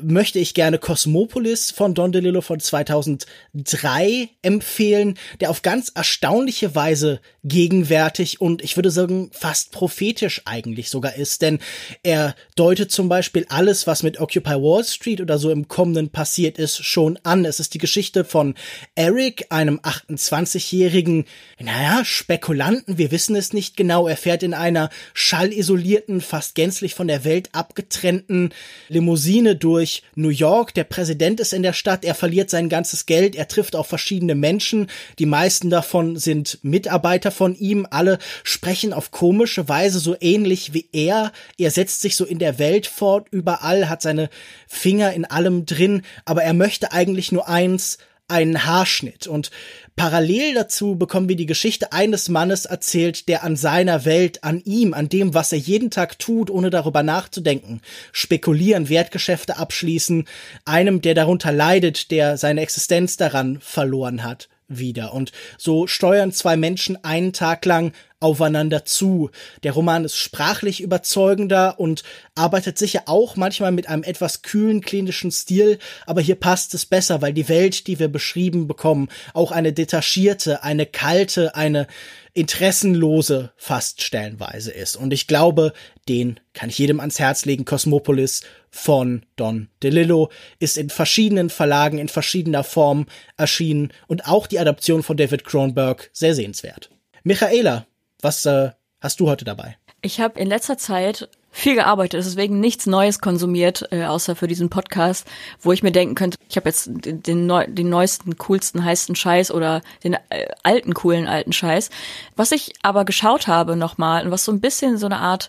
[0.00, 7.20] möchte ich gerne Cosmopolis von Don DeLillo von 2003 empfehlen, der auf ganz erstaunliche Weise
[7.44, 11.58] gegenwärtig und ich würde sagen fast prophetisch eigentlich sogar ist, denn
[12.02, 16.58] er deutet zum Beispiel alles, was mit Occupy Wall Street oder so im kommenden passiert
[16.58, 17.44] ist, schon an.
[17.44, 18.54] Es ist die Geschichte von
[18.94, 21.26] Eric, einem 28-jährigen,
[21.60, 24.08] naja, Spekulanten, wir wissen es nicht genau.
[24.08, 28.54] Er fährt in einer schallisolierten, fast gänzlich von der Welt abgetrennten
[28.88, 30.72] Limousine durch New York.
[30.72, 34.34] Der Präsident ist in der Stadt, er verliert sein ganzes Geld, er trifft auf verschiedene
[34.34, 34.88] Menschen.
[35.18, 37.86] Die meisten davon sind Mitarbeiter von ihm.
[37.90, 41.32] Alle sprechen auf komische Weise so ähnlich wie er.
[41.58, 44.30] Er setzt sich so in der Welt fort, überall, hat seine
[44.66, 47.98] Finger in allem drin, aber er möchte eigentlich nur eins,
[48.28, 49.26] einen Haarschnitt.
[49.26, 49.50] Und
[49.96, 54.94] parallel dazu bekommen wir die Geschichte eines Mannes erzählt, der an seiner Welt, an ihm,
[54.94, 57.80] an dem, was er jeden Tag tut, ohne darüber nachzudenken,
[58.12, 60.26] spekulieren, Wertgeschäfte abschließen,
[60.64, 65.12] einem, der darunter leidet, der seine Existenz daran verloren hat wieder.
[65.12, 67.92] Und so steuern zwei Menschen einen Tag lang
[68.24, 69.30] aufeinander zu.
[69.62, 72.02] Der Roman ist sprachlich überzeugender und
[72.34, 77.20] arbeitet sicher auch manchmal mit einem etwas kühlen klinischen Stil, aber hier passt es besser,
[77.20, 81.86] weil die Welt, die wir beschrieben bekommen, auch eine detachierte, eine kalte, eine
[82.32, 84.96] interessenlose fast stellenweise ist.
[84.96, 85.74] Und ich glaube,
[86.08, 87.66] den kann ich jedem ans Herz legen.
[87.66, 93.06] Cosmopolis von Don DeLillo ist in verschiedenen Verlagen in verschiedener Form
[93.36, 96.90] erschienen und auch die Adaption von David Cronenberg sehr sehenswert.
[97.22, 97.86] Michaela,
[98.24, 98.70] was äh,
[99.00, 99.76] hast du heute dabei?
[100.00, 104.70] Ich habe in letzter Zeit viel gearbeitet, deswegen nichts Neues konsumiert, äh, außer für diesen
[104.70, 105.24] Podcast,
[105.60, 109.52] wo ich mir denken könnte, ich habe jetzt den, neu, den neuesten, coolsten, heißten Scheiß
[109.52, 111.90] oder den äh, alten, coolen, alten Scheiß.
[112.34, 115.48] Was ich aber geschaut habe nochmal und was so ein bisschen so eine Art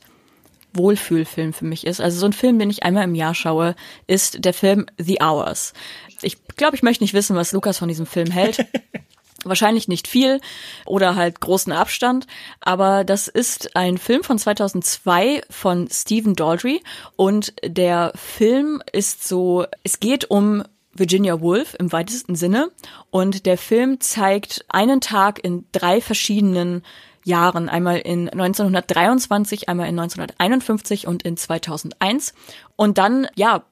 [0.73, 3.75] Wohlfühlfilm für mich ist, also so ein Film, den ich einmal im Jahr schaue,
[4.05, 5.73] ist der Film The Hours.
[6.21, 8.65] Ich glaube, ich möchte nicht wissen, was Lukas von diesem Film hält.
[9.45, 10.41] Wahrscheinlich nicht viel
[10.85, 12.27] oder halt großen Abstand,
[12.59, 16.81] aber das ist ein Film von 2002 von Stephen Daldry.
[17.15, 20.63] Und der Film ist so, es geht um
[20.93, 22.71] Virginia Woolf im weitesten Sinne.
[23.11, 26.83] Und der Film zeigt einen Tag in drei verschiedenen
[27.23, 32.33] Jahren, einmal in 1923, einmal in 1951 und in 2001
[32.75, 33.63] und dann ja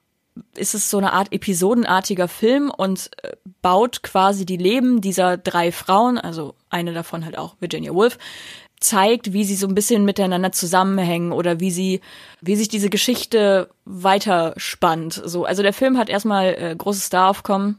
[0.55, 5.71] ist es so eine Art episodenartiger Film und äh, baut quasi die Leben dieser drei
[5.71, 8.17] Frauen, also eine davon halt auch Virginia Woolf,
[8.79, 12.01] zeigt, wie sie so ein bisschen miteinander zusammenhängen oder wie sie,
[12.41, 15.21] wie sich diese Geschichte weiterspannt.
[15.25, 17.77] So, also der Film hat erstmal äh, großes Staraufkommen.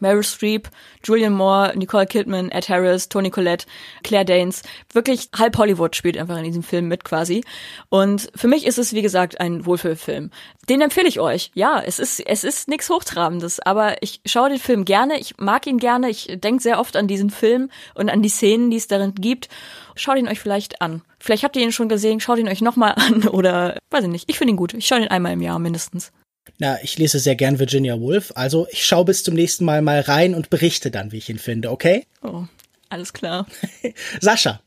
[0.00, 0.68] Meryl Streep,
[1.04, 3.66] Julian Moore, Nicole Kidman, Ed Harris, Tony Collette,
[4.02, 4.62] Claire Danes.
[4.92, 7.44] Wirklich halb Hollywood spielt einfach in diesem Film mit quasi.
[7.88, 10.30] Und für mich ist es, wie gesagt, ein Wohlfühlfilm.
[10.68, 11.50] Den empfehle ich euch.
[11.54, 15.66] Ja, es ist, es ist nichts Hochtrabendes, aber ich schaue den Film gerne, ich mag
[15.66, 18.86] ihn gerne, ich denke sehr oft an diesen Film und an die Szenen, die es
[18.86, 19.48] darin gibt.
[19.94, 21.02] Schaut ihn euch vielleicht an.
[21.18, 24.30] Vielleicht habt ihr ihn schon gesehen, schaut ihn euch nochmal an oder weiß ich nicht.
[24.30, 24.74] Ich finde ihn gut.
[24.74, 26.12] Ich schaue ihn einmal im Jahr mindestens.
[26.60, 30.00] Na, ich lese sehr gern Virginia Woolf, also ich schaue bis zum nächsten Mal mal
[30.00, 32.04] rein und berichte dann, wie ich ihn finde, okay?
[32.20, 32.44] Oh,
[32.88, 33.46] alles klar.
[34.20, 34.60] Sascha.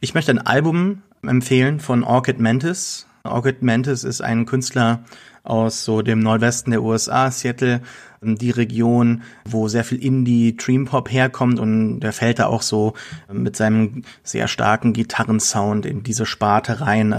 [0.00, 3.06] Ich möchte ein Album empfehlen von Orchid Mantis.
[3.22, 5.04] Orchid Mantis ist ein Künstler
[5.42, 7.82] aus so dem Nordwesten der USA, Seattle,
[8.22, 12.94] die Region, wo sehr viel Indie, Dream Pop herkommt und der fällt da auch so
[13.30, 17.12] mit seinem sehr starken Gitarrensound in diese Sparte rein.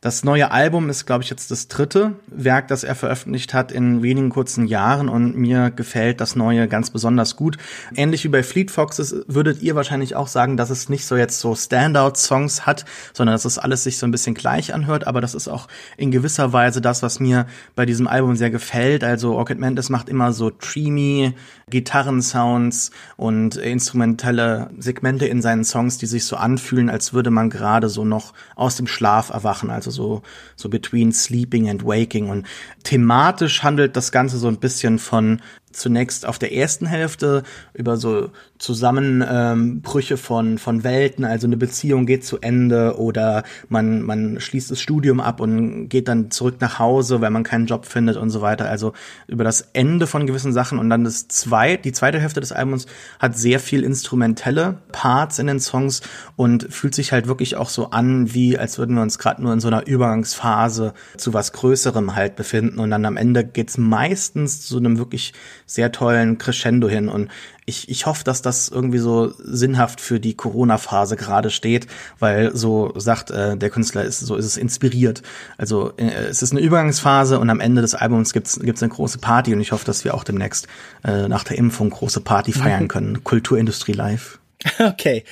[0.00, 4.02] Das neue Album ist, glaube ich, jetzt das dritte Werk, das er veröffentlicht hat in
[4.02, 7.56] wenigen kurzen Jahren und mir gefällt das neue ganz besonders gut.
[7.94, 11.40] Ähnlich wie bei Fleet Foxes würdet ihr wahrscheinlich auch sagen, dass es nicht so jetzt
[11.40, 15.34] so Standout-Songs hat, sondern dass es alles sich so ein bisschen gleich anhört, aber das
[15.34, 15.66] ist auch
[15.96, 19.02] in gewisser Weise das, was mir bei diesem Album sehr gefällt.
[19.02, 21.34] Also Orchid Mantis macht immer so dreamy
[21.68, 27.88] Gitarrensounds und instrumentelle Segmente in seinen Songs, die sich so anfühlen, als würde man gerade
[27.88, 30.22] so noch aus dem Schlaf erwachen, also so,
[30.56, 32.28] so between sleeping and waking.
[32.28, 32.46] Und
[32.84, 35.40] thematisch handelt das Ganze so ein bisschen von
[35.76, 37.42] zunächst auf der ersten Hälfte
[37.74, 44.02] über so Zusammenbrüche ähm, von, von Welten, also eine Beziehung geht zu Ende oder man,
[44.02, 47.84] man schließt das Studium ab und geht dann zurück nach Hause, weil man keinen Job
[47.84, 48.68] findet und so weiter.
[48.68, 48.92] Also
[49.26, 50.78] über das Ende von gewissen Sachen.
[50.78, 52.86] Und dann das zwei, die zweite Hälfte des Albums
[53.18, 56.00] hat sehr viel instrumentelle Parts in den Songs
[56.36, 59.52] und fühlt sich halt wirklich auch so an, wie als würden wir uns gerade nur
[59.52, 62.78] in so einer Übergangsphase zu was Größerem halt befinden.
[62.78, 65.34] Und dann am Ende geht's meistens zu einem wirklich
[65.66, 67.30] sehr tollen Crescendo hin und
[67.68, 71.88] ich, ich hoffe, dass das irgendwie so sinnhaft für die Corona-Phase gerade steht,
[72.20, 75.22] weil so sagt äh, der Künstler, ist, so ist es inspiriert.
[75.58, 79.18] Also äh, es ist eine Übergangsphase und am Ende des Albums gibt's gibt's eine große
[79.18, 80.68] Party und ich hoffe, dass wir auch demnächst
[81.04, 83.24] äh, nach der Impfung große Party feiern können.
[83.24, 84.38] Kulturindustrie live.
[84.78, 85.24] Okay.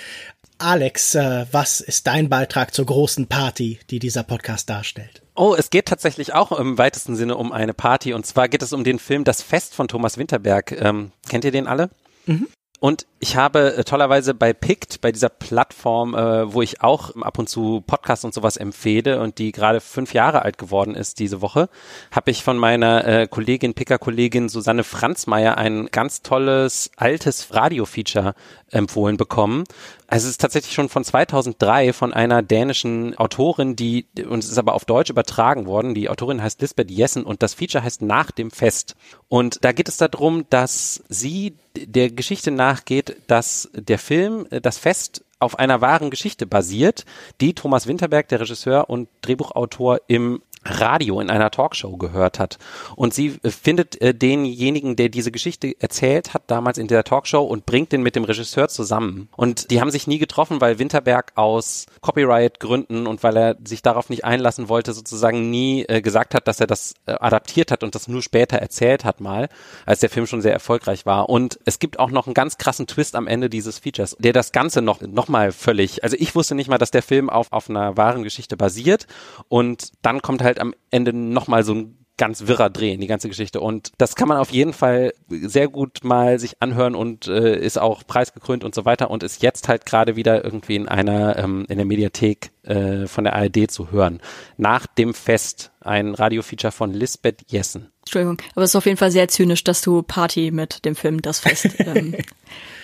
[0.58, 5.22] Alex, äh, was ist dein Beitrag zur großen Party, die dieser Podcast darstellt?
[5.34, 8.14] Oh, es geht tatsächlich auch im weitesten Sinne um eine Party.
[8.14, 10.72] Und zwar geht es um den Film Das Fest von Thomas Winterberg.
[10.72, 11.90] Ähm, kennt ihr den alle?
[12.26, 12.48] Mhm.
[12.78, 17.38] Und ich habe äh, tollerweise bei Pict, bei dieser Plattform, äh, wo ich auch ab
[17.38, 21.40] und zu Podcasts und sowas empfehle und die gerade fünf Jahre alt geworden ist diese
[21.40, 21.70] Woche,
[22.10, 28.34] habe ich von meiner äh, Kollegin, Picker-Kollegin Susanne Franzmeier ein ganz tolles altes Radio-Feature
[28.70, 29.64] empfohlen bekommen.
[30.06, 34.58] Also es ist tatsächlich schon von 2003 von einer dänischen Autorin, die, und es ist
[34.58, 38.30] aber auf Deutsch übertragen worden, die Autorin heißt Lisbeth Jessen und das Feature heißt Nach
[38.30, 38.96] dem Fest.
[39.28, 45.24] Und da geht es darum, dass sie der Geschichte nachgeht, dass der Film, das Fest
[45.38, 47.04] auf einer wahren Geschichte basiert,
[47.40, 52.58] die Thomas Winterberg, der Regisseur und Drehbuchautor, im Radio in einer Talkshow gehört hat.
[52.96, 57.42] Und sie äh, findet äh, denjenigen, der diese Geschichte erzählt hat, damals in der Talkshow
[57.42, 59.28] und bringt den mit dem Regisseur zusammen.
[59.36, 64.10] Und die haben sich nie getroffen, weil Winterberg aus Copyright-Gründen und weil er sich darauf
[64.10, 67.94] nicht einlassen wollte, sozusagen nie äh, gesagt hat, dass er das äh, adaptiert hat und
[67.94, 69.48] das nur später erzählt hat mal,
[69.86, 71.28] als der Film schon sehr erfolgreich war.
[71.28, 74.52] Und es gibt auch noch einen ganz krassen Twist am Ende dieses Features, der das
[74.52, 77.68] Ganze noch, noch mal völlig, also ich wusste nicht mal, dass der Film auf, auf
[77.70, 79.06] einer wahren Geschichte basiert
[79.48, 83.08] und dann kommt halt halt am Ende nochmal so ein ganz wirrer Dreh in die
[83.08, 83.60] ganze Geschichte.
[83.60, 87.78] Und das kann man auf jeden Fall sehr gut mal sich anhören und äh, ist
[87.78, 91.66] auch preisgekrönt und so weiter und ist jetzt halt gerade wieder irgendwie in einer, ähm,
[91.68, 94.20] in der Mediathek äh, von der ARD zu hören.
[94.56, 97.90] Nach dem Fest ein Radiofeature von Lisbeth Jessen.
[98.00, 101.20] Entschuldigung, aber es ist auf jeden Fall sehr zynisch, dass du Party mit dem Film
[101.20, 102.14] Das Fest ähm,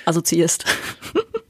[0.06, 0.64] assoziierst.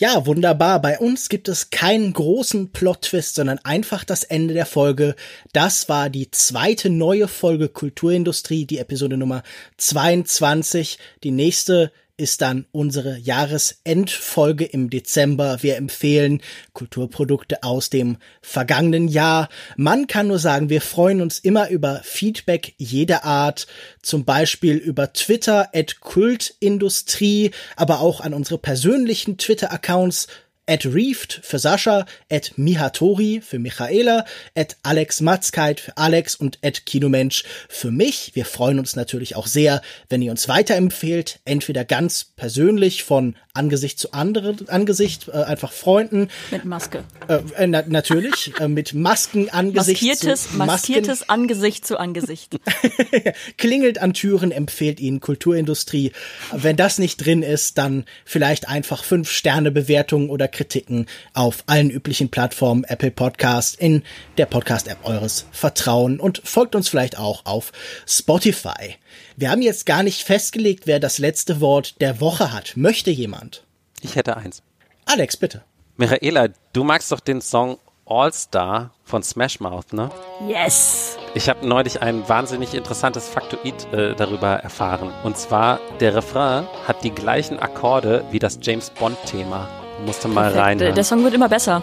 [0.00, 0.80] Ja, wunderbar.
[0.80, 5.14] Bei uns gibt es keinen großen Plot-Twist, sondern einfach das Ende der Folge.
[5.52, 9.42] Das war die zweite neue Folge Kulturindustrie, die Episode Nummer
[9.76, 10.98] 22.
[11.22, 15.62] Die nächste ist dann unsere Jahresendfolge im Dezember.
[15.62, 16.42] Wir empfehlen
[16.74, 19.48] Kulturprodukte aus dem vergangenen Jahr.
[19.76, 23.66] Man kann nur sagen, wir freuen uns immer über Feedback jeder Art,
[24.02, 30.28] zum Beispiel über Twitter at Kultindustrie, aber auch an unsere persönlichen Twitter-Accounts
[30.70, 34.24] at Reeft für Sascha, at Mihatori für Michaela,
[34.54, 38.30] at Alex Matzkeit für Alex und at Kinomensch für mich.
[38.34, 43.98] Wir freuen uns natürlich auch sehr, wenn ihr uns weiterempfehlt, entweder ganz persönlich von Angesicht
[43.98, 46.28] zu anderen Angesicht, äh, einfach Freunden.
[46.52, 47.02] Mit Maske.
[47.26, 52.56] Äh, äh, na, natürlich, äh, mit Masken Angesicht maskiertes, zu Maskiertes Angesicht zu Angesicht.
[53.58, 56.12] Klingelt an Türen, empfehlt Ihnen Kulturindustrie.
[56.52, 61.88] Wenn das nicht drin ist, dann vielleicht einfach fünf Sterne Bewertungen oder Kritiken auf allen
[61.88, 64.02] üblichen Plattformen, Apple Podcast, in
[64.36, 67.72] der Podcast-App eures Vertrauen und folgt uns vielleicht auch auf
[68.06, 68.96] Spotify.
[69.36, 72.76] Wir haben jetzt gar nicht festgelegt, wer das letzte Wort der Woche hat.
[72.76, 73.64] Möchte jemand?
[74.02, 74.62] Ich hätte eins.
[75.06, 75.64] Alex, bitte.
[75.96, 80.10] Michaela, du magst doch den Song All Star von Smash Mouth, ne?
[80.46, 81.16] Yes!
[81.34, 85.10] Ich habe neulich ein wahnsinnig interessantes Faktoid äh, darüber erfahren.
[85.24, 89.79] Und zwar, der Refrain hat die gleichen Akkorde wie das James Bond-Thema.
[90.06, 90.78] Musste mal rein.
[90.78, 91.82] Der, der Song wird immer besser.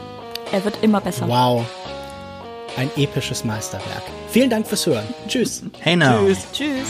[0.52, 1.28] Er wird immer besser.
[1.28, 1.66] Wow.
[2.78, 4.04] Ein episches Meisterwerk.
[4.30, 5.08] Vielen Dank fürs Hören.
[5.28, 5.64] Tschüss.
[5.80, 6.26] Hey now.
[6.26, 6.48] Tschüss.
[6.54, 6.88] Tschüss.